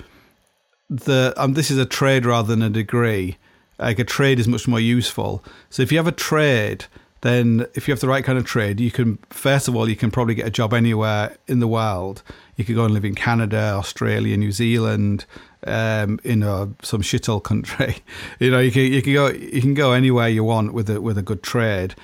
that 0.89 1.35
um, 1.37 1.55
this 1.55 1.71
is 1.71 1.79
a 1.79 1.87
trade 1.87 2.27
rather 2.27 2.49
than 2.49 2.63
a 2.63 2.71
degree. 2.71 3.37
Like 3.79 3.99
a 3.99 4.05
trade 4.05 4.39
is 4.39 4.49
much 4.49 4.67
more 4.67 4.81
useful. 4.81 5.45
So 5.71 5.83
if 5.83 5.93
you 5.93 5.99
have 5.99 6.07
a 6.07 6.13
trade, 6.13 6.87
then 7.21 7.67
if 7.75 7.87
you 7.87 7.93
have 7.93 8.01
the 8.01 8.09
right 8.09 8.25
kind 8.25 8.39
of 8.39 8.45
trade, 8.45 8.81
you 8.81 8.91
can 8.91 9.19
first 9.31 9.69
of 9.69 9.77
all 9.77 9.89
you 9.89 9.97
can 9.97 10.11
probably 10.11 10.35
get 10.35 10.47
a 10.47 10.51
job 10.51 10.73
anywhere 10.73 11.37
in 11.47 11.61
the 11.61 11.69
world. 11.69 12.23
You 12.57 12.65
could 12.65 12.75
go 12.75 12.85
and 12.85 12.95
live 12.95 13.05
in 13.05 13.15
Canada, 13.15 13.75
Australia, 13.75 14.37
New 14.37 14.53
Zealand, 14.53 15.27
um, 15.67 16.19
in 16.25 16.43
a, 16.43 16.71
some 16.83 17.03
shithole 17.03 17.43
country. 17.43 17.97
you 18.39 18.51
know, 18.51 18.61
you 18.61 18.71
can 18.71 18.83
you 18.83 19.03
can 19.03 19.13
go 19.13 19.29
you 19.29 19.61
can 19.61 19.75
go 19.75 19.93
anywhere 19.93 20.29
you 20.29 20.45
want 20.45 20.73
with 20.73 20.89
a 20.89 21.01
with 21.01 21.19
a 21.19 21.23
good 21.23 21.43
trade 21.43 21.95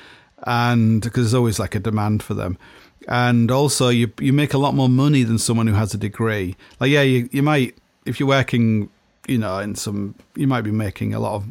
and 0.45 1.03
because 1.03 1.25
there's 1.25 1.35
always 1.35 1.59
like 1.59 1.75
a 1.75 1.81
demand 1.81 2.23
for 2.23 2.35
them. 2.35 2.59
And 3.09 3.51
also, 3.51 3.89
you 3.89 4.13
you 4.21 4.33
make 4.33 4.55
a 4.55 4.59
lot 4.59 4.75
more 4.75 4.89
money 4.89 5.25
than 5.25 5.39
someone 5.39 5.67
who 5.67 5.75
has 5.75 5.93
a 5.93 5.99
degree. 5.99 6.57
Like, 6.79 6.91
yeah, 6.91 7.03
you, 7.03 7.29
you 7.33 7.43
might 7.43 7.77
if 8.07 8.21
you're 8.21 8.29
working, 8.29 8.91
you 9.27 9.39
know, 9.39 9.59
in 9.59 9.75
some, 9.75 10.15
you 10.35 10.47
might 10.47 10.63
be 10.63 10.71
making 10.71 11.15
a 11.15 11.21
lot 11.21 11.35
of, 11.35 11.47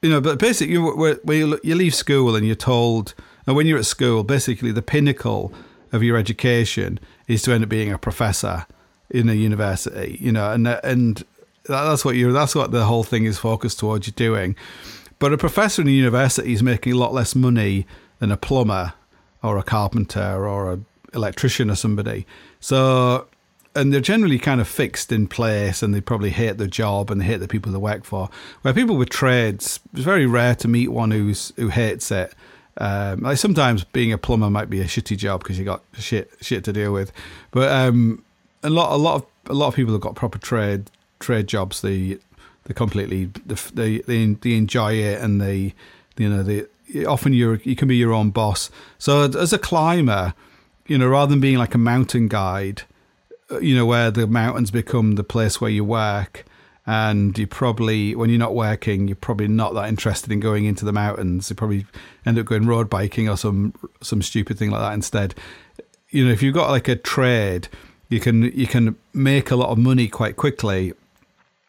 you 0.00 0.10
know, 0.10 0.20
but 0.20 0.38
basically, 0.38 0.74
you, 0.74 1.20
you, 1.28 1.60
you 1.62 1.74
leave 1.74 1.94
school 1.94 2.36
and 2.36 2.46
you're 2.46 2.54
told, 2.54 3.14
and 3.46 3.56
when 3.56 3.66
you're 3.66 3.78
at 3.78 3.86
school, 3.86 4.22
basically 4.24 4.72
the 4.72 4.82
pinnacle 4.82 5.52
of 5.92 6.02
your 6.02 6.16
education 6.16 6.98
is 7.28 7.42
to 7.42 7.52
end 7.52 7.64
up 7.64 7.68
being 7.68 7.92
a 7.92 7.98
professor 7.98 8.66
in 9.10 9.28
a 9.28 9.34
university, 9.34 10.18
you 10.20 10.32
know, 10.32 10.52
and 10.52 10.66
and 10.66 11.22
that's 11.64 12.04
what 12.04 12.16
you 12.16 12.32
that's 12.32 12.54
what 12.54 12.70
the 12.70 12.84
whole 12.84 13.04
thing 13.04 13.24
is 13.24 13.38
focused 13.38 13.78
towards 13.78 14.06
you 14.06 14.12
doing. 14.14 14.56
But 15.18 15.32
a 15.32 15.38
professor 15.38 15.82
in 15.82 15.88
a 15.88 15.92
university 15.92 16.52
is 16.52 16.62
making 16.62 16.94
a 16.94 16.96
lot 16.96 17.12
less 17.12 17.36
money 17.36 17.86
than 18.22 18.30
a 18.30 18.36
plumber 18.36 18.92
or 19.42 19.58
a 19.58 19.64
carpenter 19.64 20.46
or 20.46 20.74
an 20.74 20.86
electrician 21.12 21.68
or 21.68 21.74
somebody. 21.74 22.24
So, 22.60 23.26
and 23.74 23.92
they're 23.92 24.00
generally 24.00 24.38
kind 24.38 24.60
of 24.60 24.68
fixed 24.68 25.10
in 25.10 25.26
place 25.26 25.82
and 25.82 25.92
they 25.92 26.00
probably 26.00 26.30
hate 26.30 26.56
their 26.56 26.68
job 26.68 27.10
and 27.10 27.20
they 27.20 27.24
hate 27.24 27.38
the 27.38 27.48
people 27.48 27.72
they 27.72 27.78
work 27.78 28.04
for. 28.04 28.30
Where 28.60 28.72
people 28.72 28.96
with 28.96 29.10
trades, 29.10 29.80
it's 29.92 30.04
very 30.04 30.24
rare 30.24 30.54
to 30.54 30.68
meet 30.68 30.90
one 30.90 31.10
who's 31.10 31.52
who 31.56 31.66
hates 31.66 32.12
it. 32.12 32.32
Um, 32.76 33.22
like 33.22 33.38
sometimes 33.38 33.82
being 33.82 34.12
a 34.12 34.18
plumber 34.18 34.50
might 34.50 34.70
be 34.70 34.80
a 34.80 34.84
shitty 34.84 35.16
job 35.16 35.42
because 35.42 35.58
you 35.58 35.64
got 35.64 35.82
shit 35.98 36.30
shit 36.40 36.62
to 36.62 36.72
deal 36.72 36.92
with, 36.92 37.10
but 37.50 37.72
um, 37.72 38.24
a 38.62 38.70
lot 38.70 38.92
a 38.92 38.96
lot 38.96 39.16
of 39.16 39.26
a 39.50 39.54
lot 39.54 39.66
of 39.66 39.74
people 39.74 39.94
have 39.94 40.00
got 40.00 40.14
proper 40.14 40.38
trade 40.38 40.92
trade 41.18 41.48
jobs. 41.48 41.80
They 41.80 42.18
they 42.64 42.74
completely 42.74 43.30
they 43.44 43.98
they, 43.98 44.32
they 44.32 44.54
enjoy 44.56 44.92
it 44.92 45.20
and 45.20 45.40
they 45.40 45.74
you 46.16 46.30
know 46.30 46.44
they 46.44 46.66
often 47.06 47.32
you 47.32 47.58
you 47.64 47.76
can 47.76 47.88
be 47.88 47.96
your 47.96 48.12
own 48.12 48.30
boss. 48.30 48.70
So 48.98 49.24
as 49.24 49.52
a 49.52 49.58
climber, 49.58 50.34
you 50.86 50.98
know, 50.98 51.08
rather 51.08 51.30
than 51.30 51.40
being 51.40 51.58
like 51.58 51.74
a 51.74 51.78
mountain 51.78 52.28
guide, 52.28 52.82
uh, 53.50 53.58
you 53.58 53.74
know, 53.74 53.86
where 53.86 54.10
the 54.10 54.26
mountains 54.26 54.70
become 54.70 55.14
the 55.14 55.24
place 55.24 55.60
where 55.60 55.70
you 55.70 55.84
work, 55.84 56.44
and 56.86 57.36
you 57.38 57.46
probably 57.46 58.14
when 58.14 58.30
you're 58.30 58.38
not 58.38 58.54
working, 58.54 59.08
you're 59.08 59.16
probably 59.16 59.48
not 59.48 59.74
that 59.74 59.88
interested 59.88 60.32
in 60.32 60.40
going 60.40 60.64
into 60.64 60.84
the 60.84 60.92
mountains. 60.92 61.50
You 61.50 61.56
probably 61.56 61.86
end 62.26 62.38
up 62.38 62.46
going 62.46 62.66
road 62.66 62.90
biking 62.90 63.28
or 63.28 63.36
some 63.36 63.74
some 64.00 64.22
stupid 64.22 64.58
thing 64.58 64.70
like 64.70 64.80
that 64.80 64.94
instead. 64.94 65.34
You 66.10 66.26
know, 66.26 66.32
if 66.32 66.42
you've 66.42 66.54
got 66.54 66.70
like 66.70 66.88
a 66.88 66.96
trade, 66.96 67.68
you 68.08 68.20
can 68.20 68.42
you 68.42 68.66
can 68.66 68.96
make 69.14 69.50
a 69.50 69.56
lot 69.56 69.70
of 69.70 69.78
money 69.78 70.08
quite 70.08 70.36
quickly 70.36 70.92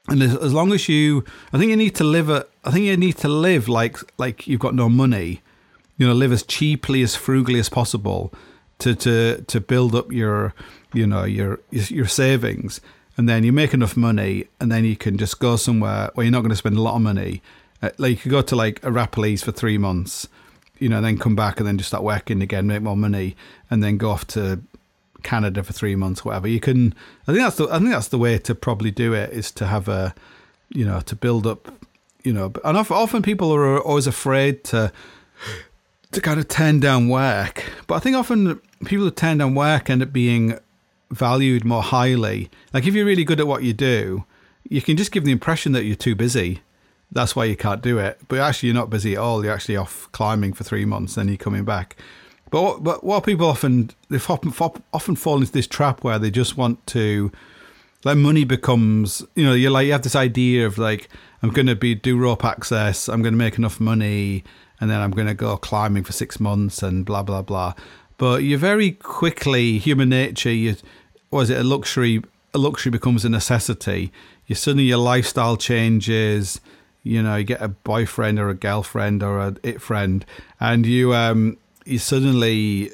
and 0.09 0.21
as, 0.21 0.35
as 0.35 0.53
long 0.53 0.73
as 0.73 0.89
you, 0.89 1.23
I 1.53 1.57
think 1.57 1.69
you 1.69 1.77
need 1.77 1.95
to 1.95 2.03
live 2.03 2.29
a, 2.29 2.45
I 2.63 2.71
think 2.71 2.85
you 2.85 2.97
need 2.97 3.17
to 3.17 3.29
live 3.29 3.69
like 3.69 3.97
like 4.17 4.47
you've 4.47 4.59
got 4.59 4.75
no 4.75 4.89
money. 4.89 5.41
You 5.97 6.07
know, 6.07 6.13
live 6.13 6.31
as 6.31 6.43
cheaply 6.43 7.03
as 7.03 7.15
frugally 7.15 7.59
as 7.59 7.69
possible 7.69 8.33
to 8.79 8.95
to 8.95 9.41
to 9.47 9.61
build 9.61 9.95
up 9.95 10.11
your 10.11 10.53
you 10.93 11.07
know 11.07 11.23
your 11.23 11.61
your 11.71 12.07
savings, 12.07 12.81
and 13.17 13.29
then 13.29 13.43
you 13.43 13.53
make 13.53 13.73
enough 13.73 13.95
money, 13.95 14.47
and 14.59 14.71
then 14.71 14.83
you 14.83 14.97
can 14.97 15.17
just 15.17 15.39
go 15.39 15.55
somewhere 15.55 16.11
where 16.15 16.25
you're 16.25 16.31
not 16.31 16.41
going 16.41 16.49
to 16.49 16.55
spend 16.55 16.77
a 16.77 16.81
lot 16.81 16.95
of 16.95 17.01
money. 17.01 17.41
Uh, 17.81 17.91
like 17.97 18.11
you 18.11 18.17
could 18.17 18.31
go 18.31 18.41
to 18.41 18.55
like 18.55 18.83
Arapiles 18.83 19.43
for 19.43 19.51
three 19.51 19.77
months, 19.77 20.27
you 20.79 20.89
know, 20.89 21.01
then 21.01 21.17
come 21.17 21.35
back 21.35 21.59
and 21.59 21.67
then 21.67 21.77
just 21.77 21.89
start 21.89 22.03
working 22.03 22.41
again, 22.41 22.67
make 22.67 22.81
more 22.81 22.97
money, 22.97 23.35
and 23.69 23.83
then 23.83 23.97
go 23.97 24.09
off 24.09 24.25
to 24.27 24.61
Canada 25.23 25.63
for 25.63 25.73
three 25.73 25.95
months, 25.95 26.23
whatever. 26.23 26.47
You 26.47 26.59
can. 26.59 26.93
I 27.27 27.33
think 27.33 27.39
that's 27.39 27.57
the. 27.57 27.67
I 27.69 27.79
think 27.79 27.91
that's 27.91 28.09
the 28.09 28.17
way 28.17 28.37
to 28.37 28.55
probably 28.55 28.91
do 28.91 29.13
it 29.13 29.31
is 29.31 29.51
to 29.51 29.67
have 29.67 29.87
a, 29.87 30.13
you 30.69 30.85
know, 30.85 31.01
to 31.01 31.15
build 31.15 31.47
up, 31.47 31.71
you 32.23 32.33
know. 32.33 32.53
And 32.63 32.77
often 32.77 33.21
people 33.21 33.53
are 33.53 33.79
always 33.79 34.07
afraid 34.07 34.63
to, 34.65 34.91
to 36.11 36.21
kind 36.21 36.39
of 36.39 36.47
turn 36.47 36.79
down 36.79 37.09
work. 37.09 37.63
But 37.87 37.95
I 37.95 37.99
think 37.99 38.15
often 38.15 38.59
people 38.85 39.05
who 39.05 39.11
turn 39.11 39.39
down 39.39 39.55
work 39.55 39.89
end 39.89 40.03
up 40.03 40.13
being 40.13 40.59
valued 41.11 41.63
more 41.63 41.83
highly. 41.83 42.49
Like 42.73 42.85
if 42.85 42.93
you're 42.93 43.05
really 43.05 43.23
good 43.23 43.39
at 43.39 43.47
what 43.47 43.63
you 43.63 43.73
do, 43.73 44.25
you 44.69 44.81
can 44.81 44.97
just 44.97 45.11
give 45.11 45.25
the 45.25 45.31
impression 45.31 45.71
that 45.73 45.83
you're 45.83 45.95
too 45.95 46.15
busy. 46.15 46.61
That's 47.11 47.35
why 47.35 47.45
you 47.45 47.55
can't 47.55 47.81
do 47.81 47.99
it. 47.99 48.19
But 48.27 48.39
actually, 48.39 48.69
you're 48.69 48.75
not 48.75 48.89
busy 48.89 49.13
at 49.13 49.19
all. 49.19 49.43
You're 49.43 49.53
actually 49.53 49.77
off 49.77 50.11
climbing 50.11 50.53
for 50.53 50.63
three 50.63 50.85
months, 50.85 51.15
then 51.15 51.27
you're 51.27 51.37
coming 51.37 51.63
back. 51.63 51.95
But 52.53 52.61
what, 52.61 52.83
but 52.83 53.03
what 53.03 53.25
people 53.25 53.47
often 53.47 53.89
they've 54.09 54.29
often, 54.29 54.53
often 54.93 55.15
fall 55.15 55.39
into 55.39 55.51
this 55.51 55.65
trap 55.65 56.03
where 56.03 56.19
they 56.19 56.29
just 56.29 56.55
want 56.55 56.85
to, 56.85 57.31
like 58.03 58.15
money 58.15 58.43
becomes 58.43 59.25
you 59.33 59.43
know 59.43 59.53
you're 59.53 59.71
like 59.71 59.87
you 59.87 59.91
have 59.91 60.03
this 60.03 60.15
idea 60.15 60.67
of 60.67 60.77
like 60.77 61.09
I'm 61.41 61.49
going 61.49 61.65
to 61.65 61.75
be 61.75 61.95
do 61.95 62.15
rope 62.15 62.45
access, 62.45 63.09
I'm 63.09 63.23
going 63.23 63.33
to 63.33 63.39
make 63.39 63.57
enough 63.57 63.79
money, 63.79 64.43
and 64.79 64.87
then 64.87 65.01
I'm 65.01 65.09
going 65.09 65.25
to 65.25 65.33
go 65.33 65.57
climbing 65.57 66.03
for 66.03 66.11
six 66.11 66.39
months 66.39 66.83
and 66.83 67.03
blah 67.03 67.23
blah 67.23 67.41
blah. 67.41 67.73
But 68.19 68.43
you 68.43 68.55
very 68.59 68.91
quickly 68.91 69.79
human 69.79 70.09
nature. 70.09 70.51
You 70.51 70.75
was 71.31 71.49
it 71.49 71.57
a 71.57 71.63
luxury? 71.63 72.21
A 72.53 72.59
luxury 72.59 72.91
becomes 72.91 73.25
a 73.25 73.29
necessity. 73.29 74.11
You 74.45 74.53
suddenly 74.53 74.83
your 74.83 74.99
lifestyle 74.99 75.57
changes. 75.57 76.61
You 77.01 77.23
know, 77.23 77.37
you 77.37 77.45
get 77.45 77.63
a 77.63 77.69
boyfriend 77.69 78.37
or 78.37 78.49
a 78.49 78.53
girlfriend 78.53 79.23
or 79.23 79.39
a 79.39 79.55
it 79.63 79.81
friend, 79.81 80.23
and 80.59 80.85
you 80.85 81.15
um 81.15 81.57
you 81.85 81.99
suddenly, 81.99 82.91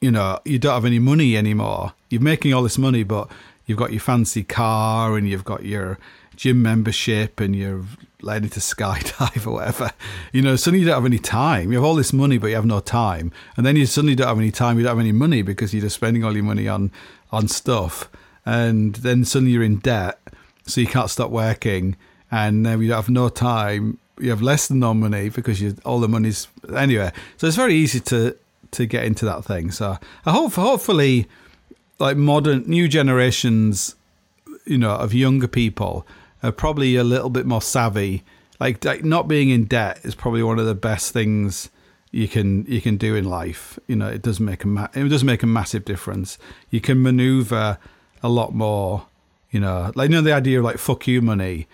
you 0.00 0.10
know, 0.10 0.38
you 0.44 0.58
don't 0.58 0.74
have 0.74 0.84
any 0.84 0.98
money 0.98 1.36
anymore. 1.36 1.92
You're 2.10 2.20
making 2.20 2.54
all 2.54 2.62
this 2.62 2.78
money, 2.78 3.02
but 3.02 3.30
you've 3.66 3.78
got 3.78 3.92
your 3.92 4.00
fancy 4.00 4.44
car 4.44 5.16
and 5.16 5.28
you've 5.28 5.44
got 5.44 5.64
your 5.64 5.98
gym 6.36 6.62
membership 6.62 7.40
and 7.40 7.54
you're 7.54 7.84
learning 8.22 8.50
to 8.50 8.60
skydive 8.60 9.46
or 9.46 9.52
whatever. 9.52 9.92
You 10.32 10.42
know, 10.42 10.56
suddenly 10.56 10.80
you 10.80 10.86
don't 10.86 10.96
have 10.96 11.06
any 11.06 11.18
time. 11.18 11.70
You 11.70 11.78
have 11.78 11.84
all 11.84 11.94
this 11.94 12.12
money, 12.12 12.38
but 12.38 12.48
you 12.48 12.54
have 12.56 12.66
no 12.66 12.80
time. 12.80 13.32
And 13.56 13.64
then 13.64 13.76
you 13.76 13.86
suddenly 13.86 14.14
don't 14.14 14.28
have 14.28 14.38
any 14.38 14.50
time. 14.50 14.78
You 14.78 14.84
don't 14.84 14.96
have 14.96 15.00
any 15.00 15.12
money 15.12 15.42
because 15.42 15.72
you're 15.72 15.82
just 15.82 15.96
spending 15.96 16.24
all 16.24 16.34
your 16.34 16.44
money 16.44 16.68
on 16.68 16.90
on 17.32 17.48
stuff. 17.48 18.08
And 18.46 18.96
then 18.96 19.24
suddenly 19.24 19.52
you're 19.52 19.62
in 19.62 19.78
debt, 19.78 20.18
so 20.66 20.80
you 20.80 20.86
can't 20.86 21.10
stop 21.10 21.30
working. 21.30 21.96
And 22.30 22.66
then 22.66 22.82
you 22.82 22.92
have 22.92 23.08
no 23.08 23.28
time. 23.28 23.98
You 24.18 24.30
have 24.30 24.42
less 24.42 24.68
than 24.68 24.80
no 24.80 24.94
money 24.94 25.28
because 25.28 25.60
you 25.60 25.76
all 25.84 26.00
the 26.00 26.08
money's 26.08 26.48
anyway. 26.74 27.12
So 27.36 27.46
it's 27.46 27.56
very 27.56 27.74
easy 27.74 28.00
to 28.00 28.36
to 28.72 28.86
get 28.86 29.04
into 29.04 29.24
that 29.24 29.44
thing. 29.44 29.70
So 29.70 29.98
I 30.26 30.32
hope 30.32 30.54
hopefully, 30.54 31.26
like 31.98 32.16
modern 32.16 32.64
new 32.66 32.88
generations, 32.88 33.96
you 34.64 34.78
know, 34.78 34.92
of 34.92 35.14
younger 35.14 35.48
people 35.48 36.06
are 36.42 36.52
probably 36.52 36.96
a 36.96 37.04
little 37.04 37.30
bit 37.30 37.46
more 37.46 37.62
savvy. 37.62 38.22
Like, 38.60 38.84
like 38.84 39.04
not 39.04 39.26
being 39.28 39.50
in 39.50 39.64
debt 39.64 40.00
is 40.04 40.14
probably 40.14 40.42
one 40.42 40.58
of 40.58 40.66
the 40.66 40.74
best 40.74 41.12
things 41.12 41.70
you 42.10 42.28
can 42.28 42.64
you 42.66 42.80
can 42.80 42.96
do 42.96 43.16
in 43.16 43.24
life. 43.24 43.78
You 43.88 43.96
know, 43.96 44.08
it 44.08 44.22
does 44.22 44.38
make 44.38 44.62
a 44.62 44.68
ma- 44.68 44.88
it 44.94 45.08
does 45.08 45.24
make 45.24 45.42
a 45.42 45.46
massive 45.46 45.84
difference. 45.84 46.38
You 46.70 46.80
can 46.80 47.02
maneuver 47.02 47.78
a 48.22 48.28
lot 48.28 48.54
more. 48.54 49.06
You 49.50 49.60
know, 49.60 49.92
like 49.94 50.10
you 50.10 50.16
know 50.16 50.22
the 50.22 50.32
idea 50.32 50.58
of 50.58 50.64
like 50.64 50.78
fuck 50.78 51.06
you 51.08 51.22
money. 51.22 51.66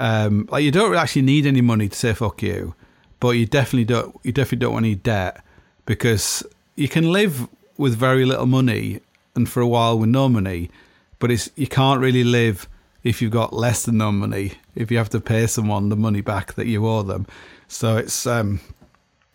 Um, 0.00 0.48
like 0.50 0.64
you 0.64 0.70
don't 0.70 0.94
actually 0.94 1.22
need 1.22 1.46
any 1.46 1.60
money 1.60 1.88
to 1.88 1.96
say 1.96 2.14
fuck 2.14 2.42
you, 2.42 2.74
but 3.20 3.30
you 3.30 3.46
definitely 3.46 3.84
don't. 3.84 4.18
You 4.22 4.32
definitely 4.32 4.58
don't 4.58 4.72
want 4.74 4.84
any 4.84 4.94
debt 4.94 5.42
because 5.86 6.42
you 6.76 6.88
can 6.88 7.10
live 7.10 7.48
with 7.76 7.96
very 7.96 8.24
little 8.24 8.46
money 8.46 9.00
and 9.34 9.48
for 9.48 9.60
a 9.60 9.66
while 9.66 9.98
with 9.98 10.08
no 10.08 10.28
money, 10.28 10.70
but 11.18 11.30
it's 11.30 11.50
you 11.56 11.66
can't 11.66 12.00
really 12.00 12.24
live 12.24 12.68
if 13.02 13.20
you've 13.20 13.32
got 13.32 13.52
less 13.52 13.84
than 13.84 13.98
no 13.98 14.12
money. 14.12 14.52
If 14.74 14.90
you 14.90 14.98
have 14.98 15.10
to 15.10 15.20
pay 15.20 15.46
someone 15.46 15.88
the 15.88 15.96
money 15.96 16.20
back 16.20 16.54
that 16.54 16.66
you 16.66 16.86
owe 16.86 17.02
them, 17.02 17.26
so 17.68 17.96
it's 17.96 18.26
um, 18.26 18.60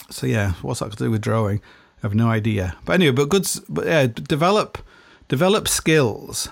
so 0.09 0.27
yeah, 0.27 0.53
what's 0.61 0.79
that 0.79 0.91
to 0.91 0.97
do 0.97 1.11
with 1.11 1.21
drawing? 1.21 1.61
I 1.97 2.07
have 2.07 2.15
no 2.15 2.29
idea. 2.29 2.75
But 2.85 2.93
anyway, 2.93 3.11
but 3.11 3.29
good. 3.29 3.47
But 3.67 3.85
yeah, 3.85 4.07
develop 4.07 4.77
develop 5.27 5.67
skills 5.67 6.49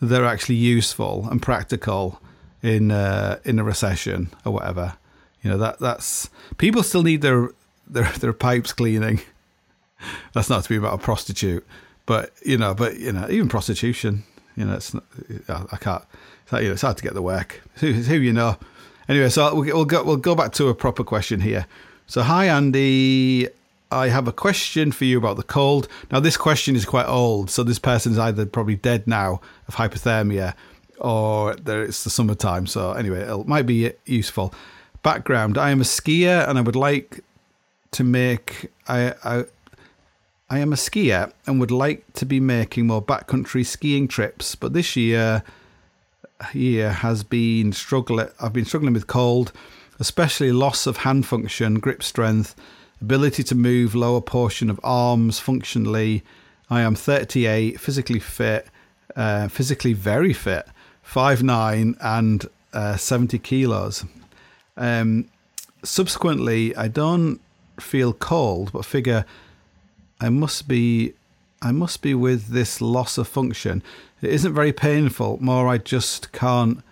that 0.00 0.20
are 0.20 0.26
actually 0.26 0.56
useful 0.56 1.28
and 1.30 1.40
practical 1.40 2.20
in 2.62 2.90
uh, 2.90 3.38
in 3.44 3.58
a 3.58 3.64
recession 3.64 4.30
or 4.44 4.52
whatever. 4.52 4.94
You 5.42 5.50
know 5.50 5.58
that 5.58 5.78
that's 5.78 6.28
people 6.58 6.82
still 6.82 7.02
need 7.02 7.22
their 7.22 7.48
their 7.86 8.10
their 8.20 8.32
pipes 8.32 8.72
cleaning. 8.72 9.20
That's 10.32 10.48
not 10.48 10.62
to 10.62 10.68
be 10.68 10.76
about 10.76 10.94
a 10.94 10.98
prostitute, 10.98 11.66
but 12.06 12.32
you 12.42 12.56
know, 12.56 12.72
but 12.72 12.98
you 12.98 13.12
know, 13.12 13.26
even 13.28 13.48
prostitution. 13.48 14.24
You 14.56 14.64
know, 14.64 14.74
it's 14.74 14.94
not, 14.94 15.04
I 15.48 15.76
can't. 15.76 16.02
It's, 16.44 16.52
you 16.52 16.68
know, 16.68 16.72
it's 16.72 16.82
hard 16.82 16.96
to 16.96 17.02
get 17.02 17.14
the 17.14 17.22
work. 17.22 17.60
Who, 17.76 17.92
who 17.92 18.16
you 18.16 18.32
know. 18.32 18.56
Anyway, 19.08 19.28
so 19.28 19.54
we'll, 19.54 19.64
we'll 19.64 19.84
go 19.84 20.02
we'll 20.02 20.16
go 20.16 20.34
back 20.34 20.52
to 20.52 20.68
a 20.68 20.74
proper 20.74 21.04
question 21.04 21.40
here. 21.40 21.66
So, 22.06 22.22
hi, 22.22 22.46
Andy. 22.46 23.48
I 23.92 24.08
have 24.08 24.28
a 24.28 24.32
question 24.32 24.92
for 24.92 25.04
you 25.04 25.18
about 25.18 25.36
the 25.36 25.42
cold. 25.42 25.88
Now, 26.12 26.20
this 26.20 26.36
question 26.36 26.76
is 26.76 26.84
quite 26.84 27.06
old, 27.06 27.50
so 27.50 27.64
this 27.64 27.80
person's 27.80 28.18
either 28.18 28.46
probably 28.46 28.76
dead 28.76 29.08
now 29.08 29.40
of 29.66 29.74
hypothermia 29.74 30.54
or 31.00 31.56
it's 31.66 32.04
the 32.04 32.10
summertime. 32.10 32.66
So, 32.68 32.92
anyway, 32.92 33.20
it 33.20 33.48
might 33.48 33.66
be 33.66 33.92
useful. 34.06 34.54
Background 35.02 35.56
I 35.56 35.70
am 35.70 35.80
a 35.80 35.84
skier 35.84 36.48
and 36.48 36.58
I 36.58 36.60
would 36.60 36.76
like 36.76 37.20
to 37.92 38.04
make. 38.04 38.70
I, 38.86 39.14
I, 39.24 39.44
I 40.48 40.58
am 40.58 40.72
a 40.72 40.76
skier 40.76 41.32
and 41.46 41.60
would 41.60 41.70
like 41.70 42.12
to 42.14 42.26
be 42.26 42.40
making 42.40 42.86
more 42.86 43.02
backcountry 43.02 43.64
skiing 43.64 44.08
trips, 44.08 44.54
but 44.54 44.72
this 44.72 44.96
year 44.96 45.42
year 46.52 46.90
has 46.90 47.22
been 47.22 47.72
struggling. 47.72 48.28
I've 48.40 48.52
been 48.52 48.64
struggling 48.64 48.94
with 48.94 49.06
cold 49.06 49.52
especially 50.00 50.50
loss 50.50 50.86
of 50.86 50.96
hand 50.98 51.26
function, 51.26 51.78
grip 51.78 52.02
strength, 52.02 52.56
ability 53.00 53.44
to 53.44 53.54
move 53.54 53.94
lower 53.94 54.20
portion 54.20 54.70
of 54.70 54.80
arms 54.82 55.38
functionally. 55.38 56.24
I 56.70 56.80
am 56.80 56.94
38, 56.94 57.78
physically 57.78 58.18
fit, 58.18 58.66
uh, 59.14 59.48
physically 59.48 59.92
very 59.92 60.32
fit, 60.32 60.66
5'9 61.06 61.96
and 62.00 62.46
uh, 62.72 62.96
70 62.96 63.38
kilos. 63.40 64.04
Um, 64.76 65.28
subsequently, 65.82 66.74
I 66.76 66.88
don't 66.88 67.40
feel 67.78 68.12
cold, 68.12 68.72
but 68.72 68.84
figure 68.84 69.24
I 70.20 70.28
must 70.28 70.68
be 70.68 71.14
I 71.62 71.72
must 71.72 72.00
be 72.00 72.14
with 72.14 72.48
this 72.48 72.80
loss 72.80 73.18
of 73.18 73.28
function. 73.28 73.82
It 74.22 74.30
isn't 74.30 74.54
very 74.54 74.72
painful, 74.72 75.38
more 75.42 75.68
I 75.68 75.76
just 75.76 76.32
can't 76.32 76.82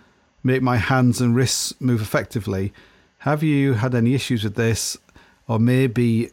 make 0.43 0.61
my 0.61 0.77
hands 0.77 1.21
and 1.21 1.35
wrists 1.35 1.73
move 1.79 2.01
effectively. 2.01 2.71
Have 3.19 3.41
you 3.41 3.73
had 3.73 3.95
any 3.95 4.13
issues 4.13 4.43
with 4.43 4.55
this, 4.55 4.95
or 5.47 5.59
maybe, 5.59 6.29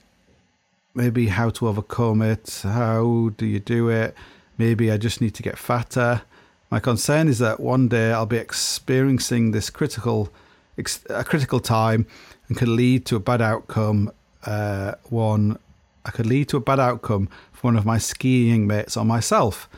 maybe 0.95 1.29
how 1.29 1.49
to 1.51 1.69
overcome 1.69 2.21
it? 2.21 2.61
How 2.63 3.31
do 3.39 3.47
you 3.47 3.59
do 3.59 3.89
it? 3.89 4.15
Maybe 4.59 4.91
I 4.91 4.99
just 4.99 5.21
need 5.21 5.35
to 5.35 5.43
get 5.43 5.59
fatter. 5.59 6.23
My 6.71 6.79
concern 6.79 7.29
is 7.29 7.39
that 7.39 7.59
one 7.59 7.89
day 7.89 8.13
I'll 8.13 8.27
be 8.27 8.37
experiencing 8.37 9.53
this 9.53 9.71
critical, 9.71 10.31
a 10.79 11.25
critical 11.25 11.61
time, 11.61 12.07
and 12.49 12.57
could 12.57 12.69
lead 12.69 13.07
to 13.07 13.17
a 13.17 13.21
bad 13.21 13.43
outcome. 13.43 14.11
Uh, 14.45 14.95
one, 15.05 15.59
I 16.05 16.11
could 16.11 16.27
lead 16.27 16.49
to 16.51 16.57
a 16.57 16.61
bad 16.61 16.79
outcome 16.79 17.29
for 17.53 17.69
one 17.69 17.77
of 17.77 17.85
my 17.85 17.99
skiing 17.99 18.67
mates 18.67 18.97
or 18.97 19.05
myself. 19.05 19.69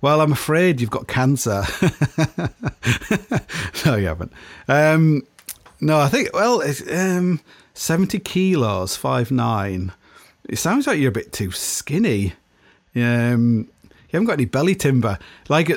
Well, 0.00 0.20
I'm 0.20 0.32
afraid 0.32 0.80
you've 0.80 0.90
got 0.90 1.08
cancer. 1.08 1.64
no, 3.84 3.96
you 3.96 4.06
haven't. 4.06 4.32
Um, 4.68 5.26
no, 5.80 5.98
I 5.98 6.08
think 6.08 6.32
well, 6.34 6.60
it's, 6.60 6.82
um, 6.90 7.40
seventy 7.74 8.18
kilos, 8.18 8.96
five 8.96 9.30
nine. 9.30 9.92
It 10.48 10.58
sounds 10.58 10.86
like 10.86 10.98
you're 10.98 11.08
a 11.08 11.12
bit 11.12 11.32
too 11.32 11.50
skinny. 11.50 12.34
Um, 12.94 13.68
you 13.82 14.12
haven't 14.12 14.26
got 14.26 14.34
any 14.34 14.44
belly 14.44 14.74
timber. 14.74 15.18
Like, 15.48 15.72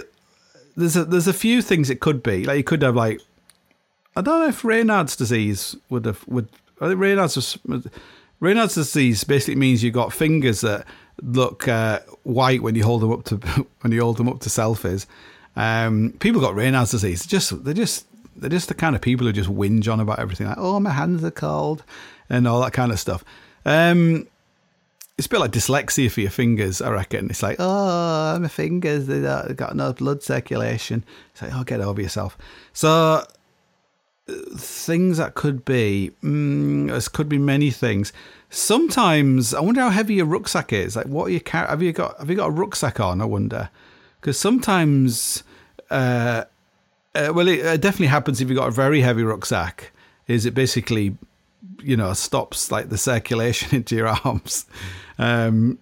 there's 0.75 0.95
a 0.95 1.05
there's 1.05 1.27
a 1.27 1.34
few 1.34 1.61
things 1.61 1.89
it 1.89 1.99
could 1.99 2.21
be. 2.21 2.45
Like, 2.45 2.57
you 2.57 2.63
could 2.63 2.82
have 2.82 2.95
like, 2.95 3.21
I 4.16 4.22
don't 4.22 4.39
know 4.39 4.47
if 4.47 4.62
Raynaud's 4.64 5.16
disease 5.16 5.76
would 5.89 6.05
have 6.05 6.28
would. 6.28 6.49
I 6.82 6.88
think 6.88 6.99
Raynaud's 6.99 7.57
Raynaud's 8.41 8.76
disease 8.76 9.24
basically 9.24 9.55
means 9.55 9.84
you've 9.84 9.93
got 9.93 10.14
fingers 10.14 10.62
that 10.62 10.86
look 11.22 11.68
uh, 11.68 11.99
white 12.24 12.62
when 12.62 12.76
you 12.76 12.84
hold 12.84 13.01
them 13.01 13.12
up 13.12 13.24
to 13.26 13.36
when 13.82 13.91
you 13.91 14.01
hold 14.01 14.18
them 14.18 14.30
up 14.30 14.39
to 14.41 14.49
selfies. 14.49 15.05
Um, 15.55 16.14
people 16.20 16.41
got 16.41 16.55
Raynaud's 16.55 16.91
disease. 16.91 17.26
Just 17.26 17.64
they 17.64 17.74
just 17.74 18.05
they're 18.36 18.49
just 18.49 18.70
the 18.70 18.74
kind 18.74 18.95
of 18.95 19.01
people 19.01 19.28
who 19.28 19.34
just 19.34 19.49
whinge 19.49 19.91
on 19.91 19.99
about 19.99 20.20
everything, 20.20 20.47
like, 20.47 20.57
oh, 20.57 20.80
my 20.80 20.91
hands 20.91 21.24
are 21.24 21.32
cold, 21.32 21.84
and 22.30 22.47
all 22.47 22.62
that 22.62 22.74
kind 22.74 22.91
of 22.91 22.99
stuff. 22.99 23.24
Um, 23.66 24.28
it's 25.18 25.28
a 25.28 25.30
bit 25.30 25.39
like 25.41 25.51
dyslexia 25.51 26.10
for 26.10 26.22
your 26.22 26.30
fingers, 26.30 26.82
I 26.82 26.89
reckon. 26.91 27.30
It's 27.30 27.43
like, 27.43 27.57
oh, 27.60 28.39
my 28.39 28.47
fingers, 28.47 29.07
they've 29.07 29.55
got 29.55 29.76
no 29.76 29.91
blood 29.91 30.24
circulation. 30.24 31.03
It's 31.34 31.41
like, 31.41 31.53
oh, 31.53 31.66
get 31.66 31.82
over 31.82 32.01
yourself. 32.01 32.38
So, 32.72 33.26
things 34.57 35.17
that 35.17 35.36
could 35.36 35.65
be, 35.65 36.11
mm, 36.23 36.89
this 36.89 37.07
could 37.07 37.30
be 37.30 37.38
many 37.38 37.71
things. 37.71 38.13
Sometimes, 38.49 39.53
I 39.53 39.61
wonder 39.61 39.82
how 39.82 39.89
heavy 39.89 40.15
your 40.15 40.25
rucksack 40.25 40.73
is. 40.73 40.95
Like, 40.95 41.05
what 41.05 41.25
are 41.25 41.30
you 41.30 41.39
car- 41.39 41.67
have 41.67 41.82
you 41.82 41.91
got? 41.91 42.17
Have 42.17 42.30
you 42.30 42.36
got 42.36 42.47
a 42.47 42.51
rucksack 42.51 42.99
on? 42.99 43.21
I 43.21 43.25
wonder, 43.25 43.69
because 44.19 44.39
sometimes. 44.39 45.43
Uh, 45.89 46.45
uh, 47.15 47.32
well, 47.34 47.47
it, 47.47 47.59
it 47.59 47.82
definitely 47.82 48.07
happens 48.07 48.39
if 48.39 48.49
you've 48.49 48.57
got 48.57 48.67
a 48.67 48.71
very 48.71 49.01
heavy 49.01 49.23
rucksack. 49.23 49.91
Is 50.27 50.45
it 50.45 50.53
basically, 50.53 51.17
you 51.82 51.97
know, 51.97 52.13
stops 52.13 52.71
like 52.71 52.89
the 52.89 52.97
circulation 52.97 53.75
into 53.75 53.95
your 53.95 54.07
arms? 54.07 54.65
Um, 55.17 55.80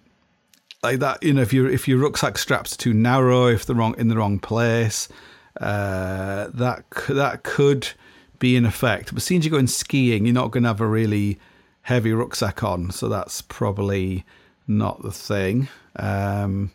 like 0.82 1.00
that. 1.00 1.22
You 1.22 1.34
know, 1.34 1.42
if 1.42 1.52
your 1.52 1.70
if 1.70 1.88
your 1.88 1.98
rucksack 1.98 2.38
straps 2.38 2.76
too 2.76 2.94
narrow, 2.94 3.46
if 3.46 3.66
the 3.66 3.74
wrong 3.74 3.94
in 3.98 4.08
the 4.08 4.16
wrong 4.16 4.38
place, 4.38 5.08
uh, 5.60 6.48
that 6.52 6.84
that 7.08 7.42
could 7.42 7.88
be 8.38 8.56
in 8.56 8.64
effect. 8.64 9.12
But 9.12 9.22
since 9.22 9.44
you're 9.44 9.52
going 9.52 9.66
skiing, 9.66 10.26
you're 10.26 10.34
not 10.34 10.50
going 10.50 10.62
to 10.62 10.68
have 10.68 10.80
a 10.80 10.86
really 10.86 11.38
heavy 11.82 12.12
rucksack 12.12 12.62
on, 12.62 12.90
so 12.90 13.08
that's 13.08 13.42
probably 13.42 14.24
not 14.66 15.02
the 15.02 15.12
thing. 15.12 15.68
Um, 15.96 16.70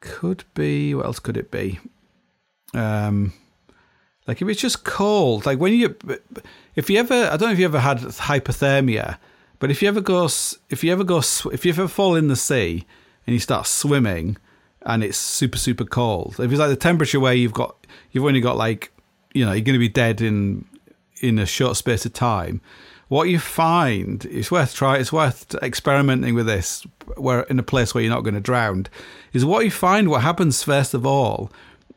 could 0.00 0.44
be. 0.54 0.94
What 0.94 1.06
else 1.06 1.18
could 1.18 1.36
it 1.36 1.50
be? 1.50 1.78
Um, 2.74 3.32
like 4.26 4.42
if 4.42 4.48
it's 4.48 4.60
just 4.60 4.84
cold, 4.84 5.46
like 5.46 5.58
when 5.58 5.72
you, 5.72 5.96
if 6.76 6.90
you 6.90 6.98
ever, 6.98 7.14
I 7.14 7.36
don't 7.36 7.48
know 7.48 7.52
if 7.52 7.58
you 7.58 7.64
ever 7.64 7.80
had 7.80 7.98
hypothermia, 7.98 9.16
but 9.58 9.70
if 9.70 9.80
you 9.80 9.88
ever 9.88 10.02
go, 10.02 10.26
if 10.68 10.84
you 10.84 10.92
ever 10.92 11.02
go, 11.02 11.22
if 11.50 11.64
you 11.64 11.72
ever 11.72 11.88
fall 11.88 12.14
in 12.14 12.28
the 12.28 12.36
sea 12.36 12.84
and 13.26 13.32
you 13.32 13.40
start 13.40 13.66
swimming, 13.66 14.36
and 14.82 15.02
it's 15.02 15.18
super 15.18 15.58
super 15.58 15.84
cold. 15.84 16.36
If 16.38 16.50
it's 16.50 16.60
like 16.60 16.68
the 16.68 16.76
temperature 16.76 17.18
where 17.18 17.34
you've 17.34 17.54
got, 17.54 17.86
you've 18.12 18.24
only 18.24 18.40
got 18.40 18.56
like, 18.56 18.92
you 19.32 19.44
know, 19.44 19.52
you're 19.52 19.64
going 19.64 19.74
to 19.74 19.78
be 19.78 19.88
dead 19.88 20.20
in 20.20 20.64
in 21.20 21.38
a 21.38 21.46
short 21.46 21.76
space 21.76 22.06
of 22.06 22.12
time. 22.12 22.60
What 23.08 23.28
you 23.30 23.38
find, 23.38 24.24
it's 24.26 24.50
worth 24.50 24.74
try, 24.74 24.98
it's 24.98 25.12
worth 25.12 25.54
experimenting 25.62 26.34
with 26.34 26.46
this, 26.46 26.86
where 27.16 27.40
in 27.42 27.58
a 27.58 27.62
place 27.62 27.94
where 27.94 28.04
you're 28.04 28.12
not 28.12 28.20
going 28.20 28.34
to 28.34 28.40
drown, 28.40 28.86
is 29.32 29.44
what 29.44 29.64
you 29.64 29.70
find. 29.70 30.10
What 30.10 30.22
happens 30.22 30.62
first 30.62 30.92
of 30.92 31.06
all 31.06 31.50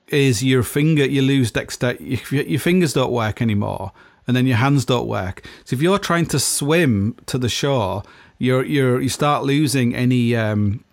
is 0.08 0.44
your 0.44 0.64
finger, 0.64 1.06
you 1.06 1.22
lose 1.22 1.52
dexterity, 1.52 2.22
your 2.32 2.60
fingers 2.60 2.94
don't 2.94 3.12
work 3.12 3.42
anymore, 3.42 3.92
and 4.26 4.38
then 4.38 4.48
your 4.48 4.58
hands 4.58 4.86
don't 4.86 5.08
work. 5.08 5.46
So 5.66 5.76
if 5.76 5.82
you're 5.82 6.00
trying 6.00 6.28
to 6.28 6.40
swim 6.40 7.18
to 7.26 7.38
the 7.38 7.50
shore, 7.50 8.04
you're 8.38 8.64
you're 8.64 9.02
you 9.02 9.10
start 9.10 9.44
losing 9.44 9.94
any 9.94 10.36
um, 10.36 10.84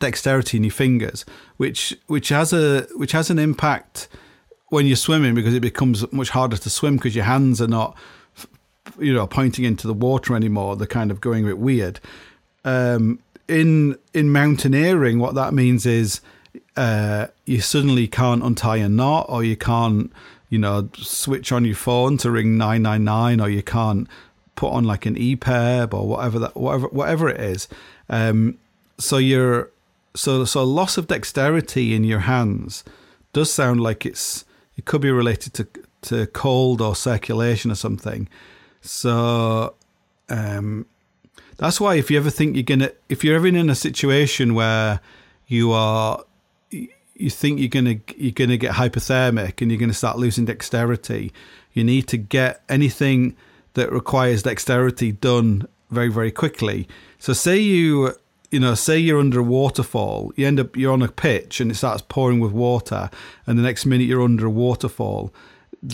dexterity 0.00 0.56
in 0.56 0.64
your 0.64 0.72
fingers, 0.72 1.24
which 1.56 1.96
which 2.08 2.30
has 2.30 2.52
a 2.52 2.88
which 2.96 3.12
has 3.12 3.30
an 3.30 3.38
impact 3.38 4.08
when 4.72 4.86
you're 4.86 4.96
swimming 4.96 5.34
because 5.34 5.52
it 5.52 5.60
becomes 5.60 6.10
much 6.14 6.30
harder 6.30 6.56
to 6.56 6.70
swim 6.70 6.96
because 6.96 7.14
your 7.14 7.26
hands 7.26 7.60
are 7.60 7.68
not 7.68 7.94
you 8.98 9.12
know 9.12 9.26
pointing 9.26 9.66
into 9.66 9.86
the 9.86 9.92
water 9.92 10.34
anymore. 10.34 10.76
They're 10.76 10.86
kind 10.86 11.10
of 11.10 11.20
going 11.20 11.44
a 11.44 11.48
bit 11.48 11.58
weird. 11.58 12.00
Um, 12.64 13.18
in 13.48 13.98
in 14.14 14.32
mountaineering, 14.32 15.18
what 15.18 15.34
that 15.34 15.52
means 15.52 15.84
is 15.84 16.22
uh, 16.74 17.26
you 17.44 17.60
suddenly 17.60 18.08
can't 18.08 18.42
untie 18.42 18.78
a 18.78 18.88
knot, 18.88 19.26
or 19.28 19.44
you 19.44 19.56
can't, 19.56 20.10
you 20.48 20.58
know, 20.58 20.88
switch 20.96 21.52
on 21.52 21.66
your 21.66 21.74
phone 21.74 22.16
to 22.18 22.30
ring 22.30 22.56
nine 22.56 22.80
nine 22.80 23.04
nine, 23.04 23.42
or 23.42 23.50
you 23.50 23.62
can't 23.62 24.08
put 24.56 24.72
on 24.72 24.84
like 24.84 25.04
an 25.04 25.16
EPIRB 25.16 25.92
or 25.92 26.08
whatever 26.08 26.38
that 26.38 26.56
whatever 26.56 26.88
whatever 26.88 27.28
it 27.28 27.38
is. 27.38 27.68
Um, 28.08 28.56
so 28.98 29.18
you're 29.18 29.68
so 30.16 30.46
so 30.46 30.64
loss 30.64 30.96
of 30.96 31.08
dexterity 31.08 31.94
in 31.94 32.04
your 32.04 32.20
hands 32.20 32.84
does 33.34 33.52
sound 33.52 33.82
like 33.82 34.06
it's 34.06 34.46
it 34.76 34.84
could 34.84 35.00
be 35.00 35.10
related 35.10 35.54
to 35.54 35.68
to 36.02 36.26
cold 36.26 36.80
or 36.80 36.96
circulation 36.96 37.70
or 37.70 37.76
something. 37.76 38.28
So 38.80 39.74
um, 40.28 40.86
that's 41.56 41.80
why 41.80 41.94
if 41.96 42.10
you 42.10 42.16
ever 42.16 42.30
think 42.30 42.56
you're 42.56 42.64
gonna 42.64 42.90
if 43.08 43.22
you're 43.22 43.36
ever 43.36 43.46
in 43.46 43.70
a 43.70 43.74
situation 43.74 44.54
where 44.54 45.00
you 45.46 45.72
are 45.72 46.24
you 46.70 47.30
think 47.30 47.60
you're 47.60 47.68
gonna 47.68 47.96
you're 48.16 48.32
gonna 48.32 48.56
get 48.56 48.72
hypothermic 48.72 49.60
and 49.62 49.70
you're 49.70 49.80
gonna 49.80 49.92
start 49.92 50.18
losing 50.18 50.44
dexterity, 50.44 51.32
you 51.72 51.84
need 51.84 52.08
to 52.08 52.16
get 52.16 52.62
anything 52.68 53.36
that 53.74 53.92
requires 53.92 54.42
dexterity 54.42 55.12
done 55.12 55.68
very 55.90 56.08
very 56.08 56.32
quickly. 56.32 56.88
So 57.18 57.32
say 57.32 57.58
you 57.58 58.14
you 58.52 58.60
know 58.60 58.74
say 58.74 58.98
you're 58.98 59.18
under 59.18 59.40
a 59.40 59.42
waterfall, 59.42 60.32
you 60.36 60.46
end 60.46 60.60
up 60.60 60.76
you're 60.76 60.92
on 60.92 61.02
a 61.02 61.08
pitch 61.08 61.60
and 61.60 61.70
it 61.70 61.74
starts 61.74 62.02
pouring 62.06 62.38
with 62.38 62.52
water, 62.52 63.10
and 63.46 63.58
the 63.58 63.62
next 63.62 63.86
minute 63.86 64.04
you're 64.04 64.22
under 64.22 64.46
a 64.46 64.50
waterfall. 64.50 65.32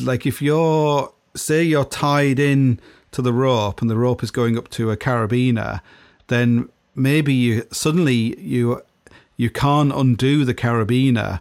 Like 0.03 0.27
if 0.27 0.43
you're 0.43 1.13
say 1.35 1.63
you're 1.63 1.85
tied 1.85 2.39
in 2.41 2.81
to 3.13 3.23
the 3.23 3.33
rope 3.33 3.81
and 3.81 3.89
the 3.89 3.97
rope 3.97 4.23
is 4.23 4.33
going 4.33 4.59
up 4.59 4.69
to 4.71 4.91
a 4.91 4.97
carabiner, 4.97 5.81
then 6.27 6.69
maybe 6.95 7.33
you 7.33 7.67
suddenly 7.71 8.39
you 8.41 8.83
you 9.37 9.49
can't 9.49 9.93
undo 9.93 10.45
the 10.45 10.55
carabiner, 10.55 11.41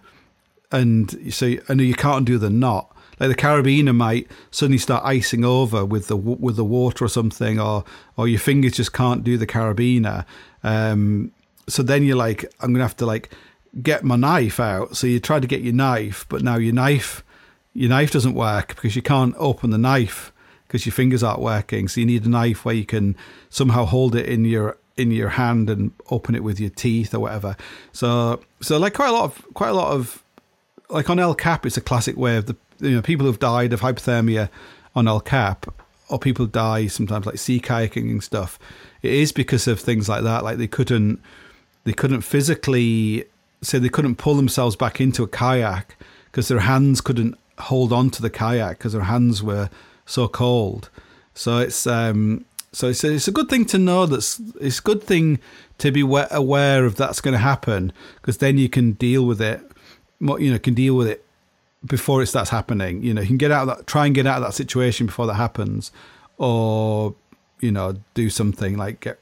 and 0.72 1.34
so 1.34 1.56
and 1.68 1.82
you 1.82 1.96
can't 1.96 2.20
undo 2.20 2.38
the 2.38 2.52
knot. 2.52 2.87
Like 3.20 3.30
the 3.30 3.36
carabiner 3.36 3.96
might 3.96 4.30
suddenly 4.52 4.78
start 4.78 5.04
icing 5.06 5.44
over 5.44 5.86
with 5.86 6.08
the 6.08 6.18
with 6.18 6.56
the 6.56 6.66
water 6.66 7.06
or 7.06 7.10
something, 7.10 7.60
or 7.60 7.84
or 8.16 8.28
your 8.28 8.40
fingers 8.40 8.74
just 8.74 8.94
can't 8.94 9.24
do 9.24 9.38
the 9.38 9.48
carabiner. 9.48 10.26
Um, 10.64 11.32
so 11.68 11.84
then 11.84 12.04
you're 12.04 12.18
like, 12.18 12.46
I'm 12.60 12.74
gonna 12.74 12.84
have 12.84 12.98
to 12.98 13.06
like 13.06 13.32
get 13.82 14.04
my 14.04 14.16
knife 14.16 14.60
out. 14.60 14.96
So 14.96 15.08
you 15.08 15.20
try 15.20 15.40
to 15.40 15.48
get 15.48 15.62
your 15.62 15.74
knife, 15.74 16.26
but 16.30 16.42
now 16.42 16.58
your 16.58 16.74
knife 16.74 17.24
your 17.78 17.90
knife 17.90 18.10
doesn't 18.10 18.34
work 18.34 18.70
because 18.70 18.96
you 18.96 19.04
can't 19.04 19.36
open 19.38 19.70
the 19.70 19.78
knife 19.78 20.34
because 20.66 20.88
your 20.88 20.94
fingers 20.94 21.22
aren't 21.22 21.42
working. 21.42 21.88
So 21.88 22.00
you 22.00 22.08
need 22.08 22.26
a 22.26 22.30
knife 22.30 22.66
where 22.66 22.74
you 22.74 22.86
can 22.86 23.16
somehow 23.52 23.86
hold 23.86 24.16
it 24.16 24.26
in 24.26 24.46
your 24.46 24.78
in 24.98 25.12
your 25.12 25.30
hand 25.30 25.70
and 25.70 25.92
open 26.10 26.34
it 26.34 26.44
with 26.44 26.60
your 26.60 26.72
teeth 26.72 27.14
or 27.14 27.20
whatever. 27.20 27.56
So 27.92 28.42
so 28.62 28.80
like 28.80 28.96
quite 28.96 29.10
a 29.10 29.12
lot 29.12 29.26
of 29.26 29.46
quite 29.54 29.70
a 29.70 29.74
lot 29.74 29.94
of 29.94 30.24
like 30.90 31.08
on 31.12 31.20
El 31.20 31.36
Cap, 31.36 31.68
it's 31.68 31.78
a 31.78 31.82
classic 31.82 32.18
way 32.18 32.36
of 32.36 32.48
the 32.48 32.56
you 32.80 32.96
know 32.96 33.02
people 33.02 33.26
who've 33.26 33.40
died 33.40 33.74
of 33.74 33.82
hypothermia 33.82 34.50
on 34.96 35.08
El 35.08 35.20
Cap, 35.20 35.74
or 36.10 36.20
people 36.20 36.46
die 36.46 36.88
sometimes 36.88 37.26
like 37.26 37.38
sea 37.38 37.60
kayaking 37.60 38.10
and 38.10 38.24
stuff. 38.24 38.58
It 39.02 39.14
is 39.14 39.32
because 39.32 39.68
of 39.68 39.80
things 39.80 40.10
like 40.10 40.24
that. 40.24 40.44
Like 40.44 40.58
they 40.58 40.68
couldn't 40.68 41.22
they 41.84 41.94
couldn't 41.94 42.22
physically 42.22 43.26
say 43.62 43.80
they 43.80 43.90
couldn't 43.90 44.16
pull 44.16 44.36
themselves 44.36 44.76
back 44.76 45.02
into 45.02 45.24
a 45.24 45.28
kayak 45.28 45.96
because 46.26 46.48
their 46.48 46.60
hands 46.60 47.02
couldn't 47.02 47.38
hold 47.60 47.92
on 47.92 48.10
to 48.12 48.22
the 48.22 48.30
kayak 48.30 48.78
because 48.78 48.94
their 48.94 49.04
hands 49.04 49.42
were 49.42 49.70
so 50.06 50.28
cold. 50.28 50.90
So 51.34 51.60
it's 51.60 51.86
um, 51.88 52.46
so 52.72 52.90
it's 52.90 53.04
a, 53.04 53.14
it's 53.14 53.28
a 53.28 53.32
good 53.32 53.50
thing 53.50 53.66
to 53.66 53.78
know 53.78 54.06
that 54.06 54.18
it's 54.60 54.80
a 54.80 54.82
good 54.82 55.04
thing 55.04 55.40
to 55.80 55.92
be 55.92 56.02
aware 56.02 56.86
of 56.86 56.96
that's 56.96 57.22
going 57.22 57.34
to 57.34 57.40
happen 57.40 57.94
because 58.16 58.38
then 58.38 58.58
you 58.58 58.70
can 58.70 58.94
deal 58.94 59.26
with 59.26 59.42
it. 59.42 59.62
You 60.20 60.52
know, 60.52 60.60
can 60.60 60.74
deal 60.74 60.96
with 60.96 61.08
it 61.08 61.24
before 61.88 62.22
it 62.22 62.28
starts 62.28 62.50
happening. 62.50 63.02
You 63.02 63.14
know, 63.14 63.22
you 63.22 63.28
can 63.28 63.38
get 63.38 63.52
out 63.52 63.68
of 63.68 63.78
that, 63.78 63.88
try 63.88 64.06
and 64.06 64.16
get 64.16 64.28
out 64.28 64.38
of 64.38 64.44
that 64.44 64.54
situation 64.54 65.06
before 65.06 65.28
that 65.28 65.36
happens, 65.36 65.92
or 66.38 67.16
you 67.60 67.72
know, 67.72 67.96
do 68.14 68.30
something 68.30 68.78
like 68.78 69.02
get 69.02 69.20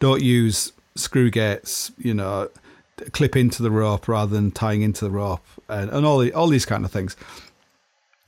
don't 0.00 0.22
use 0.22 0.72
screw 0.94 1.30
gates. 1.30 1.92
You 1.98 2.14
know, 2.14 2.48
clip 3.12 3.36
into 3.36 3.62
the 3.62 3.70
rope 3.70 4.08
rather 4.08 4.34
than 4.34 4.50
tying 4.50 4.82
into 4.82 5.04
the 5.04 5.10
rope, 5.10 5.44
and, 5.68 5.90
and 5.90 6.06
all 6.06 6.18
the, 6.18 6.32
all 6.32 6.48
these 6.48 6.66
kind 6.66 6.84
of 6.84 6.90
things. 6.90 7.16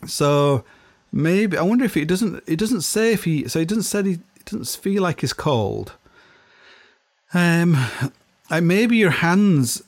So 0.06 0.64
maybe 1.12 1.56
I 1.56 1.62
wonder 1.62 1.84
if 1.84 1.96
it 1.96 2.06
doesn't. 2.06 2.42
It 2.46 2.58
doesn't 2.58 2.82
say 2.82 3.12
if 3.12 3.24
he. 3.24 3.48
So 3.48 3.58
he 3.58 3.64
doesn't 3.64 3.84
say 3.84 4.02
he 4.02 4.18
doesn't 4.44 4.82
feel 4.82 5.02
like 5.02 5.20
he's 5.20 5.32
cold. 5.32 5.92
Um, 7.34 7.76
I, 8.50 8.60
maybe 8.60 8.96
your 8.96 9.10
hands 9.10 9.82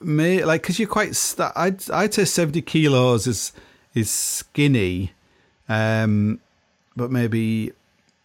may 0.00 0.44
like 0.44 0.62
because 0.62 0.78
you're 0.78 0.88
quite. 0.88 1.16
St- 1.16 1.52
I'd 1.56 1.90
I'd 1.90 2.14
say 2.14 2.24
seventy 2.24 2.62
kilos 2.62 3.26
is 3.26 3.52
is 3.94 4.10
skinny, 4.10 5.12
um, 5.68 6.40
but 6.96 7.10
maybe 7.10 7.72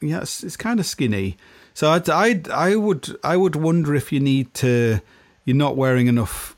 yeah, 0.01 0.21
it's, 0.21 0.43
it's 0.43 0.57
kind 0.57 0.79
of 0.79 0.85
skinny. 0.85 1.37
So 1.73 1.91
I'd, 1.91 2.09
I'd 2.09 2.49
I 2.49 2.75
would 2.75 3.17
I 3.23 3.37
would 3.37 3.55
wonder 3.55 3.95
if 3.95 4.11
you 4.11 4.19
need 4.19 4.53
to. 4.55 4.99
You're 5.45 5.55
not 5.55 5.75
wearing 5.75 6.07
enough. 6.07 6.55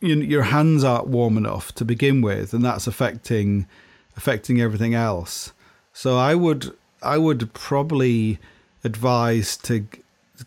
You, 0.00 0.16
your 0.16 0.42
hands 0.42 0.84
aren't 0.84 1.08
warm 1.08 1.38
enough 1.38 1.74
to 1.76 1.84
begin 1.84 2.20
with, 2.20 2.52
and 2.52 2.64
that's 2.64 2.86
affecting 2.86 3.66
affecting 4.16 4.60
everything 4.60 4.94
else. 4.94 5.52
So 5.92 6.18
I 6.18 6.34
would 6.34 6.76
I 7.02 7.18
would 7.18 7.52
probably 7.54 8.38
advise 8.84 9.56
to 9.58 9.86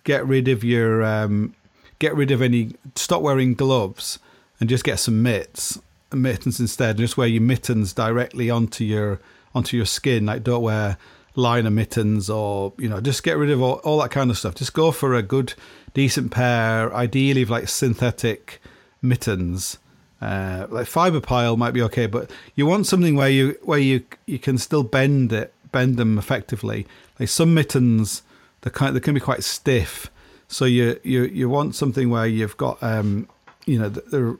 get 0.03 0.25
rid 0.25 0.47
of 0.47 0.63
your 0.63 1.03
um, 1.03 1.55
get 1.99 2.15
rid 2.15 2.31
of 2.31 2.41
any 2.41 2.71
stop 2.95 3.21
wearing 3.21 3.53
gloves 3.53 4.19
and 4.59 4.69
just 4.69 4.83
get 4.83 4.99
some 4.99 5.21
mitts 5.21 5.79
mittens 6.11 6.59
instead 6.59 6.91
and 6.91 6.99
just 6.99 7.17
wear 7.17 7.27
your 7.27 7.41
mittens 7.41 7.93
directly 7.93 8.49
onto 8.49 8.83
your 8.83 9.19
onto 9.53 9.77
your 9.77 9.85
skin. 9.85 10.25
Like 10.25 10.43
don't 10.43 10.63
wear 10.63 10.97
liner 11.35 11.69
mittens 11.69 12.29
or 12.29 12.73
you 12.77 12.89
know 12.89 12.99
just 12.99 13.23
get 13.23 13.37
rid 13.37 13.51
of 13.51 13.61
all, 13.61 13.75
all 13.83 14.01
that 14.01 14.11
kind 14.11 14.29
of 14.29 14.37
stuff. 14.37 14.55
Just 14.55 14.73
go 14.73 14.91
for 14.91 15.13
a 15.13 15.21
good 15.21 15.53
decent 15.93 16.31
pair 16.31 16.93
ideally 16.93 17.43
of 17.43 17.49
like 17.49 17.67
synthetic 17.67 18.61
mittens. 19.01 19.77
Uh, 20.21 20.67
like 20.69 20.91
pile 21.23 21.55
might 21.55 21.71
be 21.71 21.81
okay, 21.81 22.05
but 22.05 22.29
you 22.55 22.65
want 22.65 22.85
something 22.85 23.15
where 23.15 23.29
you 23.29 23.57
where 23.63 23.79
you 23.79 24.03
you 24.25 24.39
can 24.39 24.57
still 24.57 24.83
bend 24.83 25.31
it, 25.31 25.53
bend 25.71 25.97
them 25.97 26.17
effectively. 26.17 26.85
Like 27.19 27.29
some 27.29 27.53
mittens, 27.53 28.21
they 28.61 28.69
kind 28.69 28.95
they 28.95 28.99
can 28.99 29.13
be 29.13 29.21
quite 29.21 29.43
stiff, 29.43 30.11
so 30.49 30.65
you 30.65 30.99
you 31.03 31.23
you 31.23 31.47
want 31.47 31.75
something 31.75 32.09
where 32.09 32.27
you've 32.27 32.57
got 32.57 32.81
um 32.83 33.29
you 33.65 33.79
know 33.79 33.87
they're 33.87 34.35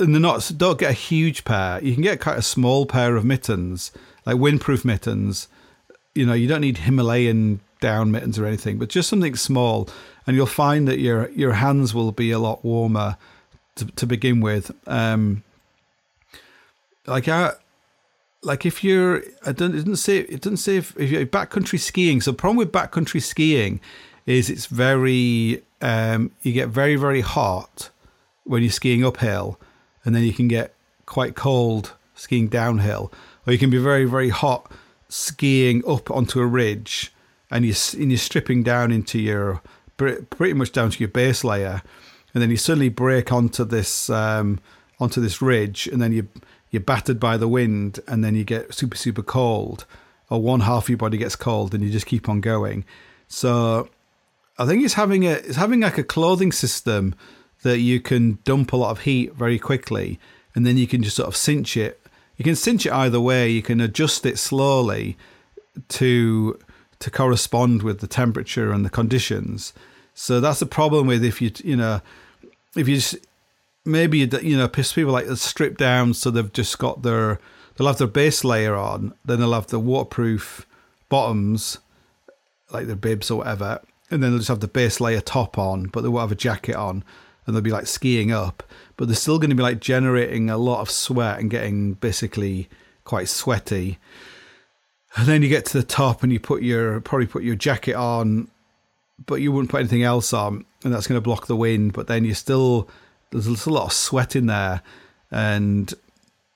and 0.00 0.14
they're 0.14 0.20
not 0.20 0.50
don't 0.56 0.78
get 0.78 0.90
a 0.90 0.94
huge 0.94 1.44
pair. 1.44 1.82
You 1.82 1.94
can 1.94 2.02
get 2.02 2.20
quite 2.20 2.38
a 2.38 2.42
small 2.42 2.86
pair 2.86 3.16
of 3.16 3.24
mittens, 3.24 3.92
like 4.24 4.36
windproof 4.36 4.84
mittens. 4.84 5.48
You 6.14 6.26
know, 6.26 6.34
you 6.34 6.48
don't 6.48 6.60
need 6.60 6.78
Himalayan 6.78 7.60
down 7.80 8.10
mittens 8.10 8.38
or 8.38 8.46
anything, 8.46 8.78
but 8.78 8.88
just 8.88 9.08
something 9.08 9.36
small, 9.36 9.88
and 10.26 10.36
you'll 10.36 10.46
find 10.46 10.88
that 10.88 10.98
your 10.98 11.30
your 11.30 11.54
hands 11.54 11.94
will 11.94 12.12
be 12.12 12.30
a 12.30 12.38
lot 12.38 12.64
warmer 12.64 13.16
to, 13.76 13.86
to 13.86 14.06
begin 14.06 14.40
with. 14.40 14.70
Um, 14.86 15.42
like 17.06 17.28
I, 17.28 17.52
like 18.42 18.66
if 18.66 18.84
you're, 18.84 19.22
I 19.44 19.52
don't, 19.52 19.74
it 19.74 19.78
doesn't 19.78 19.96
say 19.96 20.18
it 20.18 20.42
doesn't 20.42 20.58
say 20.58 20.76
if, 20.76 20.96
if 20.98 21.10
you're 21.10 21.26
backcountry 21.26 21.80
skiing. 21.80 22.20
So 22.20 22.30
the 22.30 22.36
problem 22.36 22.56
with 22.56 22.70
backcountry 22.70 23.22
skiing 23.22 23.80
is 24.28 24.50
it's 24.50 24.66
very, 24.66 25.62
um, 25.80 26.30
you 26.42 26.52
get 26.52 26.68
very 26.68 26.96
very 26.96 27.22
hot 27.22 27.90
when 28.44 28.62
you're 28.62 28.70
skiing 28.70 29.04
uphill, 29.04 29.58
and 30.04 30.14
then 30.14 30.22
you 30.22 30.32
can 30.32 30.48
get 30.48 30.74
quite 31.06 31.34
cold 31.34 31.94
skiing 32.14 32.48
downhill, 32.48 33.12
or 33.46 33.52
you 33.52 33.58
can 33.58 33.70
be 33.70 33.78
very 33.78 34.04
very 34.04 34.28
hot 34.28 34.70
skiing 35.08 35.82
up 35.88 36.10
onto 36.10 36.40
a 36.40 36.46
ridge, 36.46 37.12
and 37.50 37.64
you 37.64 37.74
and 37.98 38.10
you're 38.10 38.18
stripping 38.18 38.62
down 38.62 38.92
into 38.92 39.18
your 39.18 39.62
pretty 39.96 40.52
much 40.52 40.72
down 40.72 40.90
to 40.90 40.98
your 40.98 41.08
base 41.08 41.42
layer, 41.42 41.82
and 42.34 42.42
then 42.42 42.50
you 42.50 42.56
suddenly 42.56 42.90
break 42.90 43.32
onto 43.32 43.64
this 43.64 44.10
um, 44.10 44.60
onto 45.00 45.20
this 45.20 45.40
ridge, 45.40 45.86
and 45.86 46.02
then 46.02 46.12
you 46.12 46.28
you're 46.70 46.82
battered 46.82 47.18
by 47.18 47.38
the 47.38 47.48
wind, 47.48 48.00
and 48.06 48.22
then 48.22 48.34
you 48.34 48.44
get 48.44 48.74
super 48.74 48.96
super 48.96 49.22
cold, 49.22 49.86
or 50.28 50.42
one 50.42 50.60
half 50.60 50.84
of 50.84 50.88
your 50.90 50.98
body 50.98 51.16
gets 51.16 51.34
cold, 51.36 51.72
and 51.72 51.82
you 51.82 51.90
just 51.90 52.06
keep 52.06 52.28
on 52.28 52.42
going. 52.42 52.84
So 53.26 53.88
I 54.58 54.66
think 54.66 54.84
it's 54.84 54.94
having 54.94 55.24
a 55.24 55.32
it's 55.32 55.56
having 55.56 55.80
like 55.80 55.98
a 55.98 56.04
clothing 56.04 56.52
system 56.52 57.14
that 57.62 57.78
you 57.78 58.00
can 58.00 58.38
dump 58.44 58.72
a 58.72 58.76
lot 58.76 58.90
of 58.90 59.00
heat 59.00 59.34
very 59.34 59.58
quickly, 59.58 60.18
and 60.54 60.66
then 60.66 60.76
you 60.76 60.86
can 60.86 61.02
just 61.02 61.16
sort 61.16 61.28
of 61.28 61.36
cinch 61.36 61.76
it. 61.76 62.00
You 62.36 62.44
can 62.44 62.56
cinch 62.56 62.86
it 62.86 62.92
either 62.92 63.20
way. 63.20 63.48
You 63.48 63.62
can 63.62 63.80
adjust 63.80 64.26
it 64.26 64.38
slowly 64.38 65.16
to 65.88 66.58
to 66.98 67.10
correspond 67.10 67.82
with 67.82 68.00
the 68.00 68.06
temperature 68.06 68.72
and 68.72 68.84
the 68.84 68.90
conditions. 68.90 69.72
So 70.14 70.40
that's 70.40 70.60
the 70.60 70.66
problem 70.66 71.06
with 71.06 71.24
if 71.24 71.40
you 71.40 71.52
you 71.62 71.76
know 71.76 72.00
if 72.76 72.88
you 72.88 72.96
just 72.96 73.16
maybe 73.84 74.18
you 74.18 74.56
know 74.56 74.68
piss 74.68 74.92
people 74.92 75.12
like 75.12 75.26
strip 75.36 75.78
down 75.78 76.14
so 76.14 76.30
they've 76.30 76.52
just 76.52 76.78
got 76.78 77.02
their 77.02 77.38
they'll 77.76 77.86
have 77.86 77.98
their 77.98 78.08
base 78.08 78.44
layer 78.44 78.74
on, 78.74 79.14
then 79.24 79.38
they'll 79.38 79.52
have 79.52 79.68
the 79.68 79.78
waterproof 79.78 80.66
bottoms 81.08 81.78
like 82.70 82.86
their 82.86 82.96
bibs 82.96 83.30
or 83.30 83.38
whatever, 83.38 83.80
and 84.10 84.22
then 84.22 84.30
they'll 84.30 84.38
just 84.38 84.48
have 84.48 84.60
the 84.60 84.68
base 84.68 85.00
layer 85.00 85.20
top 85.20 85.58
on, 85.58 85.84
but 85.84 86.02
they 86.02 86.08
won't 86.08 86.22
have 86.22 86.32
a 86.32 86.36
jacket 86.40 86.76
on, 86.76 87.04
and 87.46 87.54
they'll 87.54 87.62
be 87.62 87.70
like 87.70 87.86
skiing 87.86 88.32
up, 88.32 88.62
but 88.96 89.08
they're 89.08 89.16
still 89.16 89.38
going 89.38 89.50
to 89.50 89.56
be 89.56 89.62
like 89.62 89.80
generating 89.80 90.50
a 90.50 90.58
lot 90.58 90.80
of 90.80 90.90
sweat 90.90 91.38
and 91.38 91.50
getting 91.50 91.94
basically 91.94 92.68
quite 93.04 93.28
sweaty. 93.28 93.98
And 95.16 95.26
then 95.26 95.42
you 95.42 95.48
get 95.48 95.64
to 95.66 95.78
the 95.78 95.86
top 95.86 96.22
and 96.22 96.32
you 96.32 96.38
put 96.38 96.62
your 96.62 97.00
probably 97.00 97.26
put 97.26 97.42
your 97.42 97.54
jacket 97.54 97.94
on, 97.94 98.48
but 99.26 99.36
you 99.36 99.50
wouldn't 99.50 99.70
put 99.70 99.80
anything 99.80 100.02
else 100.02 100.32
on, 100.32 100.64
and 100.84 100.92
that's 100.92 101.06
going 101.06 101.16
to 101.16 101.22
block 101.24 101.46
the 101.46 101.56
wind. 101.56 101.92
But 101.92 102.06
then 102.06 102.24
you 102.24 102.34
still 102.34 102.88
there's 103.30 103.66
a 103.66 103.70
lot 103.70 103.86
of 103.86 103.92
sweat 103.92 104.36
in 104.36 104.46
there, 104.46 104.82
and 105.30 105.92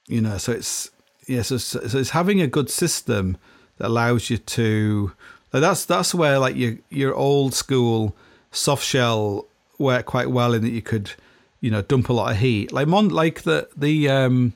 you 0.07 0.21
know, 0.21 0.39
so 0.39 0.53
it's 0.53 0.91
yeah, 1.27 1.43
so, 1.43 1.57
so 1.57 1.81
it's 1.99 2.11
having 2.11 2.41
a 2.41 2.47
good 2.47 2.69
system 2.69 3.37
that 3.79 3.89
allows 3.89 4.31
you 4.31 4.39
to. 4.39 5.13
Like 5.53 5.61
that's 5.61 5.85
that's 5.85 6.15
where 6.15 6.39
like 6.39 6.57
your 6.57 6.77
your 6.91 7.15
old 7.15 7.55
school 7.55 8.17
soft 8.51 8.85
shell 8.85 9.47
work 9.79 10.07
quite 10.07 10.31
well 10.31 10.55
in 10.55 10.63
that 10.63 10.71
you 10.71 10.83
could 10.83 11.13
you 11.61 11.71
know 11.71 11.83
dump 11.83 12.09
a 12.09 12.13
lot 12.13 12.33
of 12.33 12.39
heat. 12.39 12.73
Like 12.73 12.89
mon 12.89 13.09
like 13.09 13.43
the 13.43 13.69
the 13.77 14.09
um 14.09 14.55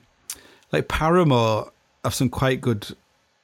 like 0.71 0.87
Páramo 0.87 1.69
have 2.03 2.13
some 2.13 2.29
quite 2.29 2.61
good 2.61 2.95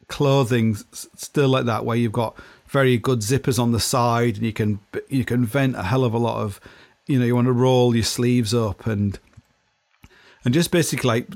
clothing 0.08 0.76
still 0.92 1.50
like 1.50 1.66
that 1.66 1.86
where 1.86 1.98
you've 1.98 2.12
got 2.12 2.38
very 2.68 2.98
good 2.98 3.20
zippers 3.20 3.60
on 3.60 3.72
the 3.72 3.80
side 3.80 4.36
and 4.36 4.46
you 4.46 4.54
can 4.54 4.80
you 5.08 5.24
can 5.24 5.46
vent 5.46 5.76
a 5.76 5.84
hell 5.84 6.04
of 6.04 6.14
a 6.14 6.18
lot 6.18 6.42
of 6.42 6.60
you 7.08 7.20
know 7.20 7.26
you 7.26 7.36
want 7.36 7.48
to 7.48 7.52
roll 7.52 7.96
your 7.96 8.04
sleeves 8.04 8.54
up 8.54 8.86
and 8.88 9.20
and 10.44 10.54
just 10.54 10.72
basically 10.72 11.08
like 11.08 11.28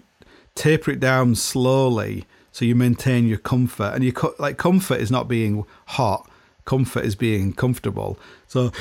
taper 0.55 0.91
it 0.91 0.99
down 0.99 1.35
slowly 1.35 2.25
so 2.57 2.65
you 2.65 2.73
maintain 2.73 3.27
your 3.27 3.37
comfort 3.37 3.91
and 3.93 4.03
you 4.03 4.11
like 4.39 4.57
comfort 4.57 4.99
is 4.99 5.11
not 5.11 5.27
being 5.27 5.63
hot 5.85 6.27
comfort 6.65 7.05
is 7.05 7.15
being 7.15 7.53
comfortable. 7.53 8.17
So 8.47 8.71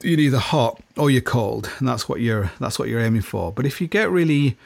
you're 0.00 0.20
either 0.20 0.38
hot 0.38 0.80
or 0.96 1.10
you're 1.10 1.20
cold 1.20 1.68
and 1.80 1.88
that's 1.88 2.08
what 2.08 2.20
you're 2.20 2.52
that's 2.60 2.78
what 2.78 2.88
you're 2.88 3.00
aiming 3.00 3.22
for. 3.22 3.50
But 3.50 3.66
if 3.66 3.80
you 3.80 3.88
get 3.88 4.08
really 4.08 4.56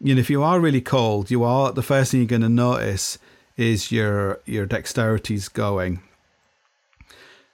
you 0.00 0.14
know 0.14 0.20
if 0.20 0.30
you 0.30 0.40
are 0.44 0.60
really 0.60 0.80
cold 0.80 1.32
you 1.32 1.42
are 1.42 1.72
the 1.72 1.82
first 1.82 2.12
thing 2.12 2.20
you're 2.20 2.28
going 2.28 2.42
to 2.42 2.48
notice 2.48 3.18
is 3.56 3.90
your 3.90 4.38
your 4.44 4.68
dexterity's 4.68 5.48
going. 5.48 6.00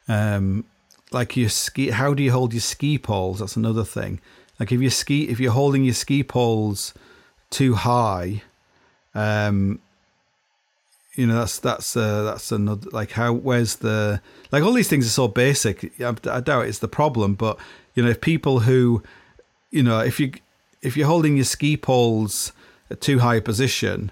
Um 0.07 0.67
like 1.13 1.35
your 1.35 1.49
ski 1.49 1.89
how 1.89 2.13
do 2.13 2.23
you 2.23 2.31
hold 2.31 2.53
your 2.53 2.61
ski 2.61 2.99
poles? 2.99 3.39
That's 3.39 3.57
another 3.57 3.85
thing. 3.85 4.21
Like 4.61 4.71
if 4.71 4.83
you 4.83 4.91
ski 4.91 5.31
if 5.31 5.41
you're 5.41 5.53
holding 5.53 5.83
your 5.83 5.95
ski 5.95 6.23
poles 6.23 6.93
too 7.49 7.73
high 7.73 8.43
um 9.15 9.81
you 11.15 11.27
know 11.27 11.35
that's 11.35 11.59
that's 11.59 11.97
uh, 11.97 12.23
that's 12.23 12.53
another 12.53 12.89
like 12.91 13.13
how 13.13 13.33
where's 13.33 13.77
the 13.77 14.21
like 14.51 14.63
all 14.63 14.73
these 14.73 14.89
things 14.89 15.07
are 15.07 15.11
so 15.11 15.29
basic 15.29 15.93
I, 16.01 16.15
I 16.31 16.41
doubt 16.41 16.67
it's 16.67 16.79
the 16.79 16.89
problem 16.89 17.35
but 17.35 17.59
you 17.95 18.03
know 18.03 18.11
if 18.11 18.21
people 18.21 18.61
who 18.61 19.03
you 19.71 19.83
know 19.83 20.01
if 20.01 20.19
you 20.19 20.33
if 20.81 20.97
you're 20.97 21.07
holding 21.07 21.37
your 21.37 21.45
ski 21.45 21.77
poles 21.77 22.53
at 22.91 23.01
too 23.01 23.19
high 23.19 23.37
a 23.37 23.41
position 23.41 24.11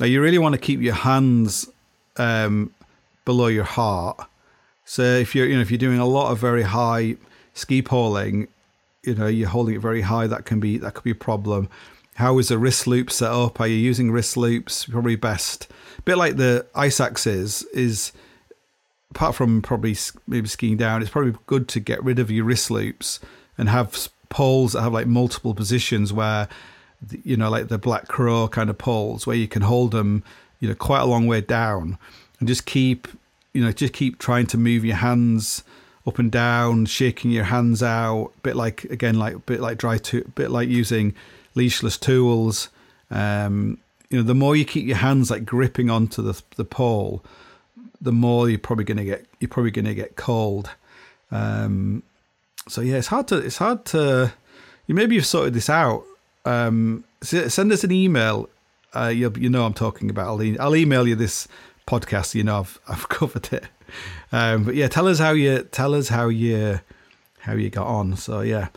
you 0.00 0.20
really 0.20 0.38
want 0.38 0.54
to 0.54 0.60
keep 0.60 0.80
your 0.80 0.94
hands 0.94 1.68
um 2.16 2.74
below 3.24 3.46
your 3.46 3.64
heart 3.64 4.28
so 4.90 5.02
if 5.02 5.36
you're 5.36 5.46
you 5.46 5.54
know 5.54 5.60
if 5.60 5.70
you're 5.70 5.78
doing 5.78 6.00
a 6.00 6.06
lot 6.06 6.32
of 6.32 6.38
very 6.38 6.62
high 6.62 7.16
ski 7.54 7.82
poling, 7.82 8.48
you 9.04 9.14
know 9.14 9.26
you're 9.26 9.48
holding 9.48 9.76
it 9.76 9.80
very 9.80 10.00
high, 10.02 10.26
that 10.26 10.44
can 10.44 10.60
be 10.60 10.78
that 10.78 10.94
could 10.94 11.04
be 11.04 11.12
a 11.12 11.14
problem. 11.14 11.68
How 12.14 12.38
is 12.38 12.48
the 12.48 12.58
wrist 12.58 12.86
loop 12.86 13.10
set 13.10 13.30
up? 13.30 13.60
Are 13.60 13.66
you 13.66 13.76
using 13.76 14.10
wrist 14.10 14.36
loops? 14.36 14.86
Probably 14.86 15.16
best. 15.16 15.68
Bit 16.04 16.16
like 16.16 16.36
the 16.36 16.66
ice 16.74 17.00
axes 17.00 17.62
is 17.72 18.12
apart 19.10 19.34
from 19.34 19.60
probably 19.60 19.96
maybe 20.26 20.48
skiing 20.48 20.76
down, 20.76 21.02
it's 21.02 21.10
probably 21.10 21.34
good 21.46 21.68
to 21.68 21.80
get 21.80 22.02
rid 22.02 22.18
of 22.18 22.30
your 22.30 22.44
wrist 22.44 22.70
loops 22.70 23.20
and 23.58 23.68
have 23.68 24.08
poles 24.28 24.72
that 24.72 24.82
have 24.82 24.92
like 24.92 25.06
multiple 25.06 25.54
positions 25.54 26.12
where, 26.12 26.48
you 27.24 27.36
know, 27.36 27.50
like 27.50 27.68
the 27.68 27.78
black 27.78 28.06
crow 28.08 28.46
kind 28.48 28.70
of 28.70 28.78
poles 28.78 29.26
where 29.26 29.36
you 29.36 29.48
can 29.48 29.62
hold 29.62 29.90
them, 29.90 30.22
you 30.60 30.68
know, 30.68 30.74
quite 30.74 31.00
a 31.00 31.06
long 31.06 31.26
way 31.26 31.40
down 31.40 31.98
and 32.38 32.48
just 32.48 32.66
keep 32.66 33.08
you 33.52 33.64
know, 33.64 33.72
just 33.72 33.92
keep 33.92 34.18
trying 34.18 34.46
to 34.46 34.58
move 34.58 34.84
your 34.84 34.96
hands 34.96 35.64
up 36.06 36.18
and 36.18 36.30
down, 36.30 36.86
shaking 36.86 37.30
your 37.30 37.44
hands 37.44 37.82
out, 37.82 38.32
bit 38.42 38.56
like 38.56 38.84
again, 38.84 39.18
like 39.18 39.34
a 39.34 39.38
bit 39.40 39.60
like 39.60 39.78
dry 39.78 39.98
to, 39.98 40.22
bit 40.34 40.50
like 40.50 40.68
using 40.68 41.14
leashless 41.56 41.98
tools. 41.98 42.68
Um, 43.10 43.78
you 44.10 44.18
know, 44.18 44.24
the 44.24 44.34
more 44.34 44.56
you 44.56 44.64
keep 44.64 44.86
your 44.86 44.96
hands 44.96 45.30
like 45.30 45.44
gripping 45.46 45.88
onto 45.88 46.20
the 46.20 46.40
the 46.56 46.64
pole, 46.64 47.24
the 48.00 48.12
more 48.12 48.48
you're 48.48 48.58
probably 48.58 48.84
gonna 48.84 49.04
get 49.04 49.24
you're 49.38 49.48
probably 49.48 49.70
gonna 49.70 49.94
get 49.94 50.16
cold. 50.16 50.70
Um, 51.30 52.02
so 52.68 52.80
yeah, 52.80 52.96
it's 52.96 53.06
hard 53.06 53.28
to 53.28 53.36
it's 53.36 53.58
hard 53.58 53.84
to. 53.86 54.32
You 54.86 54.94
maybe 54.94 55.14
you've 55.14 55.26
sorted 55.26 55.54
this 55.54 55.70
out. 55.70 56.04
Um, 56.44 57.04
send 57.22 57.70
us 57.72 57.84
an 57.84 57.92
email. 57.92 58.48
Uh, 58.94 59.12
you 59.14 59.32
you 59.38 59.48
know 59.48 59.64
I'm 59.64 59.74
talking 59.74 60.10
about. 60.10 60.26
I'll, 60.26 60.60
I'll 60.60 60.76
email 60.76 61.06
you 61.06 61.14
this 61.14 61.46
podcast, 61.86 62.34
you 62.34 62.42
know 62.42 62.60
I've 62.60 62.80
I've 62.88 63.08
covered 63.08 63.52
it. 63.52 63.64
Um, 64.32 64.64
but 64.64 64.74
yeah, 64.74 64.88
tell 64.88 65.06
us 65.06 65.18
how 65.18 65.32
you 65.32 65.62
tell 65.70 65.94
us 65.94 66.08
how 66.08 66.28
you 66.28 66.80
how 67.40 67.54
you 67.54 67.70
got 67.70 67.86
on. 67.86 68.16
So 68.16 68.40
yeah. 68.40 68.68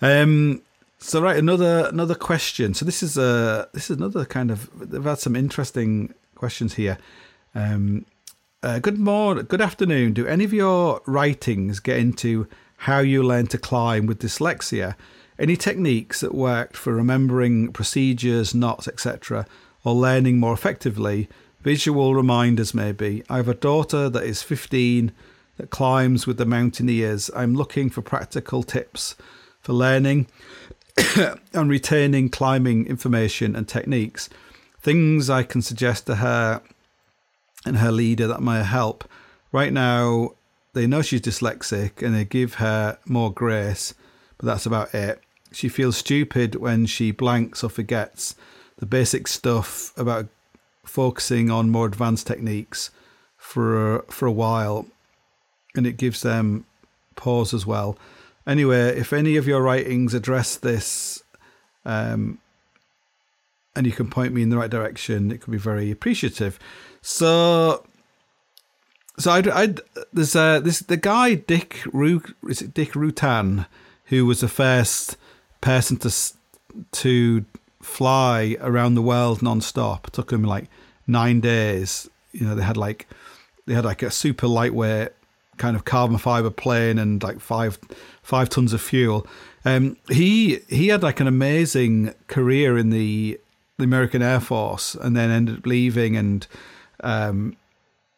Um, 0.00 0.62
so 1.02 1.20
right, 1.20 1.36
another 1.36 1.86
another 1.86 2.14
question. 2.14 2.74
So 2.74 2.84
this 2.84 3.02
is 3.02 3.16
a 3.18 3.68
this 3.72 3.90
is 3.90 3.96
another 3.96 4.24
kind 4.24 4.50
of 4.50 4.70
they've 4.90 5.04
had 5.04 5.18
some 5.18 5.36
interesting 5.36 6.14
questions 6.34 6.74
here. 6.74 6.98
Um, 7.54 8.06
uh, 8.62 8.78
good 8.78 8.98
morning, 8.98 9.44
good 9.48 9.60
afternoon. 9.60 10.12
Do 10.14 10.26
any 10.26 10.44
of 10.44 10.52
your 10.52 11.02
writings 11.06 11.80
get 11.80 11.98
into 11.98 12.46
how 12.78 13.00
you 13.00 13.22
learn 13.22 13.48
to 13.48 13.58
climb 13.58 14.06
with 14.06 14.20
dyslexia? 14.20 14.94
Any 15.38 15.56
techniques 15.56 16.20
that 16.20 16.34
worked 16.34 16.76
for 16.76 16.94
remembering 16.94 17.72
procedures, 17.72 18.54
knots, 18.54 18.86
etc., 18.86 19.46
or 19.84 19.94
learning 19.94 20.38
more 20.38 20.52
effectively 20.52 21.28
Visual 21.62 22.16
reminders, 22.16 22.74
maybe. 22.74 23.22
I 23.30 23.36
have 23.36 23.46
a 23.46 23.54
daughter 23.54 24.08
that 24.08 24.24
is 24.24 24.42
15 24.42 25.12
that 25.58 25.70
climbs 25.70 26.26
with 26.26 26.36
the 26.36 26.44
mountaineers. 26.44 27.30
I'm 27.36 27.54
looking 27.54 27.88
for 27.88 28.02
practical 28.02 28.64
tips 28.64 29.14
for 29.60 29.72
learning 29.72 30.26
and 31.52 31.70
retaining 31.70 32.28
climbing 32.28 32.86
information 32.86 33.56
and 33.56 33.68
techniques. 33.68 34.28
Things 34.80 35.30
I 35.30 35.42
can 35.42 35.62
suggest 35.62 36.06
to 36.06 36.16
her 36.16 36.62
and 37.64 37.78
her 37.78 37.92
leader 37.92 38.26
that 38.26 38.42
may 38.42 38.62
help. 38.62 39.08
Right 39.52 39.72
now, 39.72 40.32
they 40.72 40.86
know 40.86 41.02
she's 41.02 41.20
dyslexic 41.20 42.02
and 42.02 42.14
they 42.14 42.24
give 42.24 42.54
her 42.54 42.98
more 43.06 43.32
grace, 43.32 43.94
but 44.38 44.46
that's 44.46 44.66
about 44.66 44.94
it. 44.94 45.20
She 45.52 45.68
feels 45.68 45.96
stupid 45.96 46.56
when 46.56 46.86
she 46.86 47.10
blanks 47.10 47.62
or 47.62 47.68
forgets 47.68 48.34
the 48.78 48.86
basic 48.86 49.28
stuff 49.28 49.92
about 49.96 50.26
focusing 50.84 51.50
on 51.50 51.70
more 51.70 51.86
advanced 51.86 52.26
techniques 52.26 52.90
for 53.36 54.04
for 54.08 54.26
a 54.26 54.32
while. 54.32 54.86
and 55.74 55.86
it 55.86 55.96
gives 55.96 56.20
them 56.20 56.66
pause 57.16 57.54
as 57.54 57.64
well. 57.64 57.96
Anyway, 58.46 58.98
if 58.98 59.12
any 59.12 59.36
of 59.36 59.46
your 59.46 59.62
writings 59.62 60.14
address 60.14 60.56
this, 60.56 61.22
um, 61.84 62.38
and 63.74 63.86
you 63.86 63.92
can 63.92 64.10
point 64.10 64.32
me 64.32 64.42
in 64.42 64.50
the 64.50 64.58
right 64.58 64.70
direction, 64.70 65.30
it 65.30 65.40
could 65.40 65.52
be 65.52 65.58
very 65.58 65.90
appreciative. 65.90 66.58
So, 67.00 67.84
so 69.18 69.30
I, 69.30 69.42
I 69.62 69.74
there's 70.12 70.36
uh, 70.36 70.60
this 70.60 70.80
the 70.80 70.96
guy 70.96 71.34
Dick 71.34 71.80
Ru, 71.92 72.22
is 72.48 72.62
it 72.62 72.74
Dick 72.74 72.92
Rutan, 72.92 73.66
who 74.06 74.26
was 74.26 74.40
the 74.40 74.48
first 74.48 75.16
person 75.60 75.96
to 75.98 76.12
to 76.90 77.44
fly 77.80 78.56
around 78.60 78.94
the 78.94 79.02
world 79.02 79.42
non-stop. 79.42 80.08
It 80.08 80.12
took 80.12 80.32
him 80.32 80.44
like 80.44 80.68
nine 81.06 81.40
days. 81.40 82.08
You 82.32 82.46
know, 82.46 82.54
they 82.54 82.62
had 82.62 82.76
like 82.76 83.08
they 83.66 83.74
had 83.74 83.84
like 83.84 84.02
a 84.02 84.10
super 84.10 84.46
lightweight 84.46 85.12
kind 85.62 85.76
of 85.76 85.84
carbon 85.84 86.18
fiber 86.18 86.50
plane 86.50 86.98
and 86.98 87.22
like 87.22 87.38
five 87.38 87.78
five 88.20 88.48
tons 88.48 88.72
of 88.72 88.80
fuel. 88.80 89.24
Um, 89.64 89.96
he 90.08 90.58
he 90.68 90.88
had 90.88 91.04
like 91.04 91.20
an 91.20 91.28
amazing 91.28 92.14
career 92.26 92.76
in 92.76 92.90
the 92.90 93.38
the 93.78 93.84
American 93.84 94.22
Air 94.22 94.40
Force, 94.40 94.96
and 94.96 95.16
then 95.16 95.30
ended 95.30 95.58
up 95.58 95.66
leaving 95.66 96.16
and 96.16 96.48
um, 97.04 97.56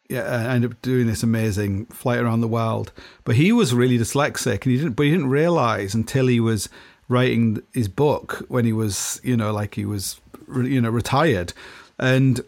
yeah, 0.09 0.53
ended 0.55 0.71
up 0.71 0.81
doing 0.81 1.07
this 1.07 1.23
amazing 1.23 1.85
flight 1.87 2.19
around 2.19 2.41
the 2.41 2.49
world. 2.49 2.93
But 3.25 3.37
he 3.37 3.53
was 3.53 3.75
really 3.75 3.99
dyslexic, 3.99 4.63
and 4.63 4.73
he 4.73 4.79
didn't. 4.79 4.95
But 4.95 5.05
he 5.05 5.11
didn't 5.11 5.29
realize 5.29 5.95
until 5.95 6.27
he 6.29 6.41
was 6.41 6.71
writing 7.11 7.63
his 7.75 7.89
book 7.89 8.47
when 8.49 8.65
he 8.65 8.73
was, 8.73 9.21
you 9.23 9.37
know, 9.37 9.53
like 9.53 9.75
he 9.75 9.85
was, 9.85 10.19
you 10.49 10.81
know, 10.81 10.89
retired, 10.89 11.53
and 11.99 12.41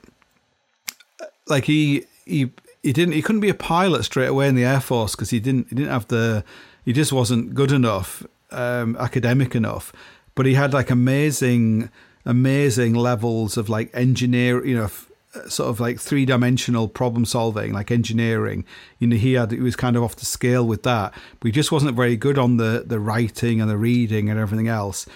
like 1.46 1.64
he 1.64 2.06
he 2.24 2.50
he 2.86 2.92
didn't 2.92 3.14
he 3.14 3.22
couldn't 3.22 3.40
be 3.40 3.48
a 3.48 3.54
pilot 3.54 4.04
straight 4.04 4.28
away 4.28 4.48
in 4.48 4.54
the 4.54 4.64
air 4.64 4.80
force 4.80 5.16
because 5.16 5.30
he 5.30 5.40
didn't 5.40 5.68
he 5.68 5.74
didn't 5.74 5.90
have 5.90 6.06
the 6.08 6.44
he 6.84 6.92
just 6.92 7.12
wasn't 7.12 7.52
good 7.54 7.72
enough 7.72 8.24
um, 8.52 8.96
academic 8.98 9.54
enough 9.54 9.92
but 10.36 10.46
he 10.46 10.54
had 10.54 10.72
like 10.72 10.88
amazing 10.88 11.90
amazing 12.24 12.94
levels 12.94 13.56
of 13.56 13.68
like 13.68 13.90
engineer 13.92 14.64
you 14.64 14.76
know 14.76 14.88
sort 15.48 15.68
of 15.68 15.80
like 15.80 16.00
three 16.00 16.24
dimensional 16.24 16.88
problem 16.88 17.24
solving, 17.24 17.72
like 17.72 17.90
engineering. 17.90 18.64
You 18.98 19.08
know, 19.08 19.16
he 19.16 19.34
had 19.34 19.52
he 19.52 19.60
was 19.60 19.76
kind 19.76 19.96
of 19.96 20.02
off 20.02 20.16
the 20.16 20.26
scale 20.26 20.66
with 20.66 20.82
that, 20.84 21.12
but 21.40 21.46
he 21.46 21.52
just 21.52 21.70
wasn't 21.70 21.94
very 21.94 22.16
good 22.16 22.38
on 22.38 22.56
the 22.56 22.84
the 22.86 22.98
writing 22.98 23.60
and 23.60 23.70
the 23.70 23.76
reading 23.76 24.30
and 24.30 24.38
everything 24.38 24.68
else. 24.68 25.06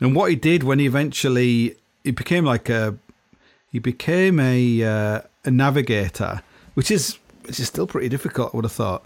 And 0.00 0.14
what 0.14 0.30
he 0.30 0.36
did 0.36 0.62
when 0.62 0.78
he 0.78 0.86
eventually 0.86 1.76
he 2.04 2.10
became 2.10 2.44
like 2.44 2.68
a 2.68 2.96
he 3.72 3.78
became 3.78 4.38
a 4.40 4.82
uh, 4.82 5.20
a 5.44 5.50
navigator, 5.50 6.42
which 6.74 6.90
is 6.90 7.18
which 7.42 7.60
is 7.60 7.66
still 7.66 7.86
pretty 7.86 8.08
difficult. 8.08 8.54
I 8.54 8.56
would 8.56 8.64
have 8.64 8.72
thought 8.72 9.04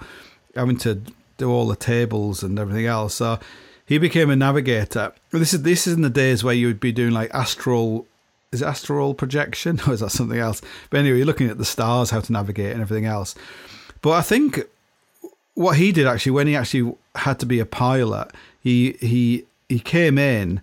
having 0.54 0.76
to 0.78 1.00
do 1.36 1.50
all 1.50 1.66
the 1.66 1.76
tables 1.76 2.42
and 2.42 2.58
everything 2.58 2.86
else. 2.86 3.14
So 3.14 3.38
he 3.86 3.98
became 3.98 4.30
a 4.30 4.36
navigator. 4.36 5.12
This 5.30 5.52
is 5.52 5.62
this 5.62 5.86
is 5.86 5.94
in 5.94 6.02
the 6.02 6.10
days 6.10 6.44
where 6.44 6.54
you 6.54 6.66
would 6.66 6.80
be 6.80 6.92
doing 6.92 7.12
like 7.12 7.34
astral 7.34 8.06
is 8.52 8.62
astral 8.62 9.14
projection 9.14 9.80
or 9.86 9.92
is 9.92 10.00
that 10.00 10.10
something 10.10 10.38
else? 10.38 10.62
But 10.90 11.00
anyway, 11.00 11.18
you're 11.18 11.26
looking 11.26 11.50
at 11.50 11.58
the 11.58 11.64
stars, 11.64 12.10
how 12.10 12.20
to 12.20 12.32
navigate, 12.32 12.72
and 12.72 12.80
everything 12.80 13.06
else. 13.06 13.34
But 14.00 14.12
I 14.12 14.22
think 14.22 14.60
what 15.54 15.76
he 15.76 15.92
did 15.92 16.06
actually, 16.06 16.32
when 16.32 16.46
he 16.46 16.56
actually 16.56 16.94
had 17.14 17.38
to 17.40 17.46
be 17.46 17.60
a 17.60 17.66
pilot, 17.66 18.30
he 18.60 18.96
he 19.00 19.44
he 19.68 19.80
came 19.80 20.18
in 20.18 20.60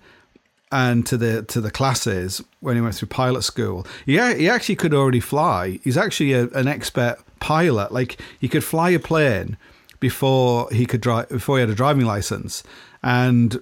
and 0.71 1.05
to 1.05 1.17
the 1.17 1.43
to 1.43 1.59
the 1.59 1.71
classes 1.71 2.41
when 2.61 2.75
he 2.75 2.81
went 2.81 2.95
through 2.95 3.09
pilot 3.09 3.43
school. 3.43 3.85
He 4.05 4.13
he 4.13 4.49
actually 4.49 4.75
could 4.75 4.93
already 4.93 5.19
fly. 5.19 5.79
He's 5.83 5.97
actually 5.97 6.33
a, 6.33 6.47
an 6.49 6.67
expert 6.67 7.17
pilot. 7.41 7.91
Like 7.91 8.21
he 8.39 8.47
could 8.47 8.63
fly 8.63 8.91
a 8.91 8.99
plane 8.99 9.57
before 9.99 10.69
he 10.71 10.85
could 10.85 11.01
drive 11.01 11.27
before 11.27 11.57
he 11.57 11.61
had 11.61 11.69
a 11.69 11.75
driving 11.75 12.05
license, 12.05 12.63
and 13.03 13.61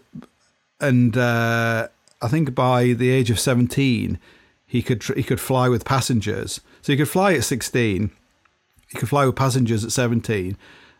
and. 0.80 1.18
Uh, 1.18 1.88
I 2.22 2.28
think 2.28 2.54
by 2.54 2.94
the 2.94 3.10
age 3.10 3.30
of 3.30 3.40
17, 3.40 4.20
he 4.66 4.82
could 4.82 5.04
he 5.04 5.24
could 5.24 5.40
fly 5.40 5.70
with 5.70 5.86
passengers. 5.86 6.62
So 6.82 6.94
he 6.94 6.98
could 6.98 7.10
fly 7.10 7.34
at 7.34 7.44
16, 7.44 8.12
he 8.88 8.98
could 8.98 9.10
fly 9.10 9.26
with 9.26 9.36
passengers 9.36 9.84
at 9.84 9.92
17, 9.92 10.58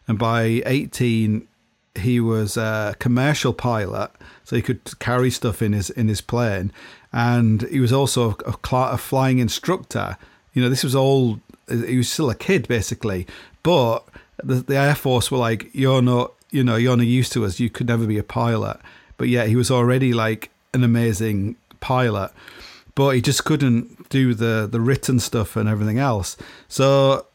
and 0.08 0.20
by 0.20 0.62
18 0.66 1.48
he 1.96 2.20
was 2.20 2.56
a 2.56 2.96
commercial 3.00 3.54
pilot, 3.54 4.12
so 4.44 4.56
he 4.56 4.62
could 4.62 5.00
carry 5.00 5.32
stuff 5.32 5.62
in 5.62 5.74
his 5.74 5.90
in 5.90 6.08
his 6.08 6.22
plane, 6.22 6.72
and 7.12 7.64
he 7.64 7.80
was 7.80 7.92
also 7.92 8.38
a, 8.46 8.56
a 8.74 8.98
flying 8.98 9.40
instructor. 9.40 10.18
You 10.54 10.62
know, 10.62 10.70
this 10.70 10.84
was 10.84 10.96
all 10.96 11.40
he 11.70 11.98
was 11.98 12.10
still 12.10 12.30
a 12.30 12.36
kid 12.36 12.68
basically, 12.68 13.28
but 13.64 14.00
the, 14.44 14.56
the 14.56 14.76
Air 14.76 14.96
Force 14.96 15.32
were 15.32 15.38
like, 15.38 15.70
"You're 15.74 16.02
not, 16.02 16.34
you 16.52 16.64
know, 16.64 16.76
you're 16.76 16.98
not 16.98 17.06
used 17.06 17.34
to 17.34 17.46
us. 17.46 17.60
You 17.60 17.70
could 17.70 17.88
never 17.88 18.06
be 18.06 18.18
a 18.18 18.24
pilot." 18.24 18.80
But 19.18 19.28
yet 19.28 19.50
he 19.50 19.56
was 19.56 19.70
already 19.70 20.14
like 20.14 20.50
an 20.74 20.84
amazing 20.84 21.56
pilot, 21.82 22.32
but 22.96 23.12
he 23.12 23.22
just 23.22 23.46
couldn't 23.46 24.10
do 24.10 24.34
the 24.34 24.68
the 24.70 24.80
written 24.80 25.20
stuff 25.20 25.56
and 25.56 25.68
everything 25.68 26.00
else. 26.00 26.38
So 26.68 27.26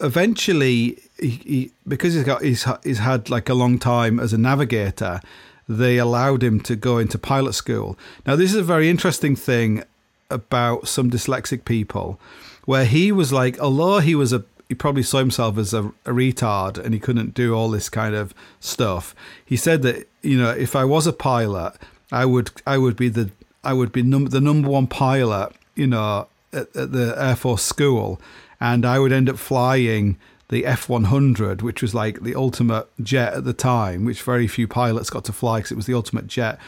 eventually, 0.00 0.98
he, 1.18 1.28
he 1.28 1.70
because 1.86 2.14
he's 2.14 2.24
got 2.24 2.42
he's 2.42 2.66
he's 2.84 2.98
had 2.98 3.30
like 3.30 3.48
a 3.48 3.54
long 3.54 3.78
time 3.78 4.18
as 4.18 4.32
a 4.32 4.38
navigator, 4.38 5.20
they 5.68 5.98
allowed 5.98 6.42
him 6.42 6.60
to 6.60 6.76
go 6.76 6.98
into 6.98 7.18
pilot 7.18 7.54
school. 7.54 7.98
Now, 8.26 8.36
this 8.36 8.50
is 8.50 8.56
a 8.56 8.62
very 8.62 8.88
interesting 8.88 9.36
thing 9.36 9.84
about 10.30 10.88
some 10.88 11.10
dyslexic 11.10 11.64
people, 11.64 12.18
where 12.66 12.84
he 12.84 13.10
was 13.10 13.32
like, 13.32 13.58
although 13.58 14.00
he 14.00 14.14
was 14.14 14.32
a 14.32 14.44
he 14.68 14.74
probably 14.74 15.04
saw 15.04 15.18
himself 15.18 15.58
as 15.58 15.72
a, 15.72 15.86
a, 16.04 16.10
retard 16.10 16.76
and 16.76 16.92
he 16.92 16.98
couldn't 16.98 17.34
do 17.34 17.54
all 17.54 17.70
this 17.70 17.88
kind 17.88 18.16
of 18.16 18.34
stuff. 18.58 19.14
He 19.44 19.56
said 19.56 19.82
that 19.82 20.08
you 20.22 20.36
know 20.36 20.50
if 20.50 20.76
I 20.76 20.84
was 20.84 21.06
a 21.06 21.12
pilot, 21.12 21.74
I 22.12 22.26
would 22.26 22.50
I 22.66 22.76
would 22.76 22.96
be 22.96 23.08
the 23.08 23.30
I 23.64 23.72
would 23.72 23.92
be 23.92 24.02
num- 24.02 24.26
the 24.26 24.40
number 24.40 24.68
one 24.68 24.86
pilot, 24.86 25.52
you 25.74 25.86
know, 25.86 26.28
at, 26.52 26.74
at 26.76 26.92
the 26.92 27.14
Air 27.16 27.36
Force 27.36 27.62
school, 27.62 28.20
and 28.60 28.84
I 28.84 28.98
would 28.98 29.12
end 29.12 29.28
up 29.28 29.38
flying 29.38 30.18
the 30.48 30.64
F 30.64 30.88
one 30.88 31.04
hundred, 31.04 31.62
which 31.62 31.82
was 31.82 31.94
like 31.94 32.22
the 32.22 32.34
ultimate 32.34 32.88
jet 33.00 33.34
at 33.34 33.44
the 33.44 33.52
time, 33.52 34.04
which 34.04 34.22
very 34.22 34.46
few 34.46 34.68
pilots 34.68 35.10
got 35.10 35.24
to 35.24 35.32
fly 35.32 35.58
because 35.58 35.72
it 35.72 35.76
was 35.76 35.86
the 35.86 35.94
ultimate 35.94 36.26
jet. 36.26 36.58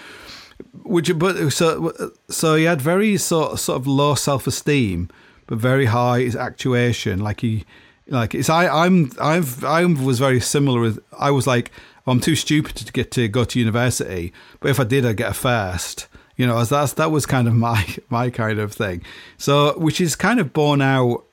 Which, 0.83 1.17
but 1.17 1.51
so 1.51 2.13
so 2.29 2.57
he 2.57 2.65
had 2.65 2.81
very 2.81 3.17
sort 3.17 3.59
sort 3.61 3.77
of 3.77 3.87
low 3.87 4.17
self 4.17 4.47
esteem, 4.47 5.09
but 5.49 5.59
very 5.59 5.87
high 5.87 6.19
is 6.19 6.37
actuation. 6.37 7.19
Like 7.19 7.41
he, 7.41 7.65
like 8.07 8.35
it's 8.35 8.49
I 8.49 8.69
I'm 8.69 9.11
I've 9.21 9.65
I 9.65 9.85
was 9.85 10.21
very 10.21 10.41
similar 10.41 10.81
with 10.81 11.01
I 11.19 11.33
was 11.33 11.47
like 11.47 11.73
I'm 12.07 12.21
too 12.21 12.37
stupid 12.37 12.77
to 12.77 12.93
get 12.93 13.11
to 13.13 13.27
go 13.29 13.45
to 13.45 13.59
university, 13.59 14.33
but 14.61 14.71
if 14.71 14.79
I 14.79 14.85
did, 14.85 15.05
I'd 15.05 15.17
get 15.17 15.33
a 15.33 15.35
first. 15.35 16.07
You 16.37 16.47
know, 16.47 16.59
as 16.59 16.69
that's 16.69 16.93
that 16.95 17.11
was 17.11 17.27
kind 17.27 17.49
of 17.49 17.55
my 17.69 17.85
my 18.09 18.31
kind 18.31 18.61
of 18.61 18.73
thing. 18.73 19.03
So, 19.37 19.77
which 19.79 20.01
is 20.01 20.15
kind 20.15 20.39
of 20.39 20.53
borne 20.53 20.81
out 20.81 21.25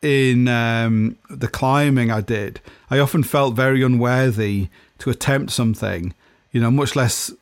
in 0.00 0.48
um, 0.48 1.16
the 1.28 1.48
climbing 1.48 2.10
I 2.10 2.20
did. 2.20 2.60
I 2.90 2.98
often 2.98 3.22
felt 3.22 3.54
very 3.54 3.82
unworthy 3.82 4.68
to 4.98 5.10
attempt 5.10 5.52
something. 5.52 6.14
You 6.52 6.60
know, 6.60 6.70
much 6.70 6.94
less 6.94 7.32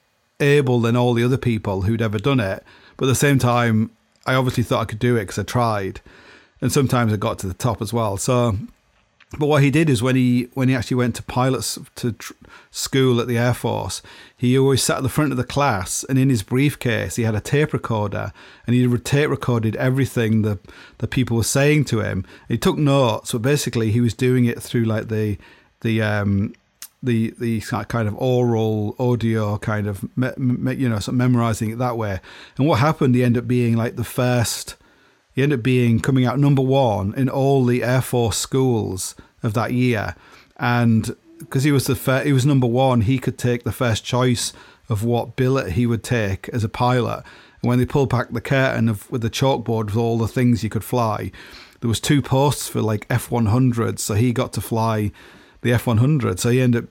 able 0.40 0.80
than 0.80 0.96
all 0.96 1.14
the 1.14 1.24
other 1.24 1.36
people 1.36 1.82
who'd 1.82 2.02
ever 2.02 2.18
done 2.18 2.40
it. 2.40 2.64
But 2.96 3.06
at 3.06 3.08
the 3.08 3.14
same 3.14 3.38
time, 3.38 3.90
I 4.26 4.34
obviously 4.34 4.62
thought 4.62 4.82
I 4.82 4.84
could 4.86 4.98
do 4.98 5.16
it 5.16 5.20
because 5.20 5.38
I 5.38 5.42
tried, 5.42 6.00
and 6.62 6.72
sometimes 6.72 7.12
I 7.12 7.16
got 7.16 7.38
to 7.40 7.46
the 7.46 7.54
top 7.54 7.82
as 7.82 7.92
well. 7.92 8.16
So 8.16 8.56
but 9.38 9.46
what 9.46 9.62
he 9.62 9.70
did 9.70 9.88
is 9.88 10.02
when 10.02 10.16
he 10.16 10.48
when 10.54 10.68
he 10.68 10.74
actually 10.74 10.96
went 10.96 11.14
to 11.16 11.22
pilots 11.22 11.78
to 11.96 12.12
tr- 12.12 12.34
school 12.70 13.20
at 13.20 13.26
the 13.26 13.38
Air 13.38 13.54
Force, 13.54 14.02
he 14.36 14.58
always 14.58 14.82
sat 14.82 14.98
at 14.98 15.02
the 15.02 15.08
front 15.08 15.30
of 15.30 15.38
the 15.38 15.44
class, 15.44 16.04
and 16.04 16.18
in 16.18 16.28
his 16.28 16.42
briefcase 16.42 17.16
he 17.16 17.22
had 17.22 17.34
a 17.34 17.40
tape 17.40 17.72
recorder, 17.72 18.32
and 18.66 18.76
he 18.76 18.86
tape 18.98 19.30
recorded 19.30 19.74
everything 19.76 20.42
the 20.42 20.58
the 20.98 21.08
people 21.08 21.36
were 21.36 21.44
saying 21.44 21.86
to 21.86 22.00
him. 22.00 22.26
He 22.48 22.58
took 22.58 22.76
notes, 22.76 23.32
but 23.32 23.42
basically 23.42 23.90
he 23.90 24.00
was 24.00 24.12
doing 24.12 24.44
it 24.44 24.62
through 24.62 24.84
like 24.84 25.08
the 25.08 25.38
the 25.80 26.02
um, 26.02 26.54
the 27.02 27.32
the 27.38 27.60
kind 27.60 28.08
of 28.08 28.14
oral 28.18 28.94
audio 28.98 29.56
kind 29.56 29.86
of 29.86 30.04
you 30.16 30.88
know 30.88 30.98
sort 30.98 31.08
of 31.08 31.14
memorizing 31.14 31.70
it 31.70 31.78
that 31.78 31.96
way. 31.96 32.20
And 32.58 32.66
what 32.66 32.80
happened? 32.80 33.14
He 33.14 33.24
ended 33.24 33.44
up 33.44 33.48
being 33.48 33.76
like 33.76 33.96
the 33.96 34.04
first 34.04 34.76
he 35.34 35.42
ended 35.42 35.60
up 35.60 35.62
being 35.62 36.00
coming 36.00 36.26
out 36.26 36.38
number 36.38 36.62
one 36.62 37.14
in 37.14 37.28
all 37.28 37.64
the 37.64 37.82
Air 37.82 38.02
Force 38.02 38.38
schools 38.38 39.14
of 39.42 39.54
that 39.54 39.72
year, 39.72 40.14
and 40.56 41.16
because 41.38 41.64
he 41.64 41.72
was 41.72 41.86
the 41.86 41.96
fir- 41.96 42.24
he 42.24 42.32
was 42.32 42.46
number 42.46 42.66
one, 42.66 43.00
he 43.00 43.18
could 43.18 43.36
take 43.36 43.64
the 43.64 43.72
first 43.72 44.04
choice 44.04 44.52
of 44.88 45.04
what 45.04 45.36
billet 45.36 45.72
he 45.72 45.86
would 45.86 46.04
take 46.04 46.48
as 46.50 46.64
a 46.64 46.68
pilot. 46.68 47.24
And 47.62 47.68
when 47.68 47.78
they 47.78 47.86
pulled 47.86 48.10
back 48.10 48.30
the 48.30 48.40
curtain 48.40 48.88
of 48.88 49.10
with 49.10 49.22
the 49.22 49.30
chalkboard 49.30 49.86
with 49.86 49.96
all 49.96 50.18
the 50.18 50.28
things 50.28 50.62
you 50.62 50.70
could 50.70 50.84
fly, 50.84 51.32
there 51.80 51.88
was 51.88 52.00
two 52.00 52.22
posts 52.22 52.68
for 52.68 52.80
like 52.80 53.06
F 53.10 53.30
one 53.30 53.46
hundred, 53.46 53.98
so 53.98 54.14
he 54.14 54.32
got 54.32 54.52
to 54.52 54.60
fly 54.60 55.10
the 55.62 55.72
F 55.72 55.86
one 55.86 55.98
hundred. 55.98 56.38
So 56.38 56.50
he 56.50 56.60
ended 56.60 56.84
up 56.84 56.90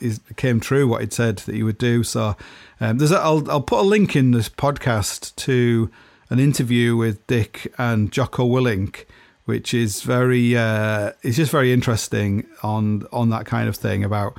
it 0.00 0.18
came 0.36 0.58
true 0.58 0.88
what 0.88 1.00
he'd 1.00 1.12
said 1.12 1.36
that 1.38 1.54
he 1.54 1.62
would 1.62 1.78
do. 1.78 2.02
So 2.02 2.36
um, 2.80 2.98
there's 2.98 3.12
a, 3.12 3.18
I'll 3.18 3.50
I'll 3.50 3.60
put 3.60 3.80
a 3.80 3.82
link 3.82 4.16
in 4.16 4.30
this 4.30 4.48
podcast 4.48 5.36
to 5.36 5.90
an 6.30 6.38
interview 6.38 6.96
with 6.96 7.26
Dick 7.26 7.72
and 7.76 8.10
Jocko 8.10 8.46
Willink, 8.46 9.04
which 9.44 9.74
is 9.74 10.02
very 10.02 10.56
uh, 10.56 11.12
it's 11.22 11.36
just 11.36 11.52
very 11.52 11.72
interesting 11.72 12.46
on 12.62 13.06
on 13.12 13.30
that 13.30 13.46
kind 13.46 13.68
of 13.68 13.76
thing 13.76 14.04
about 14.04 14.38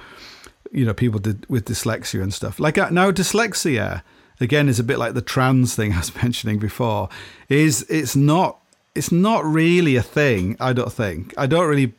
you 0.72 0.86
know 0.86 0.94
people 0.94 1.20
did, 1.20 1.48
with 1.50 1.66
dyslexia 1.66 2.24
and 2.24 2.34
stuff. 2.34 2.60
Like 2.60 2.78
uh, 2.78 2.90
now, 2.90 3.12
dyslexia 3.12 4.02
again 4.40 4.70
is 4.70 4.80
a 4.80 4.84
bit 4.84 4.98
like 4.98 5.14
the 5.14 5.22
trans 5.22 5.76
thing 5.76 5.94
I 5.94 6.00
was 6.00 6.16
mentioning 6.16 6.60
before. 6.60 7.10
Is 7.50 7.86
it's 7.90 8.16
not 8.16 8.60
it's 8.96 9.12
not 9.12 9.46
really 9.46 9.96
a 9.96 10.02
thing. 10.02 10.58
I 10.60 10.74
don't 10.74 10.92
think. 10.92 11.34
I 11.38 11.46
don't 11.46 11.68
really. 11.68 11.94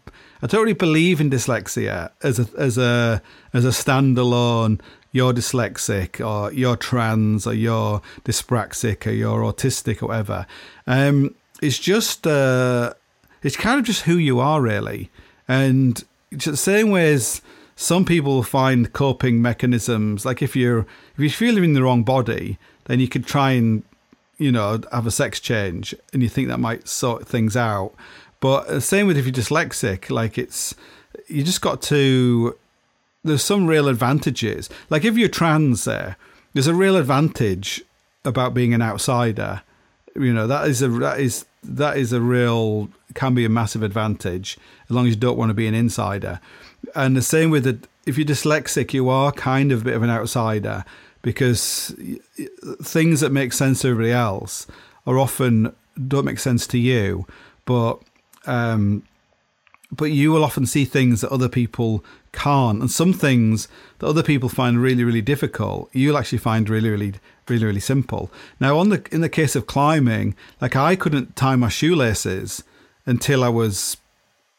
I 0.44 0.48
don't 0.48 0.62
really 0.62 0.72
believe 0.72 1.20
in 1.20 1.30
dyslexia 1.30 2.10
as 2.22 2.40
a 2.40 2.48
as 2.58 2.76
a 2.76 3.22
as 3.52 3.64
a 3.64 3.68
standalone. 3.68 4.80
You're 5.12 5.34
dyslexic, 5.34 6.24
or 6.26 6.52
you're 6.52 6.76
trans, 6.76 7.46
or 7.46 7.54
you're 7.54 8.00
dyspraxic, 8.24 9.06
or 9.06 9.10
you're 9.12 9.42
autistic, 9.42 10.02
or 10.02 10.08
whatever. 10.08 10.46
Um, 10.86 11.34
it's 11.60 11.78
just 11.78 12.26
uh, 12.26 12.94
it's 13.42 13.56
kind 13.56 13.78
of 13.78 13.84
just 13.84 14.02
who 14.02 14.16
you 14.16 14.40
are, 14.40 14.60
really. 14.60 15.10
And 15.46 16.02
the 16.30 16.56
same 16.56 16.90
way 16.90 17.12
as 17.12 17.42
some 17.76 18.04
people 18.04 18.42
find 18.42 18.92
coping 18.92 19.42
mechanisms, 19.42 20.24
like 20.24 20.42
if 20.42 20.56
you're 20.56 20.80
if 20.80 21.18
you 21.18 21.30
feel 21.30 21.54
you're 21.54 21.64
in 21.64 21.74
the 21.74 21.82
wrong 21.82 22.02
body, 22.02 22.58
then 22.84 23.00
you 23.00 23.08
could 23.08 23.26
try 23.26 23.52
and 23.52 23.82
you 24.38 24.50
know 24.50 24.80
have 24.92 25.06
a 25.06 25.10
sex 25.10 25.40
change, 25.40 25.94
and 26.12 26.22
you 26.22 26.28
think 26.28 26.48
that 26.48 26.58
might 26.58 26.88
sort 26.88 27.26
things 27.26 27.56
out. 27.56 27.92
But 28.40 28.68
the 28.68 28.80
same 28.80 29.06
with 29.06 29.16
if 29.16 29.24
you're 29.26 29.34
dyslexic, 29.34 30.10
like 30.10 30.38
it's 30.38 30.74
you 31.28 31.42
just 31.42 31.60
got 31.60 31.82
to. 31.82 32.56
There's 33.24 33.42
some 33.42 33.66
real 33.66 33.88
advantages. 33.88 34.68
Like 34.90 35.04
if 35.04 35.16
you're 35.16 35.28
trans, 35.28 35.84
there, 35.84 36.16
there's 36.52 36.66
a 36.66 36.74
real 36.74 36.96
advantage 36.96 37.82
about 38.24 38.54
being 38.54 38.74
an 38.74 38.82
outsider. 38.82 39.62
You 40.14 40.32
know 40.32 40.46
that 40.46 40.68
is 40.68 40.82
a 40.82 40.88
that 40.88 41.20
is 41.20 41.46
that 41.62 41.96
is 41.96 42.12
a 42.12 42.20
real 42.20 42.90
can 43.14 43.34
be 43.34 43.44
a 43.44 43.48
massive 43.48 43.82
advantage 43.82 44.58
as 44.84 44.90
long 44.90 45.06
as 45.06 45.14
you 45.14 45.20
don't 45.20 45.38
want 45.38 45.50
to 45.50 45.54
be 45.54 45.66
an 45.66 45.74
insider. 45.74 46.40
And 46.94 47.16
the 47.16 47.22
same 47.22 47.50
with 47.50 47.64
the 47.64 47.78
if 48.04 48.18
you're 48.18 48.26
dyslexic, 48.26 48.92
you 48.92 49.08
are 49.08 49.32
kind 49.32 49.72
of 49.72 49.82
a 49.82 49.84
bit 49.84 49.94
of 49.94 50.02
an 50.02 50.10
outsider 50.10 50.84
because 51.22 51.94
things 52.82 53.20
that 53.20 53.30
make 53.30 53.52
sense 53.52 53.82
to 53.82 53.88
everybody 53.88 54.12
else 54.12 54.66
are 55.06 55.18
often 55.18 55.74
don't 56.08 56.24
make 56.24 56.38
sense 56.38 56.66
to 56.66 56.78
you, 56.78 57.26
but 57.64 58.00
um, 58.46 59.02
but 59.92 60.06
you 60.06 60.32
will 60.32 60.42
often 60.42 60.64
see 60.64 60.84
things 60.84 61.20
that 61.20 61.30
other 61.30 61.48
people 61.48 62.02
can't, 62.32 62.80
and 62.80 62.90
some 62.90 63.12
things 63.12 63.68
that 63.98 64.06
other 64.06 64.22
people 64.22 64.48
find 64.48 64.80
really 64.80 65.04
really 65.04 65.20
difficult, 65.20 65.90
you'll 65.92 66.16
actually 66.16 66.38
find 66.38 66.68
really 66.68 66.88
really 66.88 67.14
really 67.48 67.66
really 67.66 67.80
simple. 67.80 68.30
Now, 68.58 68.78
on 68.78 68.88
the 68.88 69.06
in 69.12 69.20
the 69.20 69.28
case 69.28 69.54
of 69.54 69.66
climbing, 69.66 70.34
like 70.60 70.74
I 70.74 70.96
couldn't 70.96 71.36
tie 71.36 71.56
my 71.56 71.68
shoelaces 71.68 72.64
until 73.04 73.44
I 73.44 73.48
was, 73.48 73.98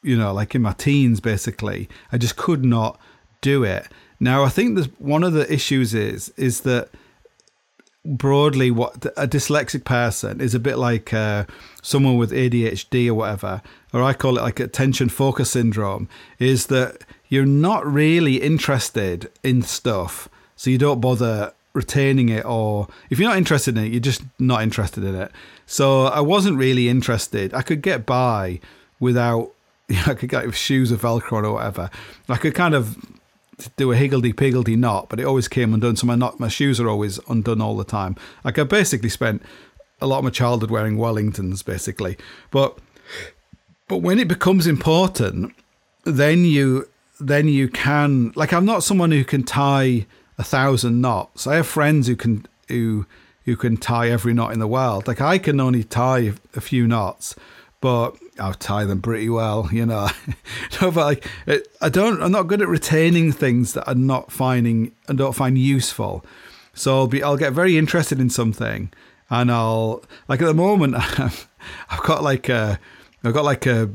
you 0.03 0.15
know, 0.15 0.31
like 0.33 0.53
in 0.53 0.61
my 0.61 0.73
teens. 0.73 1.19
Basically, 1.19 1.89
I 2.11 2.17
just 2.17 2.35
could 2.35 2.63
not 2.63 2.99
do 3.41 3.63
it. 3.63 3.87
Now, 4.19 4.43
I 4.43 4.49
think 4.49 4.75
there's 4.75 4.87
one 4.99 5.23
of 5.23 5.33
the 5.33 5.51
issues 5.51 5.93
is 5.95 6.29
is 6.37 6.61
that 6.61 6.89
broadly 8.05 8.69
what 8.69 9.05
a 9.17 9.27
dyslexic 9.27 9.85
person 9.85 10.41
is 10.41 10.53
a 10.53 10.59
bit 10.59 10.77
like 10.77 11.13
uh, 11.13 11.45
someone 11.81 12.17
with 12.17 12.31
ADHD 12.31 13.07
or 13.07 13.13
whatever, 13.13 13.61
or 13.93 14.01
I 14.01 14.13
call 14.13 14.37
it 14.37 14.41
like 14.41 14.59
attention 14.59 15.09
focus 15.09 15.51
syndrome, 15.51 16.09
is 16.39 16.67
that 16.67 17.03
you're 17.29 17.45
not 17.45 17.85
really 17.85 18.41
interested 18.41 19.31
in 19.43 19.61
stuff, 19.61 20.27
so 20.55 20.69
you 20.69 20.77
don't 20.77 20.99
bother 20.99 21.53
retaining 21.73 22.29
it 22.29 22.45
or 22.45 22.87
if 23.09 23.19
you're 23.19 23.27
not 23.27 23.37
interested 23.37 23.75
in 23.75 23.85
it 23.85 23.91
you're 23.91 23.99
just 23.99 24.21
not 24.39 24.61
interested 24.61 25.03
in 25.03 25.15
it. 25.15 25.31
So 25.65 26.05
i 26.05 26.21
wasn't 26.21 26.57
really 26.57 26.87
interested. 26.87 27.53
I 27.53 27.61
could 27.61 27.81
get 27.81 28.05
by 28.05 28.59
without 28.99 29.51
i 30.05 30.13
could 30.13 30.29
get 30.29 30.53
shoes 30.53 30.91
of 30.91 31.01
velcro 31.01 31.43
or 31.43 31.53
whatever. 31.53 31.89
I 32.29 32.37
could 32.37 32.53
kind 32.53 32.75
of 32.75 32.97
do 33.77 33.91
a 33.91 33.95
higgledy 33.95 34.33
piggledy 34.33 34.75
knot 34.75 35.09
but 35.09 35.19
it 35.19 35.25
always 35.25 35.47
came 35.47 35.73
undone 35.73 35.95
so 35.95 36.05
my 36.07 36.15
my 36.15 36.47
shoes 36.47 36.79
are 36.79 36.89
always 36.89 37.19
undone 37.27 37.61
all 37.61 37.75
the 37.75 37.83
time. 37.83 38.15
Like 38.43 38.59
i 38.59 38.63
basically 38.63 39.09
spent 39.09 39.41
a 39.99 40.07
lot 40.07 40.19
of 40.19 40.23
my 40.23 40.29
childhood 40.29 40.69
wearing 40.69 40.97
wellingtons 40.97 41.65
basically. 41.65 42.17
But 42.51 42.77
but 43.87 43.97
when 43.97 44.19
it 44.19 44.27
becomes 44.27 44.67
important 44.67 45.53
then 46.05 46.45
you 46.45 46.87
then 47.19 47.47
you 47.47 47.67
can 47.67 48.31
like 48.35 48.53
i'm 48.53 48.65
not 48.65 48.83
someone 48.83 49.11
who 49.11 49.23
can 49.23 49.43
tie 49.43 50.05
a 50.37 50.43
thousand 50.43 51.01
knots. 51.01 51.47
I 51.47 51.55
have 51.55 51.67
friends 51.67 52.07
who 52.07 52.15
can 52.15 52.45
who 52.67 53.05
who 53.45 53.55
can 53.55 53.77
tie 53.77 54.09
every 54.09 54.33
knot 54.33 54.53
in 54.53 54.59
the 54.59 54.67
world. 54.67 55.07
Like 55.07 55.21
I 55.21 55.37
can 55.37 55.59
only 55.59 55.83
tie 55.83 56.33
a 56.55 56.61
few 56.61 56.87
knots, 56.87 57.35
but 57.81 58.15
I'll 58.39 58.53
tie 58.53 58.85
them 58.85 59.01
pretty 59.01 59.29
well, 59.29 59.69
you 59.71 59.85
know. 59.85 60.09
no, 60.81 60.91
but 60.91 61.05
like 61.05 61.27
it, 61.45 61.67
I 61.81 61.89
don't, 61.89 62.21
I'm 62.21 62.31
not 62.31 62.47
good 62.47 62.61
at 62.61 62.67
retaining 62.67 63.31
things 63.31 63.73
that 63.73 63.83
I'm 63.87 64.07
not 64.07 64.31
finding 64.31 64.93
and 65.07 65.17
don't 65.17 65.33
find 65.33 65.57
useful. 65.57 66.25
So 66.73 66.95
I'll 66.95 67.07
be, 67.07 67.21
I'll 67.21 67.37
get 67.37 67.53
very 67.53 67.77
interested 67.77 68.19
in 68.19 68.29
something, 68.29 68.91
and 69.29 69.51
I'll 69.51 70.03
like 70.27 70.41
at 70.41 70.45
the 70.45 70.53
moment 70.53 70.95
I've 71.19 72.03
got 72.03 72.23
like 72.23 72.49
a, 72.49 72.79
I've 73.23 73.33
got 73.33 73.45
like 73.45 73.65
a, 73.65 73.89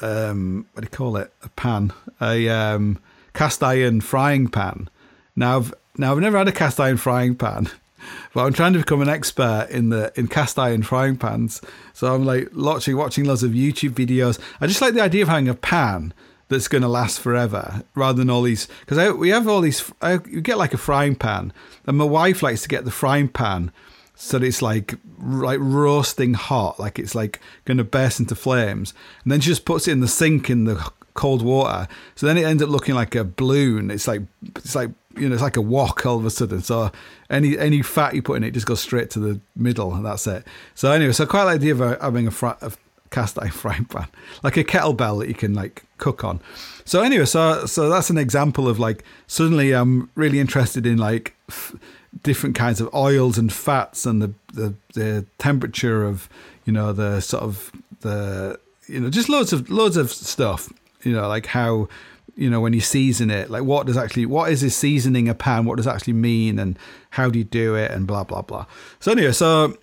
um, 0.00 0.66
what 0.72 0.82
do 0.82 0.86
you 0.86 0.96
call 0.96 1.16
it? 1.16 1.32
A 1.42 1.48
pan, 1.50 1.92
a 2.20 2.48
um, 2.48 2.98
cast 3.32 3.62
iron 3.62 4.00
frying 4.00 4.48
pan 4.48 4.88
now, 5.36 5.56
I've, 5.56 5.74
now 5.96 6.12
I've 6.12 6.20
never 6.20 6.38
had 6.38 6.48
a 6.48 6.52
cast 6.52 6.78
iron 6.78 6.96
frying 6.96 7.34
pan, 7.34 7.68
but 8.34 8.44
I'm 8.44 8.52
trying 8.52 8.72
to 8.74 8.78
become 8.78 9.02
an 9.02 9.08
expert 9.08 9.68
in 9.70 9.88
the 9.88 10.12
in 10.16 10.28
cast 10.28 10.58
iron 10.58 10.82
frying 10.82 11.16
pans. 11.16 11.60
So 11.92 12.14
I'm 12.14 12.24
like 12.24 12.50
watching 12.54 12.96
watching 12.96 13.24
lots 13.24 13.42
of 13.42 13.52
YouTube 13.52 13.90
videos. 13.90 14.38
I 14.60 14.66
just 14.66 14.80
like 14.80 14.94
the 14.94 15.02
idea 15.02 15.22
of 15.22 15.28
having 15.28 15.48
a 15.48 15.54
pan 15.54 16.14
that's 16.48 16.68
going 16.68 16.82
to 16.82 16.88
last 16.88 17.20
forever 17.20 17.82
rather 17.94 18.18
than 18.18 18.30
all 18.30 18.42
these 18.42 18.68
because 18.80 19.14
we 19.14 19.30
have 19.30 19.48
all 19.48 19.62
these 19.62 19.90
I, 20.02 20.14
you 20.28 20.42
get 20.42 20.58
like 20.58 20.74
a 20.74 20.78
frying 20.78 21.16
pan 21.16 21.54
and 21.86 21.96
my 21.96 22.04
wife 22.04 22.42
likes 22.42 22.62
to 22.62 22.68
get 22.68 22.84
the 22.84 22.90
frying 22.90 23.28
pan 23.28 23.72
so 24.14 24.38
it's 24.38 24.62
like 24.62 24.94
like 25.20 25.58
roasting 25.60 26.34
hot 26.34 26.78
like 26.78 26.98
it's 26.98 27.14
like 27.14 27.40
going 27.64 27.78
to 27.78 27.84
burst 27.84 28.20
into 28.20 28.34
flames 28.34 28.94
and 29.22 29.32
then 29.32 29.40
she 29.40 29.48
just 29.48 29.64
puts 29.64 29.88
it 29.88 29.92
in 29.92 30.00
the 30.00 30.08
sink 30.08 30.48
in 30.48 30.64
the 30.64 30.90
cold 31.14 31.42
water 31.42 31.86
so 32.14 32.26
then 32.26 32.36
it 32.36 32.44
ends 32.44 32.62
up 32.62 32.68
looking 32.68 32.94
like 32.94 33.14
a 33.14 33.24
balloon 33.24 33.90
it's 33.90 34.08
like 34.08 34.22
it's 34.56 34.74
like 34.74 34.90
you 35.16 35.28
know, 35.28 35.34
it's 35.34 35.42
like 35.42 35.56
a 35.56 35.62
wok 35.62 36.04
all 36.06 36.18
of 36.18 36.24
a 36.24 36.30
sudden. 36.30 36.62
So 36.62 36.90
any 37.30 37.58
any 37.58 37.82
fat 37.82 38.14
you 38.14 38.22
put 38.22 38.36
in 38.36 38.44
it 38.44 38.52
just 38.52 38.66
goes 38.66 38.80
straight 38.80 39.10
to 39.10 39.18
the 39.18 39.40
middle, 39.56 39.94
and 39.94 40.04
that's 40.04 40.26
it. 40.26 40.46
So 40.74 40.90
anyway, 40.90 41.12
so 41.12 41.26
quite 41.26 41.44
like 41.44 41.60
the 41.60 41.72
idea 41.72 41.84
of 41.84 42.00
having 42.00 42.26
a, 42.26 42.30
fr- 42.30 42.46
a 42.60 42.72
cast 43.10 43.38
iron 43.40 43.50
frying 43.50 43.84
pan, 43.84 44.08
like 44.42 44.56
a 44.56 44.64
kettlebell 44.64 45.20
that 45.20 45.28
you 45.28 45.34
can 45.34 45.54
like 45.54 45.84
cook 45.98 46.24
on. 46.24 46.40
So 46.84 47.02
anyway, 47.02 47.24
so 47.24 47.66
so 47.66 47.88
that's 47.88 48.10
an 48.10 48.18
example 48.18 48.68
of 48.68 48.78
like 48.78 49.04
suddenly 49.26 49.72
I'm 49.72 50.10
really 50.14 50.40
interested 50.40 50.86
in 50.86 50.98
like 50.98 51.34
f- 51.48 51.74
different 52.22 52.54
kinds 52.54 52.80
of 52.80 52.92
oils 52.94 53.38
and 53.38 53.52
fats 53.52 54.06
and 54.06 54.22
the, 54.22 54.34
the 54.52 54.74
the 54.94 55.26
temperature 55.38 56.04
of 56.04 56.28
you 56.64 56.72
know 56.72 56.92
the 56.92 57.20
sort 57.20 57.42
of 57.42 57.72
the 58.00 58.58
you 58.86 59.00
know 59.00 59.10
just 59.10 59.28
loads 59.28 59.52
of 59.52 59.70
loads 59.70 59.96
of 59.96 60.10
stuff. 60.10 60.72
You 61.02 61.12
know, 61.12 61.28
like 61.28 61.46
how 61.46 61.88
you 62.36 62.50
know 62.50 62.60
when 62.60 62.72
you 62.72 62.80
season 62.80 63.30
it 63.30 63.50
like 63.50 63.62
what 63.62 63.86
does 63.86 63.96
actually 63.96 64.26
what 64.26 64.50
is 64.50 64.60
this 64.60 64.76
seasoning 64.76 65.28
a 65.28 65.34
pan 65.34 65.64
what 65.64 65.76
does 65.76 65.86
actually 65.86 66.12
mean 66.12 66.58
and 66.58 66.78
how 67.10 67.30
do 67.30 67.38
you 67.38 67.44
do 67.44 67.76
it 67.76 67.90
and 67.90 68.06
blah 68.06 68.24
blah 68.24 68.42
blah 68.42 68.66
so 68.98 69.12
anyway 69.12 69.30
so 69.30 69.76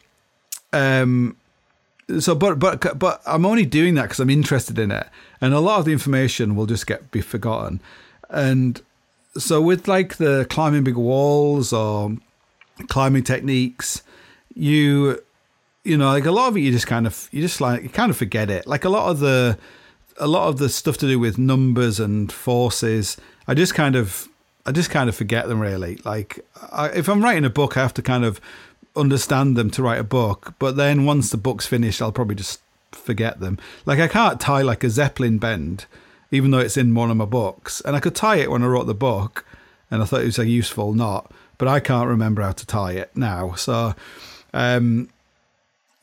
um 0.73 1.37
so 2.19 2.35
but 2.35 2.59
but 2.59 2.97
but 2.97 3.21
i'm 3.25 3.45
only 3.45 3.65
doing 3.65 3.95
that 3.95 4.03
because 4.03 4.19
i'm 4.19 4.29
interested 4.29 4.77
in 4.77 4.91
it. 4.91 5.07
And 5.39 5.53
a 5.53 5.59
lot 5.59 5.79
of 5.79 5.85
the 5.85 5.91
information 5.91 6.55
will 6.55 6.67
just 6.67 6.85
get 6.85 7.09
be 7.11 7.21
forgotten. 7.21 7.81
And 8.29 8.81
so 9.37 9.61
with 9.61 9.87
like 9.87 10.17
the 10.17 10.45
climbing 10.49 10.83
big 10.83 10.97
walls 10.97 11.73
or 11.73 12.15
climbing 12.87 13.23
techniques 13.23 14.03
you 14.53 15.21
you 15.83 15.97
know 15.97 16.07
like 16.07 16.25
a 16.25 16.31
lot 16.31 16.47
of 16.49 16.57
it 16.57 16.61
you 16.61 16.71
just 16.71 16.87
kind 16.87 17.07
of 17.07 17.29
you 17.31 17.41
just 17.41 17.61
like 17.61 17.83
you 17.83 17.89
kind 17.89 18.09
of 18.09 18.17
forget 18.17 18.49
it. 18.49 18.67
Like 18.67 18.85
a 18.85 18.89
lot 18.89 19.09
of 19.09 19.19
the 19.19 19.57
a 20.21 20.27
lot 20.27 20.47
of 20.47 20.57
the 20.57 20.69
stuff 20.69 20.97
to 20.97 21.07
do 21.07 21.19
with 21.19 21.37
numbers 21.37 21.99
and 21.99 22.31
forces, 22.31 23.17
I 23.47 23.55
just 23.55 23.73
kind 23.73 23.95
of, 23.95 24.29
I 24.65 24.71
just 24.71 24.91
kind 24.91 25.09
of 25.09 25.15
forget 25.15 25.47
them 25.47 25.59
really. 25.59 25.99
Like, 26.05 26.45
I, 26.71 26.87
if 26.89 27.09
I'm 27.09 27.23
writing 27.23 27.43
a 27.43 27.49
book, 27.49 27.75
I 27.75 27.81
have 27.81 27.93
to 27.95 28.01
kind 28.01 28.23
of 28.23 28.39
understand 28.95 29.55
them 29.55 29.69
to 29.71 29.83
write 29.83 29.99
a 29.99 30.03
book. 30.03 30.53
But 30.59 30.75
then 30.75 31.05
once 31.05 31.29
the 31.29 31.37
book's 31.37 31.65
finished, 31.65 32.01
I'll 32.01 32.11
probably 32.11 32.35
just 32.35 32.61
forget 32.91 33.39
them. 33.39 33.57
Like, 33.85 33.99
I 33.99 34.07
can't 34.07 34.39
tie 34.39 34.61
like 34.61 34.83
a 34.83 34.89
Zeppelin 34.89 35.37
bend, 35.37 35.85
even 36.31 36.51
though 36.51 36.59
it's 36.59 36.77
in 36.77 36.95
one 36.95 37.11
of 37.11 37.17
my 37.17 37.25
books. 37.25 37.81
And 37.81 37.95
I 37.95 37.99
could 37.99 38.15
tie 38.15 38.37
it 38.37 38.51
when 38.51 38.63
I 38.63 38.67
wrote 38.67 38.87
the 38.87 38.93
book, 38.93 39.45
and 39.89 40.01
I 40.01 40.05
thought 40.05 40.21
it 40.21 40.25
was 40.25 40.39
a 40.39 40.47
useful 40.47 40.93
knot, 40.93 41.31
but 41.57 41.67
I 41.67 41.79
can't 41.79 42.07
remember 42.07 42.41
how 42.41 42.53
to 42.53 42.65
tie 42.65 42.93
it 42.93 43.15
now. 43.15 43.53
So, 43.53 43.93
um, 44.53 45.09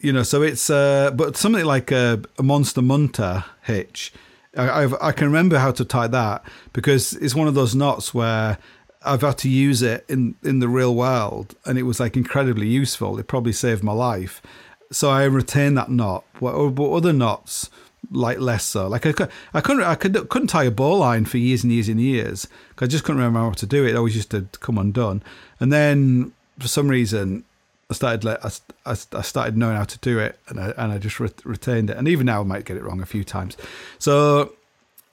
you 0.00 0.12
know, 0.12 0.22
so 0.22 0.42
it's 0.42 0.70
uh, 0.70 1.10
but 1.10 1.36
something 1.36 1.64
like 1.64 1.90
a, 1.90 2.22
a 2.38 2.42
Monster 2.42 2.82
Munter 2.82 3.44
hitch. 3.64 4.12
I, 4.56 4.82
I've, 4.82 4.94
I 5.00 5.12
can 5.12 5.26
remember 5.26 5.58
how 5.58 5.72
to 5.72 5.84
tie 5.84 6.06
that 6.08 6.44
because 6.72 7.14
it's 7.14 7.34
one 7.34 7.48
of 7.48 7.54
those 7.54 7.74
knots 7.74 8.14
where 8.14 8.58
I've 9.04 9.22
had 9.22 9.38
to 9.38 9.48
use 9.48 9.82
it 9.82 10.04
in 10.08 10.34
in 10.42 10.58
the 10.58 10.68
real 10.68 10.94
world, 10.94 11.54
and 11.64 11.78
it 11.78 11.84
was 11.84 12.00
like 12.00 12.16
incredibly 12.16 12.66
useful. 12.66 13.18
It 13.18 13.26
probably 13.26 13.52
saved 13.52 13.82
my 13.82 13.92
life, 13.92 14.42
so 14.90 15.10
I 15.10 15.24
retained 15.24 15.76
that 15.78 15.90
knot. 15.90 16.24
But 16.40 16.54
other 16.54 17.12
knots, 17.12 17.70
like 18.10 18.38
less 18.40 18.64
so. 18.64 18.88
Like 18.88 19.06
I, 19.06 19.28
I 19.54 19.60
couldn't, 19.60 19.84
I 19.84 19.94
could, 19.94 20.28
couldn't 20.28 20.48
tie 20.48 20.64
a 20.64 20.70
bowline 20.70 21.24
for 21.24 21.38
years 21.38 21.62
and 21.64 21.72
years 21.72 21.88
and 21.88 22.00
years 22.00 22.48
because 22.70 22.88
I 22.88 22.90
just 22.90 23.04
couldn't 23.04 23.18
remember 23.18 23.40
how 23.40 23.50
to 23.50 23.66
do 23.66 23.84
it. 23.84 23.90
It 23.90 23.96
always 23.96 24.16
used 24.16 24.30
to 24.30 24.46
come 24.60 24.78
undone. 24.78 25.22
And 25.60 25.72
then 25.72 26.32
for 26.58 26.68
some 26.68 26.88
reason, 26.88 27.44
I 27.90 27.94
started, 27.94 28.24
like, 28.24 28.44
I, 28.44 28.50
I 28.84 29.22
started 29.22 29.56
knowing 29.56 29.76
how 29.76 29.84
to 29.84 29.98
do 29.98 30.18
it, 30.18 30.38
and 30.48 30.60
I, 30.60 30.74
and 30.76 30.92
I 30.92 30.98
just 30.98 31.18
re- 31.20 31.30
retained 31.44 31.88
it. 31.88 31.96
And 31.96 32.06
even 32.06 32.26
now, 32.26 32.40
I 32.40 32.44
might 32.44 32.66
get 32.66 32.76
it 32.76 32.82
wrong 32.82 33.00
a 33.00 33.06
few 33.06 33.24
times. 33.24 33.56
So, 33.98 34.52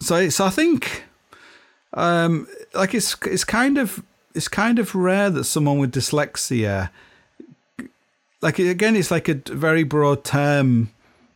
so, 0.01 0.27
so 0.29 0.45
I 0.45 0.49
think, 0.49 1.03
um, 1.95 2.47
like 2.73 2.93
it's 2.93 3.15
it's 3.25 3.43
kind 3.43 3.77
of 3.77 4.03
it's 4.33 4.47
kind 4.49 4.79
of 4.79 4.93
rare 4.93 5.29
that 5.29 5.45
someone 5.45 5.79
with 5.79 5.93
dyslexia, 5.93 6.89
like 8.41 8.59
again, 8.59 8.95
it's 8.95 9.11
like 9.11 9.29
a 9.29 9.35
very 9.35 9.83
broad 9.83 10.23
term 10.23 10.91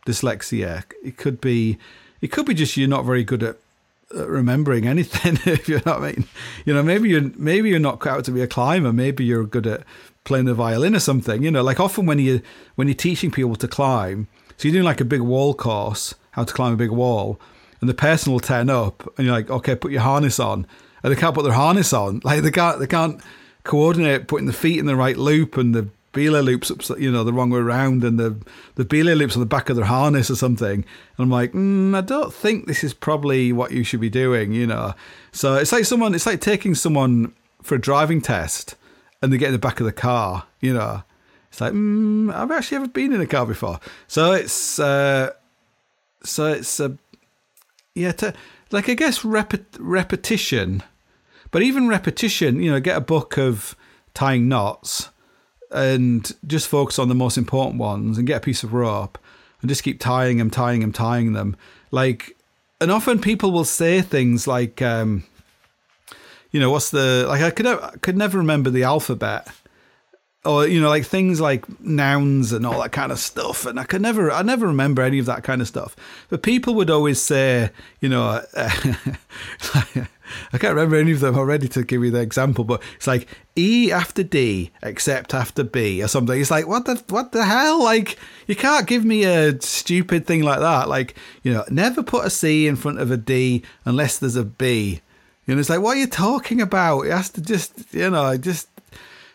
dyslexia. 0.06 0.84
It 1.02 1.16
could 1.16 1.40
be, 1.40 1.78
it 2.20 2.28
could 2.28 2.46
be 2.46 2.54
just 2.54 2.76
you're 2.76 2.88
not 2.88 3.06
very 3.06 3.24
good 3.24 3.42
at 3.42 3.56
remembering 4.14 4.86
anything. 4.86 5.38
if 5.50 5.68
you're 5.68 5.82
not, 5.86 6.02
I 6.02 6.12
mean, 6.12 6.26
you 6.66 6.74
know, 6.74 6.82
maybe 6.82 7.08
you're 7.08 7.30
maybe 7.36 7.70
you're 7.70 7.78
not 7.78 8.00
cut 8.00 8.18
out 8.18 8.24
to 8.26 8.30
be 8.30 8.42
a 8.42 8.46
climber. 8.46 8.92
Maybe 8.92 9.24
you're 9.24 9.44
good 9.44 9.66
at 9.66 9.82
playing 10.24 10.44
the 10.44 10.54
violin 10.54 10.94
or 10.94 11.00
something. 11.00 11.42
You 11.42 11.50
know, 11.50 11.62
like 11.62 11.80
often 11.80 12.04
when 12.04 12.18
you 12.18 12.42
when 12.74 12.86
you're 12.86 12.94
teaching 12.94 13.30
people 13.30 13.56
to 13.56 13.68
climb, 13.68 14.28
so 14.58 14.68
you're 14.68 14.74
doing 14.74 14.84
like 14.84 15.00
a 15.00 15.06
big 15.06 15.22
wall 15.22 15.54
course, 15.54 16.14
how 16.32 16.44
to 16.44 16.52
climb 16.52 16.74
a 16.74 16.76
big 16.76 16.90
wall, 16.90 17.40
and 17.80 17.88
the 17.88 17.94
person 17.94 18.32
will 18.32 18.40
turn 18.40 18.70
up, 18.70 19.02
and 19.16 19.26
you're 19.26 19.34
like, 19.34 19.50
okay, 19.50 19.74
put 19.74 19.92
your 19.92 20.02
harness 20.02 20.38
on, 20.38 20.66
and 21.02 21.12
they 21.12 21.18
can't 21.18 21.34
put 21.34 21.44
their 21.44 21.52
harness 21.52 21.92
on. 21.92 22.20
Like 22.24 22.42
they 22.42 22.50
can't 22.50 22.78
they 22.78 22.86
can't 22.86 23.20
coordinate 23.64 24.28
putting 24.28 24.46
the 24.46 24.52
feet 24.52 24.78
in 24.78 24.86
the 24.86 24.96
right 24.96 25.16
loop 25.16 25.56
and 25.56 25.74
the 25.74 25.88
belay 26.12 26.40
loops, 26.40 26.70
up, 26.70 26.98
you 26.98 27.10
know, 27.10 27.24
the 27.24 27.32
wrong 27.32 27.50
way 27.50 27.60
around, 27.60 28.04
and 28.04 28.18
the 28.18 28.36
the 28.74 28.84
belay 28.84 29.14
loops 29.14 29.36
on 29.36 29.40
the 29.40 29.46
back 29.46 29.70
of 29.70 29.76
their 29.76 29.84
harness 29.84 30.30
or 30.30 30.36
something. 30.36 30.84
And 30.84 30.84
I'm 31.18 31.30
like, 31.30 31.52
mm, 31.52 31.96
I 31.96 32.00
don't 32.00 32.32
think 32.32 32.66
this 32.66 32.84
is 32.84 32.94
probably 32.94 33.52
what 33.52 33.72
you 33.72 33.84
should 33.84 34.00
be 34.00 34.10
doing, 34.10 34.52
you 34.52 34.66
know. 34.66 34.94
So 35.32 35.54
it's 35.54 35.72
like 35.72 35.84
someone, 35.84 36.14
it's 36.14 36.26
like 36.26 36.40
taking 36.40 36.74
someone 36.74 37.32
for 37.62 37.74
a 37.76 37.80
driving 37.80 38.20
test, 38.20 38.74
and 39.22 39.32
they 39.32 39.38
get 39.38 39.48
in 39.48 39.52
the 39.52 39.58
back 39.58 39.80
of 39.80 39.86
the 39.86 39.92
car, 39.92 40.44
you 40.60 40.74
know. 40.74 41.02
It's 41.50 41.60
like, 41.60 41.72
mm, 41.72 42.32
I've 42.32 42.50
actually 42.50 42.76
ever 42.76 42.88
been 42.88 43.12
in 43.12 43.20
a 43.20 43.26
car 43.26 43.44
before, 43.44 43.80
so 44.06 44.32
it's 44.32 44.78
uh, 44.78 45.30
so 46.22 46.52
it's 46.52 46.78
uh, 46.78 46.90
yeah, 47.94 48.12
to, 48.12 48.34
like 48.70 48.88
I 48.88 48.94
guess 48.94 49.24
rep- 49.24 49.76
repetition, 49.78 50.82
but 51.50 51.62
even 51.62 51.88
repetition, 51.88 52.62
you 52.62 52.70
know, 52.70 52.80
get 52.80 52.96
a 52.96 53.00
book 53.00 53.36
of 53.36 53.76
tying 54.14 54.48
knots 54.48 55.10
and 55.70 56.32
just 56.46 56.68
focus 56.68 56.98
on 56.98 57.08
the 57.08 57.14
most 57.14 57.38
important 57.38 57.78
ones 57.78 58.18
and 58.18 58.26
get 58.26 58.38
a 58.38 58.40
piece 58.40 58.62
of 58.62 58.72
rope 58.72 59.18
and 59.60 59.68
just 59.68 59.82
keep 59.82 60.00
tying 60.00 60.38
them, 60.38 60.50
tying 60.50 60.80
them, 60.80 60.92
tying 60.92 61.32
them. 61.32 61.56
Like, 61.90 62.36
and 62.80 62.90
often 62.90 63.20
people 63.20 63.52
will 63.52 63.64
say 63.64 64.00
things 64.00 64.46
like, 64.46 64.80
um, 64.80 65.24
you 66.50 66.58
know, 66.58 66.70
what's 66.70 66.90
the 66.90 67.26
like? 67.28 67.42
I 67.42 67.50
could 67.50 67.66
I 67.66 67.90
could 68.00 68.16
never 68.16 68.38
remember 68.38 68.70
the 68.70 68.82
alphabet, 68.82 69.48
or 70.44 70.66
you 70.66 70.80
know, 70.80 70.88
like 70.88 71.04
things 71.04 71.40
like 71.40 71.64
nouns 71.80 72.52
and 72.52 72.66
all 72.66 72.80
that 72.80 72.92
kind 72.92 73.12
of 73.12 73.18
stuff. 73.18 73.66
And 73.66 73.78
I 73.78 73.84
could 73.84 74.00
never, 74.00 74.30
I 74.30 74.42
never 74.42 74.66
remember 74.66 75.02
any 75.02 75.18
of 75.18 75.26
that 75.26 75.44
kind 75.44 75.60
of 75.60 75.68
stuff. 75.68 75.94
But 76.28 76.42
people 76.42 76.74
would 76.74 76.90
always 76.90 77.20
say, 77.20 77.70
you 78.00 78.08
know. 78.08 78.42
Uh, 78.54 78.94
I 80.52 80.58
can't 80.58 80.74
remember 80.74 80.96
any 80.96 81.10
of 81.10 81.18
them 81.18 81.36
already 81.36 81.66
to 81.68 81.82
give 81.82 82.04
you 82.04 82.12
the 82.12 82.20
example, 82.20 82.62
but 82.62 82.82
it's 82.94 83.08
like 83.08 83.26
E 83.56 83.90
after 83.90 84.22
D 84.22 84.70
except 84.80 85.34
after 85.34 85.64
B 85.64 86.00
or 86.02 86.08
something. 86.08 86.40
It's 86.40 86.52
like 86.52 86.68
what 86.68 86.84
the 86.84 87.02
what 87.08 87.32
the 87.32 87.44
hell? 87.44 87.82
Like 87.82 88.16
you 88.46 88.54
can't 88.54 88.86
give 88.86 89.04
me 89.04 89.24
a 89.24 89.60
stupid 89.60 90.26
thing 90.26 90.42
like 90.42 90.60
that. 90.60 90.88
Like 90.88 91.16
you 91.42 91.52
know, 91.52 91.64
never 91.68 92.04
put 92.04 92.26
a 92.26 92.30
C 92.30 92.68
in 92.68 92.76
front 92.76 93.00
of 93.00 93.10
a 93.10 93.16
D 93.16 93.64
unless 93.84 94.18
there's 94.18 94.36
a 94.36 94.44
B. 94.44 95.00
Know, 95.46 95.58
it's 95.58 95.70
like 95.70 95.80
what 95.80 95.96
are 95.96 96.00
you 96.00 96.06
talking 96.06 96.60
about? 96.60 97.02
It 97.02 97.10
has 97.10 97.30
to 97.30 97.40
just 97.40 97.92
you 97.92 98.08
know 98.10 98.36
just 98.36 98.68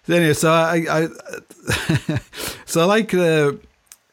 anyway. 0.09 0.33
So 0.33 0.51
I, 0.51 0.85
I 0.89 2.19
so 2.65 2.85
like 2.87 3.11
the 3.11 3.59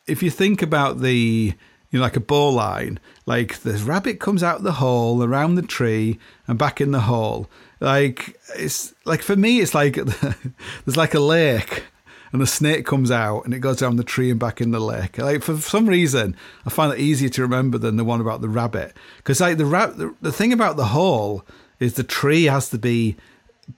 if 0.07 0.23
you 0.23 0.31
think 0.31 0.63
about 0.63 1.01
the 1.01 1.55
you 1.91 1.99
know 1.99 2.03
like 2.03 2.17
a 2.17 2.21
bowline 2.21 2.99
like 3.27 3.59
the 3.61 3.73
rabbit 3.75 4.19
comes 4.19 4.43
out 4.43 4.57
of 4.57 4.63
the 4.63 4.73
hole 4.73 5.23
around 5.23 5.55
the 5.55 5.63
tree 5.63 6.19
and 6.49 6.59
back 6.59 6.81
in 6.81 6.91
the 6.91 7.01
hole. 7.01 7.49
Like 7.81 8.37
it's 8.57 8.95
like 9.05 9.23
for 9.23 9.37
me, 9.37 9.61
it's 9.61 9.75
like 9.75 9.95
there's 10.85 10.97
like 10.97 11.15
a 11.15 11.21
lake 11.21 11.85
and 12.33 12.41
the 12.41 12.47
snake 12.47 12.85
comes 12.85 13.11
out 13.11 13.45
and 13.45 13.55
it 13.55 13.61
goes 13.61 13.77
down 13.77 13.97
the 13.97 14.05
tree 14.05 14.31
and 14.31 14.41
back 14.41 14.61
in 14.61 14.71
the 14.71 14.81
lake. 14.81 15.19
Like 15.19 15.43
for 15.43 15.57
some 15.59 15.87
reason, 15.87 16.37
I 16.67 16.71
find 16.71 16.93
it 16.93 16.99
easier 16.99 17.29
to 17.31 17.43
remember 17.43 17.79
than 17.79 17.97
the 17.97 18.05
one 18.05 18.21
about 18.21 18.41
the 18.41 18.49
rabbit 18.49 18.97
because 19.19 19.41
like 19.41 19.59
the, 19.59 19.67
rab- 19.67 19.97
the 19.97 20.15
the 20.21 20.33
thing 20.33 20.53
about 20.53 20.77
the 20.77 20.87
hole 20.87 21.47
is 21.79 21.95
the 21.95 22.05
tree 22.05 22.45
has 22.45 22.71
to 22.71 22.79
be 22.79 23.17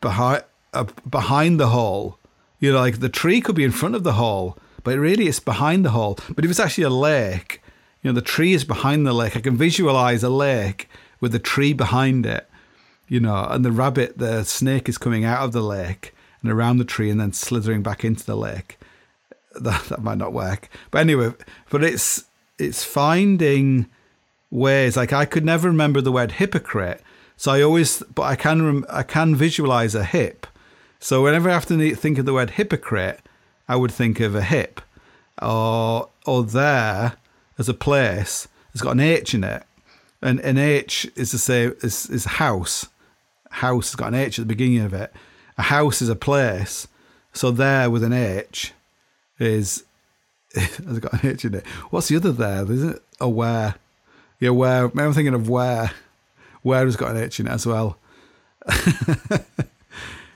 behind 0.00 0.42
behind 1.08 1.60
the 1.60 1.68
hall. 1.68 2.18
You 2.60 2.72
know, 2.72 2.78
like 2.78 3.00
the 3.00 3.08
tree 3.08 3.40
could 3.40 3.54
be 3.54 3.64
in 3.64 3.72
front 3.72 3.94
of 3.94 4.04
the 4.04 4.14
hall, 4.14 4.58
but 4.82 4.98
really 4.98 5.26
it's 5.26 5.40
behind 5.40 5.84
the 5.84 5.90
hall. 5.90 6.18
But 6.34 6.44
if 6.44 6.50
it's 6.50 6.60
actually 6.60 6.84
a 6.84 6.90
lake, 6.90 7.62
you 8.02 8.10
know, 8.10 8.14
the 8.14 8.22
tree 8.22 8.52
is 8.52 8.64
behind 8.64 9.06
the 9.06 9.12
lake. 9.12 9.36
I 9.36 9.40
can 9.40 9.56
visualize 9.56 10.22
a 10.22 10.30
lake 10.30 10.88
with 11.20 11.32
the 11.32 11.38
tree 11.38 11.72
behind 11.72 12.26
it, 12.26 12.48
you 13.08 13.20
know, 13.20 13.46
and 13.48 13.64
the 13.64 13.72
rabbit, 13.72 14.18
the 14.18 14.44
snake 14.44 14.88
is 14.88 14.98
coming 14.98 15.24
out 15.24 15.42
of 15.42 15.52
the 15.52 15.62
lake 15.62 16.14
and 16.42 16.52
around 16.52 16.76
the 16.76 16.84
tree 16.84 17.10
and 17.10 17.18
then 17.18 17.32
slithering 17.32 17.82
back 17.82 18.04
into 18.04 18.24
the 18.24 18.36
lake. 18.36 18.78
That, 19.60 19.84
that 19.84 20.02
might 20.02 20.18
not 20.18 20.32
work. 20.32 20.68
But 20.90 21.02
anyway, 21.02 21.32
but 21.70 21.84
it's 21.84 22.24
it's 22.58 22.82
finding 22.82 23.86
ways 24.50 24.96
like 24.96 25.12
I 25.12 25.26
could 25.26 25.44
never 25.44 25.68
remember 25.68 26.00
the 26.00 26.10
word 26.10 26.32
hypocrite. 26.32 27.00
So 27.36 27.52
I 27.52 27.62
always 27.62 28.02
but 28.14 28.22
I 28.22 28.34
can 28.34 28.84
I 28.90 29.04
can 29.04 29.36
visualize 29.36 29.94
a 29.94 30.04
hip. 30.04 30.48
So 31.04 31.22
whenever 31.22 31.50
I 31.50 31.52
have 31.52 31.66
to 31.66 31.94
think 31.94 32.16
of 32.16 32.24
the 32.24 32.32
word 32.32 32.52
hypocrite, 32.52 33.20
I 33.68 33.76
would 33.76 33.90
think 33.92 34.20
of 34.20 34.34
a 34.34 34.40
hip 34.40 34.80
or 35.42 36.08
or 36.24 36.44
there 36.44 37.16
as 37.58 37.68
a 37.68 37.74
place 37.74 38.48
It's 38.72 38.80
got 38.80 38.92
an 38.92 39.00
H 39.00 39.34
in 39.34 39.44
it, 39.44 39.64
and 40.22 40.40
an 40.40 40.56
H 40.56 41.06
is 41.14 41.30
the 41.30 41.36
same 41.36 41.74
is 41.82 42.08
is 42.08 42.24
house. 42.24 42.86
House 43.50 43.90
has 43.90 43.96
got 43.96 44.08
an 44.08 44.14
H 44.14 44.38
at 44.38 44.44
the 44.44 44.54
beginning 44.54 44.80
of 44.80 44.94
it. 44.94 45.12
A 45.58 45.64
house 45.64 46.00
is 46.00 46.08
a 46.08 46.16
place, 46.16 46.88
so 47.34 47.50
there 47.50 47.90
with 47.90 48.02
an 48.02 48.14
H 48.14 48.72
is 49.38 49.84
has 50.54 51.00
got 51.00 51.22
an 51.22 51.32
H 51.32 51.44
in 51.44 51.52
it. 51.52 51.66
What's 51.90 52.08
the 52.08 52.16
other 52.16 52.32
there? 52.32 52.72
Is 52.72 52.82
it 52.82 53.02
a 53.20 53.28
where? 53.28 53.74
Yeah, 54.40 54.50
where. 54.50 54.84
I'm 54.98 55.12
thinking 55.12 55.34
of 55.34 55.50
where. 55.50 55.90
Where 56.62 56.86
has 56.86 56.96
got 56.96 57.14
an 57.14 57.22
H 57.22 57.40
in 57.40 57.46
it 57.46 57.50
as 57.50 57.66
well. 57.66 57.98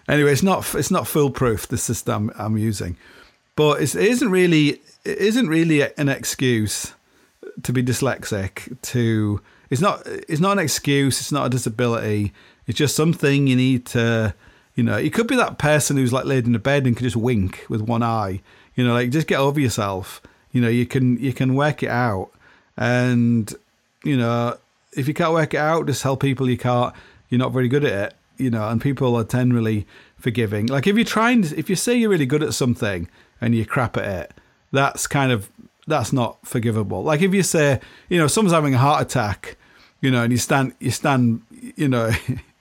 anyway, 0.09 0.33
it's 0.33 0.43
not 0.43 0.75
it's 0.75 0.91
not 0.91 1.07
foolproof. 1.07 1.69
The 1.69 1.79
system 1.79 2.31
I'm 2.39 2.57
using, 2.57 2.97
but 3.57 3.81
it 3.81 3.95
isn't 3.95 4.31
really 4.31 4.81
it 5.05 5.19
isn't 5.19 5.49
really 5.49 5.83
an 5.83 6.09
excuse 6.09 6.95
to 7.63 7.73
be 7.73 7.83
dyslexic 7.83 8.81
to 8.83 9.41
it's 9.71 9.81
not 9.81 10.03
it's 10.07 10.41
not 10.41 10.53
an 10.53 10.59
excuse 10.59 11.21
it's 11.21 11.33
not 11.33 11.47
a 11.47 11.51
disability. 11.51 12.33
It's 12.67 12.79
just 12.79 12.97
something 12.97 13.47
you 13.47 13.57
need 13.57 13.87
to 13.87 14.35
you 14.75 14.85
know 14.85 14.97
it 14.97 15.13
could 15.13 15.27
be 15.27 15.37
that 15.37 15.59
person 15.59 15.97
who's 15.97 16.13
like 16.13 16.25
laid 16.25 16.47
in 16.47 16.55
a 16.55 16.59
bed 16.59 16.87
and 16.87 16.97
can 16.97 17.05
just 17.05 17.17
wink 17.17 17.67
with 17.69 17.83
one 17.83 18.03
eye. 18.03 18.41
You 18.75 18.85
know 18.87 18.95
like 18.95 19.11
just 19.11 19.27
get 19.27 19.39
over 19.39 19.61
yourself. 19.61 20.23
You 20.53 20.61
know 20.61 20.69
you 20.69 20.87
can 20.87 21.19
you 21.19 21.33
can 21.33 21.55
work 21.55 21.83
it 21.83 21.91
out. 21.91 22.31
And 22.77 23.53
you 24.05 24.17
know 24.17 24.57
if 24.93 25.07
you 25.07 25.15
can't 25.15 25.33
work 25.33 25.55
it 25.55 25.59
out 25.59 25.87
just 25.87 26.03
tell 26.03 26.17
people 26.17 26.49
you 26.49 26.57
can't 26.57 26.95
you're 27.29 27.39
not 27.39 27.53
very 27.53 27.69
good 27.69 27.85
at 27.85 27.93
it 27.93 28.18
you 28.39 28.51
know 28.51 28.69
and 28.69 28.81
people 28.81 29.15
are 29.17 29.25
generally 29.25 29.87
forgiving 30.17 30.67
like 30.67 30.87
if 30.87 30.97
you're 30.97 31.05
trying 31.05 31.45
if 31.57 31.69
you 31.69 31.77
say 31.77 31.95
you're 31.95 32.11
really 32.11 32.27
good 32.27 32.43
at 32.43 32.55
something 32.55 33.09
and 33.41 33.55
you 33.55 33.65
crap 33.67 33.97
at 33.97 34.05
it 34.05 34.35
that's 34.73 35.07
kind 35.07 35.33
of 35.33 35.51
that's 35.89 36.13
not 36.13 36.47
forgivable. 36.47 37.03
Like 37.03 37.23
if 37.23 37.35
you 37.35 37.43
say, 37.43 37.81
you 38.09 38.19
know, 38.19 38.27
someone's 38.27 38.55
having 38.55 38.75
a 38.75 38.79
heart 38.79 39.03
attack, 39.03 39.57
you 40.01 40.11
know, 40.11 40.23
and 40.23 40.31
you 40.31 40.39
stand, 40.39 40.75
you 40.79 40.91
stand, 40.91 41.43
you 41.51 41.89
know, 41.89 42.11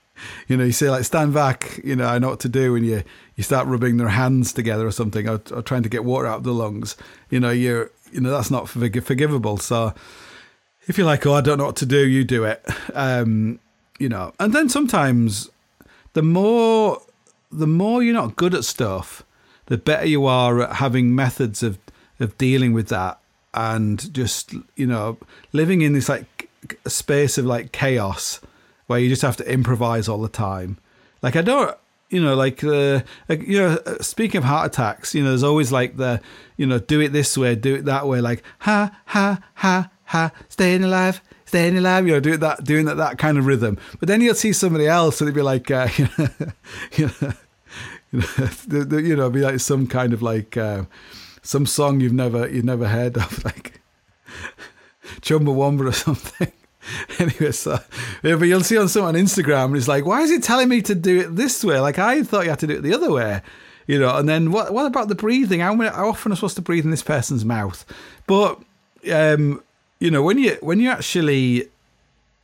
you 0.48 0.56
know, 0.56 0.64
you 0.64 0.72
say 0.72 0.90
like 0.90 1.04
stand 1.04 1.34
back, 1.34 1.78
you 1.84 1.94
know, 1.94 2.06
I 2.06 2.18
know 2.18 2.30
what 2.30 2.40
to 2.40 2.48
do, 2.48 2.74
and 2.74 2.84
you 2.84 3.04
you 3.36 3.44
start 3.44 3.68
rubbing 3.68 3.98
their 3.98 4.08
hands 4.08 4.52
together 4.52 4.86
or 4.86 4.90
something, 4.90 5.28
or, 5.28 5.40
or 5.54 5.62
trying 5.62 5.82
to 5.84 5.88
get 5.88 6.04
water 6.04 6.26
out 6.26 6.38
of 6.38 6.44
the 6.44 6.54
lungs. 6.54 6.96
You 7.30 7.38
know, 7.38 7.50
you're, 7.50 7.90
you 8.10 8.20
know, 8.20 8.30
that's 8.30 8.50
not 8.50 8.68
forgivable. 8.68 9.58
So 9.58 9.94
if 10.86 10.96
you're 10.98 11.06
like, 11.06 11.24
oh, 11.26 11.34
I 11.34 11.42
don't 11.42 11.58
know 11.58 11.66
what 11.66 11.76
to 11.76 11.86
do, 11.86 12.06
you 12.06 12.24
do 12.24 12.44
it. 12.44 12.66
Um, 12.94 13.60
you 13.98 14.08
know, 14.08 14.32
and 14.40 14.52
then 14.52 14.68
sometimes 14.68 15.50
the 16.12 16.22
more 16.22 17.02
the 17.50 17.66
more 17.66 18.02
you're 18.02 18.14
not 18.14 18.36
good 18.36 18.54
at 18.54 18.64
stuff, 18.64 19.24
the 19.66 19.78
better 19.78 20.06
you 20.06 20.26
are 20.26 20.62
at 20.62 20.76
having 20.76 21.14
methods 21.14 21.62
of 21.62 21.78
of 22.20 22.36
dealing 22.38 22.72
with 22.72 22.88
that 22.88 23.18
and 23.54 24.12
just 24.12 24.54
you 24.76 24.86
know 24.86 25.18
living 25.52 25.82
in 25.82 25.92
this 25.92 26.08
like 26.08 26.50
space 26.86 27.38
of 27.38 27.44
like 27.44 27.72
chaos 27.72 28.40
where 28.86 28.98
you 28.98 29.08
just 29.08 29.22
have 29.22 29.36
to 29.36 29.52
improvise 29.52 30.08
all 30.08 30.20
the 30.20 30.28
time. 30.28 30.78
Like 31.22 31.34
i 31.34 31.42
don't 31.42 31.76
you 32.10 32.22
know 32.22 32.34
like 32.34 32.62
uh, 32.62 33.00
like, 33.28 33.42
you 33.42 33.58
know 33.58 33.78
speaking 34.00 34.38
of 34.38 34.44
heart 34.44 34.66
attacks 34.66 35.14
you 35.14 35.22
know 35.22 35.30
there's 35.30 35.42
always 35.42 35.72
like 35.72 35.96
the 35.96 36.20
you 36.56 36.64
know 36.64 36.78
do 36.78 37.00
it 37.00 37.12
this 37.12 37.36
way 37.36 37.54
do 37.54 37.74
it 37.74 37.84
that 37.86 38.06
way 38.06 38.20
like 38.20 38.42
ha 38.60 38.96
ha 39.06 39.42
ha 39.54 39.90
ha, 40.08 40.32
staying 40.48 40.84
alive, 40.84 41.20
staying 41.48 41.76
alive. 41.76 42.06
You 42.06 42.14
know, 42.14 42.20
doing 42.20 42.40
that, 42.40 42.64
doing 42.64 42.84
that, 42.86 42.96
that 42.98 43.18
kind 43.18 43.38
of 43.38 43.46
rhythm. 43.46 43.78
But 43.98 44.08
then 44.08 44.20
you'll 44.20 44.34
see 44.34 44.52
somebody 44.52 44.86
else, 44.86 45.20
and 45.20 45.28
it'd 45.28 45.34
be 45.34 45.42
like, 45.42 45.70
uh, 45.70 45.88
you 45.96 46.08
know, 46.18 46.28
you 46.96 47.06
know, 47.06 47.32
you 48.12 48.84
know, 48.84 48.98
you 48.98 49.16
know, 49.16 49.30
be 49.30 49.40
like 49.40 49.60
some 49.60 49.86
kind 49.86 50.12
of 50.12 50.22
like 50.22 50.56
uh, 50.56 50.84
some 51.42 51.66
song 51.66 52.00
you've 52.00 52.12
never 52.12 52.48
you've 52.48 52.64
never 52.64 52.88
heard 52.88 53.16
of, 53.16 53.44
like 53.44 53.80
Chumbawamba 55.20 55.88
or 55.88 55.92
something. 55.92 56.52
anyway, 57.18 57.52
so 57.52 57.78
yeah, 58.22 58.36
but 58.36 58.46
you'll 58.48 58.62
see 58.62 58.78
on 58.78 58.88
some 58.88 59.04
on 59.04 59.14
Instagram, 59.14 59.66
and 59.66 59.76
it's 59.76 59.88
like, 59.88 60.06
why 60.06 60.22
is 60.22 60.30
it 60.30 60.42
telling 60.42 60.68
me 60.68 60.82
to 60.82 60.94
do 60.94 61.20
it 61.20 61.36
this 61.36 61.64
way? 61.64 61.80
Like 61.80 61.98
I 61.98 62.22
thought 62.22 62.44
you 62.44 62.50
had 62.50 62.60
to 62.60 62.66
do 62.66 62.76
it 62.76 62.82
the 62.82 62.94
other 62.94 63.10
way, 63.10 63.42
you 63.86 63.98
know. 63.98 64.16
And 64.16 64.28
then 64.28 64.52
what? 64.52 64.72
What 64.72 64.86
about 64.86 65.08
the 65.08 65.14
breathing? 65.14 65.60
How, 65.60 65.76
how 65.76 66.08
often 66.08 66.32
am 66.32 66.34
I 66.34 66.36
supposed 66.36 66.56
to 66.56 66.62
breathe 66.62 66.84
in 66.84 66.90
this 66.90 67.02
person's 67.02 67.44
mouth? 67.44 67.84
But 68.26 68.60
um, 69.12 69.62
you 70.00 70.10
know, 70.10 70.22
when 70.22 70.38
you 70.38 70.56
when 70.60 70.80
you 70.80 70.90
actually, 70.90 71.68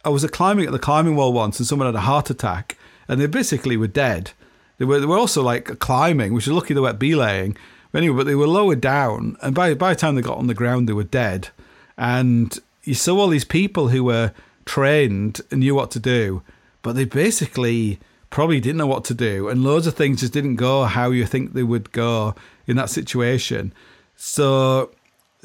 I 0.05 0.09
was 0.09 0.27
climbing 0.27 0.67
at 0.67 0.73
the 0.73 0.79
climbing 0.79 1.17
wall 1.17 1.33
once, 1.33 1.59
and 1.59 1.67
someone 1.67 1.87
had 1.87 1.95
a 1.95 2.01
heart 2.01 2.31
attack, 2.31 2.77
and 3.09 3.21
they 3.21 3.27
basically 3.27 3.77
were 3.77 3.87
dead. 3.87 4.33
They 4.79 4.85
were 4.85 5.01
they 5.01 5.07
were 5.07 5.19
also 5.19 5.43
like 5.43 5.79
climbing, 5.79 6.35
which 6.35 6.47
is 6.47 6.53
lucky 6.53 6.75
they 6.75 6.81
weren't 6.81 6.99
belaying. 6.99 7.57
But 7.93 7.99
anyway, 7.99 8.17
but 8.17 8.27
they 8.27 8.35
were 8.35 8.49
lowered 8.49 8.81
down, 8.81 9.37
and 9.41 9.55
by 9.55 9.75
by 9.75 9.95
the 9.95 10.01
time 10.01 10.17
they 10.17 10.23
got 10.23 10.39
on 10.39 10.49
the 10.49 10.55
ground, 10.55 10.89
they 10.89 10.93
were 10.93 11.05
dead. 11.05 11.49
And 11.97 12.59
you 12.83 12.95
saw 12.95 13.19
all 13.19 13.29
these 13.29 13.45
people 13.45 13.89
who 13.89 14.03
were 14.05 14.33
trained 14.65 15.41
and 15.51 15.61
knew 15.61 15.75
what 15.75 15.91
to 15.93 16.01
do, 16.01 16.43
but 16.83 16.97
they 16.97 17.05
basically 17.05 18.01
probably 18.31 18.59
didn't 18.59 18.79
know 18.79 18.87
what 18.87 19.05
to 19.05 19.15
do, 19.15 19.49
and 19.49 19.63
loads 19.63 19.87
of 19.87 19.95
things 19.95 20.21
just 20.21 20.33
didn't 20.33 20.57
go 20.57 20.85
how 20.85 21.11
you 21.11 21.25
think 21.25 21.53
they 21.53 21.63
would 21.63 21.93
go 21.93 22.35
in 22.67 22.77
that 22.77 22.91
situation. 22.91 23.73
So 24.17 24.91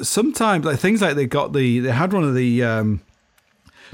sometimes, 0.01 0.65
like 0.65 0.79
things 0.79 1.01
like 1.01 1.15
they 1.15 1.25
got 1.25 1.53
the 1.53 1.79
they 1.79 1.91
had 1.91 2.13
one 2.13 2.23
of 2.23 2.35
the 2.35 2.63
um, 2.63 3.01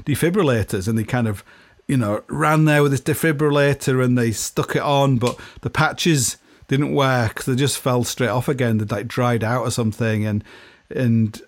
defibrillators, 0.04 0.88
and 0.88 0.98
they 0.98 1.04
kind 1.04 1.28
of 1.28 1.44
you 1.86 1.96
know 1.96 2.22
ran 2.28 2.64
there 2.64 2.82
with 2.82 2.92
this 2.92 3.00
defibrillator, 3.00 4.04
and 4.04 4.16
they 4.16 4.32
stuck 4.32 4.76
it 4.76 4.82
on, 4.82 5.18
but 5.18 5.38
the 5.62 5.70
patches 5.70 6.36
didn't 6.68 6.94
work; 6.94 7.44
they 7.44 7.54
just 7.54 7.78
fell 7.78 8.04
straight 8.04 8.28
off 8.28 8.48
again. 8.48 8.78
They 8.78 8.84
like 8.84 9.08
dried 9.08 9.44
out 9.44 9.62
or 9.62 9.70
something, 9.70 10.24
and 10.24 10.42
and 10.90 11.40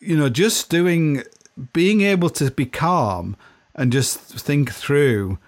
you 0.00 0.16
know 0.16 0.28
just 0.28 0.70
doing 0.70 1.22
being 1.72 2.00
able 2.00 2.30
to 2.30 2.50
be 2.50 2.66
calm 2.66 3.36
and 3.74 3.92
just 3.92 4.18
think 4.18 4.72
through 4.72 5.38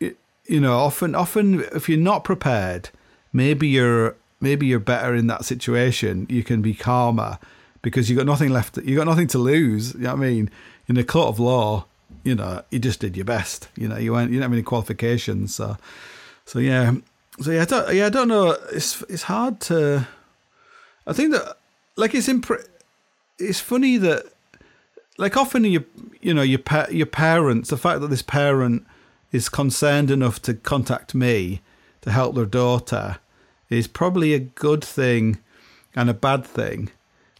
you 0.00 0.60
know 0.60 0.78
often 0.78 1.14
often 1.14 1.60
if 1.72 1.88
you're 1.88 1.98
not 1.98 2.24
prepared 2.24 2.90
maybe 3.32 3.68
you're 3.68 4.16
maybe 4.42 4.66
you're 4.66 4.80
better 4.80 5.14
in 5.14 5.28
that 5.28 5.44
situation 5.44 6.26
you 6.28 6.42
can 6.42 6.60
be 6.60 6.74
calmer 6.74 7.38
because 7.80 8.10
you 8.10 8.16
got 8.16 8.26
nothing 8.26 8.50
left 8.50 8.76
you 8.78 8.96
got 8.96 9.06
nothing 9.06 9.28
to 9.28 9.38
lose 9.38 9.94
you 9.94 10.00
know 10.00 10.10
what 10.10 10.24
i 10.24 10.28
mean? 10.28 10.50
In 10.88 10.96
a 10.96 11.04
court 11.04 11.28
of 11.28 11.38
law 11.38 11.86
you 12.24 12.34
know 12.34 12.62
you 12.70 12.78
just 12.78 13.00
did 13.00 13.16
your 13.16 13.24
best 13.24 13.68
you 13.76 13.88
know 13.88 13.96
you 13.96 14.12
weren't 14.12 14.30
you 14.30 14.34
didn't 14.36 14.42
have 14.42 14.52
any 14.52 14.62
qualifications 14.62 15.54
so 15.54 15.76
so 16.44 16.58
yeah. 16.58 16.92
So 17.40 17.50
yeah 17.50 17.62
i 17.62 17.64
don't 17.64 17.94
yeah 17.94 18.06
i 18.06 18.10
don't 18.10 18.28
know. 18.28 18.56
It's 18.72 19.00
it's 19.02 19.22
hard 19.22 19.60
to 19.62 20.06
i 21.06 21.12
think 21.12 21.32
that 21.32 21.56
like 21.96 22.14
it's 22.14 22.28
impre- 22.28 22.66
it's 23.38 23.60
funny 23.60 23.96
that 23.96 24.24
like 25.18 25.36
often 25.36 25.64
you 25.64 25.84
you 26.20 26.34
know 26.34 26.42
your 26.42 26.58
pa- 26.58 26.88
your 26.90 27.06
parents 27.06 27.70
the 27.70 27.76
fact 27.76 28.00
that 28.00 28.08
this 28.08 28.22
parent 28.22 28.86
is 29.30 29.48
concerned 29.48 30.10
enough 30.10 30.42
to 30.42 30.54
contact 30.54 31.14
me 31.14 31.60
to 32.02 32.10
help 32.10 32.34
their 32.34 32.44
daughter 32.44 33.18
is 33.72 33.86
probably 33.86 34.34
a 34.34 34.38
good 34.38 34.84
thing 34.84 35.38
and 35.94 36.10
a 36.10 36.14
bad 36.14 36.44
thing. 36.44 36.90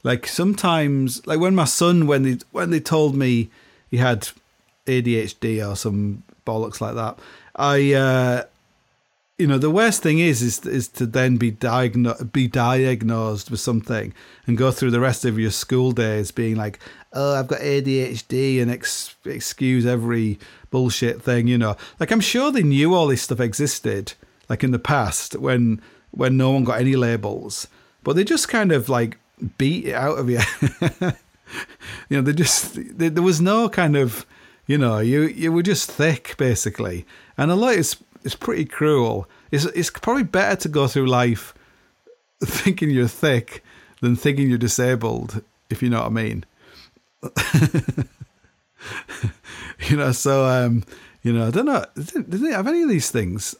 Like 0.03 0.27
sometimes 0.27 1.25
like 1.27 1.41
when 1.41 1.55
my 1.55 1.65
son 1.65 2.07
when 2.07 2.23
they 2.25 2.39
when 2.51 2.71
they 2.71 2.81
told 2.81 3.15
me 3.15 3.51
he 3.91 3.99
had 3.99 4.29
ADHD 4.87 5.67
or 5.67 5.77
some 5.77 6.25
bollocks 6.45 6.81
like 6.81 6.97
that 6.97 7.19
I 7.55 7.93
uh 7.93 8.45
you 9.39 9.47
know 9.47 9.59
the 9.59 9.71
worst 9.71 10.03
thing 10.03 10.19
is 10.19 10.43
is 10.43 10.67
is 10.67 10.89
to 10.89 11.07
then 11.07 11.37
be 11.37 11.53
diagnosed 11.53 12.33
be 12.33 12.49
diagnosed 12.49 13.51
with 13.51 13.61
something 13.61 14.13
and 14.47 14.59
go 14.59 14.73
through 14.73 14.91
the 14.91 15.01
rest 15.01 15.25
of 15.25 15.39
your 15.39 15.53
school 15.53 15.93
days 15.93 16.33
being 16.33 16.57
like 16.57 16.81
oh 17.13 17.35
I've 17.35 17.47
got 17.47 17.61
ADHD 17.61 18.61
and 18.61 18.71
ex- 18.71 19.15
excuse 19.25 19.87
every 19.87 20.39
bullshit 20.71 21.23
thing 21.23 21.47
you 21.47 21.59
know. 21.59 21.77
Like 22.01 22.11
I'm 22.11 22.21
sure 22.21 22.51
they 22.51 22.63
knew 22.65 22.95
all 22.95 23.07
this 23.07 23.23
stuff 23.23 23.41
existed 23.41 24.15
like 24.49 24.65
in 24.65 24.73
the 24.73 24.79
past 24.81 25.37
when 25.37 25.81
when 26.13 26.37
no 26.37 26.51
one 26.53 26.65
got 26.65 26.81
any 26.81 26.97
labels 26.97 27.67
but 28.05 28.17
they 28.17 28.25
just 28.25 28.49
kind 28.49 28.73
of 28.73 28.89
like 28.89 29.19
beat 29.59 29.87
it 29.87 29.95
out 29.95 30.19
of 30.19 30.31
you 30.31 30.41
you 32.09 32.17
know 32.17 32.23
they 32.23 32.33
just 32.33 32.75
they, 32.99 33.09
there 33.09 33.23
was 33.23 33.41
no 33.41 33.69
kind 33.69 33.97
of 33.97 34.25
you 34.67 34.79
know 34.79 34.99
you 34.99 35.23
you 35.23 35.51
were 35.51 35.63
just 35.63 35.91
thick 35.91 36.35
basically 36.39 37.05
and 37.37 37.51
a 37.51 37.55
lot 37.55 37.75
is 37.75 37.97
it's 38.25 38.35
pretty 38.35 38.65
cruel. 38.65 39.29
It's 39.51 39.65
it's 39.67 39.91
probably 39.91 40.23
better 40.25 40.57
to 40.57 40.69
go 40.69 40.87
through 40.87 41.07
life 41.07 41.55
thinking 42.45 42.91
you're 42.91 43.09
thick 43.09 43.65
than 44.01 44.17
thinking 44.17 44.49
you're 44.49 44.59
disabled, 44.59 45.43
if 45.71 45.83
you 45.83 45.91
know 45.91 46.01
what 46.01 46.07
I 46.07 46.11
mean. 46.11 46.45
you 49.89 49.97
know, 49.97 50.13
so 50.13 50.45
um, 50.47 50.85
you 51.23 51.33
know, 51.33 51.49
I 51.49 51.51
don't 51.51 51.67
know. 51.67 51.85
Did 51.95 52.31
they 52.31 52.53
have 52.53 52.67
any 52.67 52.83
of 52.83 52.89
these 52.89 53.11
things? 53.11 53.55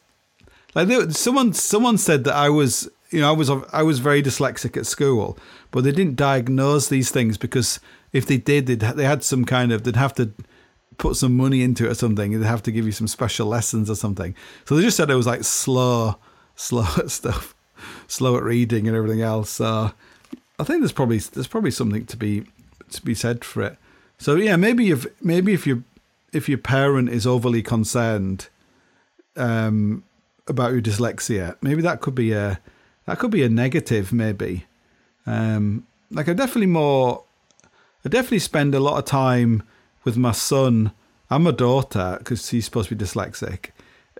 Like 0.75 1.11
someone, 1.11 1.53
someone 1.53 1.99
said 1.99 2.25
that 2.25 2.35
I 2.35 2.49
was, 2.49 2.89
you 3.11 3.21
know, 3.21 3.29
I 3.29 3.33
was, 3.33 3.51
I 3.73 3.83
was 3.83 3.99
very 3.99 4.23
dyslexic 4.23 4.77
at 4.77 4.87
school, 4.87 5.39
but 5.71 5.85
they 5.85 5.93
didn't 5.93 6.17
diagnose 6.17 6.89
these 6.89 7.11
things 7.11 7.37
because 7.37 7.79
if 8.13 8.27
they 8.27 8.39
did, 8.39 8.67
they'd, 8.67 8.81
they 8.81 9.05
had 9.05 9.23
some 9.23 9.45
kind 9.45 9.73
of, 9.73 9.85
they'd 9.85 9.97
have 9.97 10.15
to 10.15 10.33
put 10.99 11.17
some 11.17 11.37
money 11.37 11.63
into 11.63 11.87
it 11.87 11.91
or 11.91 11.95
something. 11.95 12.33
They'd 12.33 12.47
have 12.47 12.63
to 12.63 12.73
give 12.73 12.87
you 12.87 12.93
some 12.93 13.09
special 13.09 13.47
lessons 13.47 13.91
or 13.91 13.97
something. 13.97 14.35
So 14.65 14.77
they 14.77 14.83
just 14.83 14.97
said 14.97 15.11
it 15.11 15.15
was 15.15 15.27
like 15.27 15.45
slow, 15.45 16.17
slow 16.57 16.87
at 16.97 17.11
stuff, 17.21 17.55
slow 18.07 18.37
at 18.37 18.43
reading 18.43 18.87
and 18.87 18.97
everything 18.97 19.21
else. 19.21 19.51
So 19.51 19.93
I 20.59 20.65
think 20.65 20.81
there's 20.81 20.93
probably 20.93 21.19
there's 21.19 21.49
probably 21.49 21.71
something 21.71 22.07
to 22.07 22.17
be 22.17 22.45
to 22.91 23.03
be 23.03 23.15
said 23.15 23.45
for 23.45 23.63
it. 23.63 23.77
So 24.19 24.37
yeah, 24.37 24.57
maybe 24.57 24.91
if 24.91 25.07
maybe 25.23 25.53
if 25.53 25.67
you 25.67 25.85
if 26.33 26.49
your 26.49 26.59
parent 26.59 27.09
is 27.09 27.27
overly 27.27 27.63
concerned 27.63 28.49
um, 29.37 30.05
about 30.47 30.73
your 30.73 30.83
dyslexia, 30.83 31.57
maybe 31.61 31.83
that 31.83 32.01
could 32.01 32.15
be 32.15 32.33
a 32.33 32.61
that 33.07 33.19
could 33.19 33.31
be 33.31 33.43
a 33.43 33.49
negative. 33.49 34.13
Maybe 34.13 34.67
um, 35.27 35.87
like 36.11 36.29
I 36.29 36.33
definitely 36.33 36.67
more 36.67 37.25
I 38.05 38.09
definitely 38.09 38.41
spend 38.41 38.75
a 38.75 38.81
lot 38.81 38.99
of 38.99 39.05
time 39.05 39.63
with 40.05 40.17
my 40.17 40.33
son 40.33 40.93
and 41.31 41.45
my 41.45 41.51
daughter 41.53 42.17
because 42.19 42.51
he's 42.51 42.65
supposed 42.65 42.89
to 42.89 42.97
be 42.97 43.05
dyslexic, 43.05 43.71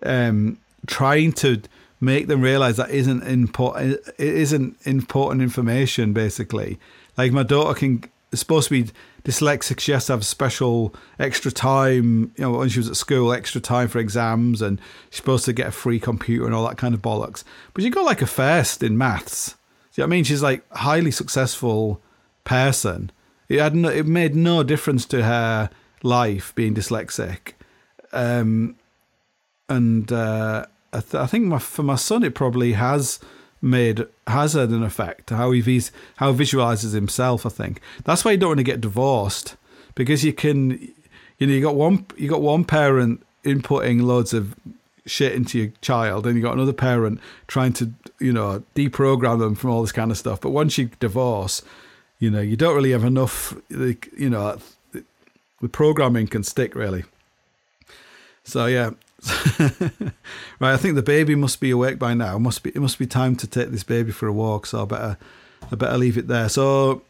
um, 0.03 0.59
trying 0.87 1.33
to 1.33 1.63
make 2.01 2.27
them 2.27 2.41
realize 2.41 2.77
that 2.77 2.91
isn't 2.91 3.23
important. 3.23 3.99
It 4.19 4.35
isn't 4.35 4.77
important 4.85 5.43
information. 5.43 6.13
Basically, 6.13 6.79
like 7.17 7.33
my 7.33 7.43
daughter 7.43 7.79
can 7.79 8.05
supposed 8.35 8.69
to 8.69 8.83
be 8.83 8.93
dyslexic. 9.25 9.81
She 9.81 9.93
has 9.93 10.07
to 10.07 10.15
have 10.15 10.25
special 10.25 10.95
extra 11.19 11.51
time. 11.51 12.33
You 12.37 12.45
know, 12.45 12.59
when 12.59 12.69
she 12.69 12.79
was 12.79 12.89
at 12.89 12.97
school, 12.97 13.33
extra 13.33 13.61
time 13.61 13.89
for 13.89 13.99
exams, 13.99 14.63
and 14.63 14.81
she's 15.11 15.19
supposed 15.19 15.45
to 15.47 15.53
get 15.53 15.69
a 15.69 15.73
free 15.73 16.01
computer 16.01 16.47
and 16.47 16.55
all 16.55 16.67
that 16.69 16.79
kind 16.79 16.95
of 16.95 17.03
bollocks. 17.03 17.45
But 17.75 17.83
she 17.83 17.91
got 17.91 18.05
like 18.05 18.23
a 18.23 18.27
first 18.27 18.83
in 18.83 18.99
maths. 18.99 19.57
See 19.91 20.03
what 20.03 20.07
I 20.07 20.11
mean? 20.11 20.25
She's 20.25 20.43
like 20.43 20.65
a 20.71 20.79
highly 20.79 21.11
successful 21.11 22.01
person 22.45 23.13
it 23.53 23.61
had 23.61 23.75
no, 23.75 23.91
it 23.91 24.07
made 24.07 24.35
no 24.35 24.63
difference 24.63 25.05
to 25.07 25.25
her 25.25 25.69
life 26.03 26.55
being 26.55 26.75
dyslexic, 26.75 27.53
um, 28.13 28.77
and 29.69 30.11
uh, 30.11 30.65
I, 30.93 31.01
th- 31.01 31.15
I, 31.15 31.27
think 31.27 31.45
my, 31.45 31.59
for 31.59 31.83
my 31.83 31.97
son 31.97 32.25
it 32.25 32.35
probably 32.35 32.73
has 32.73 33.21
made 33.63 34.05
has 34.27 34.55
had 34.55 34.71
an 34.71 34.83
effect 34.83 35.31
how 35.31 35.53
he 35.53 35.61
vis- 35.61 35.93
how 36.17 36.33
visualizes 36.33 36.93
himself. 36.93 37.47
I 37.47 37.49
think 37.49 37.81
that's 38.05 38.25
why 38.25 38.33
you 38.33 38.37
don't 38.37 38.51
want 38.51 38.59
to 38.59 38.65
get 38.65 38.81
divorced 38.81 39.57
because 39.95 40.25
you 40.25 40.33
can, 40.33 40.71
you 41.39 41.47
know, 41.47 41.53
you 41.53 41.63
got 41.63 41.77
one 41.77 42.07
you 42.17 42.29
got 42.29 42.43
one 42.43 42.65
parent 42.65 43.25
inputting 43.45 44.03
loads 44.03 44.33
of 44.33 44.55
shit 45.07 45.33
into 45.33 45.59
your 45.59 45.73
child 45.81 46.27
and 46.27 46.37
you 46.37 46.43
got 46.43 46.55
another 46.55 46.73
parent 46.73 47.21
trying 47.49 47.73
to 47.73 47.93
you 48.21 48.33
know 48.33 48.63
deprogram 48.77 49.41
them 49.41 49.55
from 49.55 49.71
all 49.71 49.81
this 49.83 49.91
kind 49.91 50.13
of 50.13 50.17
stuff 50.17 50.41
but 50.41 50.51
once 50.51 50.79
you 50.79 50.89
divorce 51.01 51.61
you 52.23 52.31
know, 52.31 52.41
you 52.41 52.57
don't 52.57 52.77
really 52.77 52.93
have 52.93 53.03
enough, 53.03 53.53
you 53.69 54.31
know, 54.31 54.57
the 54.93 55.69
programming 55.69 56.29
can 56.29 56.45
stick 56.45 56.77
really. 56.77 57.03
So 58.45 58.67
yeah, 58.67 58.91
right. 60.59 60.73
I 60.73 60.77
think 60.77 60.97
the 60.97 61.03
baby 61.03 61.35
must 61.35 61.61
be 61.61 61.71
awake 61.71 61.99
by 61.99 62.15
now. 62.15 62.37
It 62.37 62.41
must 62.41 62.63
be 62.63 62.71
it 62.71 62.81
must 62.81 62.99
be 62.99 63.07
time 63.07 63.37
to 63.37 63.47
take 63.47 63.71
this 63.71 63.85
baby 63.85 64.11
for 64.11 64.27
a 64.27 64.33
walk. 64.33 64.67
So 64.67 64.83
I 64.83 64.85
better 64.85 65.19
I 65.71 65.77
better 65.77 65.99
leave 65.99 66.19
it 66.19 66.29
there. 66.29 66.49
So 66.49 67.03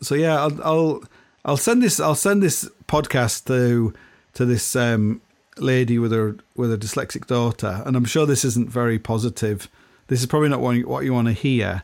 so 0.00 0.14
yeah, 0.14 0.40
I'll 0.40 0.62
I'll, 0.62 1.04
I'll 1.44 1.56
send 1.56 1.82
this 1.82 2.00
I'll 2.00 2.14
send 2.14 2.42
this 2.42 2.68
podcast 2.88 3.46
to 3.46 3.94
to 4.34 4.44
this 4.44 4.76
um, 4.76 5.22
lady 5.58 5.98
with 5.98 6.12
her 6.12 6.36
with 6.56 6.72
a 6.72 6.78
dyslexic 6.78 7.26
daughter, 7.26 7.82
and 7.86 7.96
I'm 7.96 8.04
sure 8.04 8.26
this 8.26 8.44
isn't 8.44 8.70
very 8.70 8.98
positive. 8.98 9.68
This 10.08 10.20
is 10.20 10.26
probably 10.26 10.50
not 10.50 10.60
what 10.60 10.76
you, 10.76 10.86
what 10.86 11.04
you 11.04 11.12
want 11.12 11.28
to 11.28 11.32
hear, 11.32 11.82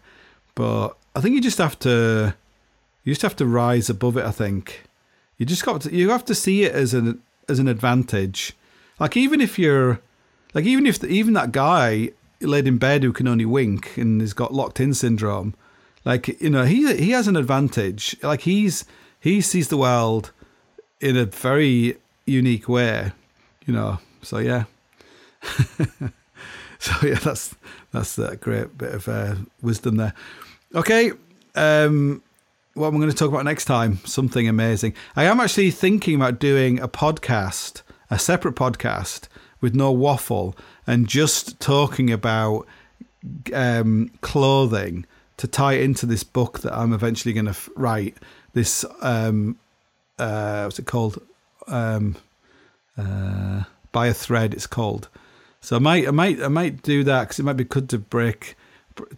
but 0.54 0.90
I 1.16 1.20
think 1.20 1.34
you 1.34 1.40
just 1.40 1.58
have 1.58 1.78
to 1.80 2.34
you 3.04 3.12
just 3.12 3.22
have 3.22 3.36
to 3.36 3.46
rise 3.46 3.90
above 3.90 4.16
it, 4.16 4.24
I 4.24 4.30
think. 4.30 4.84
You 5.38 5.46
just 5.46 5.64
got 5.64 5.80
to, 5.82 5.94
you 5.94 6.10
have 6.10 6.24
to 6.26 6.34
see 6.34 6.64
it 6.64 6.72
as 6.72 6.94
an 6.94 7.20
as 7.48 7.58
an 7.58 7.68
advantage. 7.68 8.54
Like 8.98 9.16
even 9.16 9.40
if 9.40 9.58
you're 9.58 10.00
like 10.54 10.64
even 10.64 10.86
if 10.86 10.98
the, 10.98 11.08
even 11.08 11.34
that 11.34 11.52
guy 11.52 12.10
laid 12.40 12.66
in 12.66 12.78
bed 12.78 13.02
who 13.02 13.12
can 13.12 13.28
only 13.28 13.44
wink 13.44 13.96
and 13.96 14.20
has 14.20 14.32
got 14.32 14.52
locked 14.52 14.80
in 14.80 14.94
syndrome, 14.94 15.54
like 16.04 16.40
you 16.40 16.50
know 16.50 16.64
he 16.64 16.94
he 16.96 17.10
has 17.10 17.28
an 17.28 17.36
advantage. 17.36 18.16
Like 18.22 18.42
he's 18.42 18.84
he 19.20 19.40
sees 19.40 19.68
the 19.68 19.76
world 19.76 20.32
in 21.00 21.16
a 21.16 21.24
very 21.24 21.96
unique 22.26 22.68
way, 22.68 23.12
you 23.66 23.74
know. 23.74 23.98
So 24.22 24.38
yeah. 24.38 24.64
so 26.78 26.92
yeah, 27.02 27.14
that's 27.14 27.54
that's 27.92 28.18
a 28.18 28.36
great 28.36 28.76
bit 28.78 28.94
of 28.94 29.08
uh, 29.08 29.34
wisdom 29.60 29.96
there. 29.96 30.14
Okay, 30.74 31.12
um, 31.54 32.22
what 32.74 32.88
I'm 32.88 32.96
going 32.96 33.10
to 33.10 33.16
talk 33.16 33.28
about 33.28 33.44
next 33.44 33.66
time, 33.66 33.98
something 34.04 34.48
amazing. 34.48 34.94
I 35.14 35.24
am 35.24 35.40
actually 35.40 35.70
thinking 35.70 36.14
about 36.14 36.38
doing 36.38 36.80
a 36.80 36.88
podcast, 36.88 37.82
a 38.12 38.18
separate 38.18 38.54
podcast 38.54 39.28
with 39.62 39.74
no 39.74 39.90
waffle, 39.90 40.54
and 40.86 41.08
just 41.08 41.58
talking 41.60 42.12
about 42.12 42.66
um, 43.54 44.10
clothing 44.20 45.06
to 45.38 45.46
tie 45.46 45.74
into 45.74 46.04
this 46.04 46.22
book 46.22 46.60
that 46.60 46.76
I'm 46.76 46.92
eventually 46.92 47.32
going 47.32 47.46
to 47.46 47.52
f- 47.52 47.70
write. 47.74 48.16
This 48.52 48.84
um, 49.00 49.56
uh, 50.18 50.64
what's 50.64 50.78
it 50.78 50.86
called? 50.86 51.22
Um, 51.66 52.16
uh, 52.98 53.62
by 53.92 54.08
a 54.08 54.14
thread. 54.14 54.52
It's 54.52 54.66
called. 54.66 55.08
So 55.62 55.76
I 55.76 55.78
might, 55.78 56.06
I 56.06 56.10
might, 56.10 56.42
I 56.42 56.48
might 56.48 56.82
do 56.82 57.04
that 57.04 57.22
because 57.22 57.38
it 57.38 57.44
might 57.44 57.56
be 57.56 57.64
good 57.64 57.88
to 57.90 57.98
break 57.98 58.56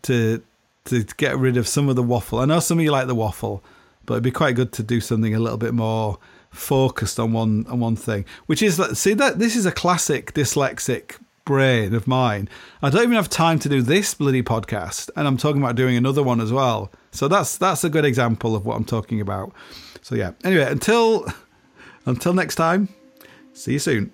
to 0.02 0.40
to 0.84 1.02
get 1.16 1.36
rid 1.36 1.56
of 1.56 1.66
some 1.66 1.88
of 1.88 1.96
the 1.96 2.02
waffle. 2.02 2.38
I 2.38 2.44
know 2.44 2.60
some 2.60 2.78
of 2.78 2.84
you 2.84 2.92
like 2.92 3.08
the 3.08 3.14
waffle, 3.14 3.64
but 4.06 4.14
it'd 4.14 4.22
be 4.22 4.30
quite 4.30 4.54
good 4.54 4.70
to 4.74 4.84
do 4.84 5.00
something 5.00 5.34
a 5.34 5.40
little 5.40 5.58
bit 5.58 5.74
more 5.74 6.18
focused 6.54 7.20
on 7.20 7.32
one 7.32 7.66
on 7.68 7.80
one 7.80 7.96
thing. 7.96 8.24
Which 8.46 8.62
is 8.62 8.76
see 8.98 9.14
that 9.14 9.38
this 9.38 9.56
is 9.56 9.66
a 9.66 9.72
classic 9.72 10.32
dyslexic 10.32 11.16
brain 11.44 11.94
of 11.94 12.06
mine. 12.06 12.48
I 12.82 12.90
don't 12.90 13.02
even 13.02 13.16
have 13.16 13.28
time 13.28 13.58
to 13.60 13.68
do 13.68 13.82
this 13.82 14.14
bloody 14.14 14.42
podcast, 14.42 15.10
and 15.16 15.26
I'm 15.26 15.36
talking 15.36 15.62
about 15.62 15.76
doing 15.76 15.96
another 15.96 16.22
one 16.22 16.40
as 16.40 16.52
well. 16.52 16.90
So 17.10 17.28
that's 17.28 17.58
that's 17.58 17.84
a 17.84 17.90
good 17.90 18.04
example 18.04 18.56
of 18.56 18.64
what 18.64 18.76
I'm 18.76 18.84
talking 18.84 19.20
about. 19.20 19.52
So 20.00 20.14
yeah. 20.14 20.32
Anyway, 20.42 20.64
until 20.64 21.26
until 22.06 22.32
next 22.32 22.54
time, 22.54 22.88
see 23.52 23.74
you 23.74 23.78
soon. 23.78 24.13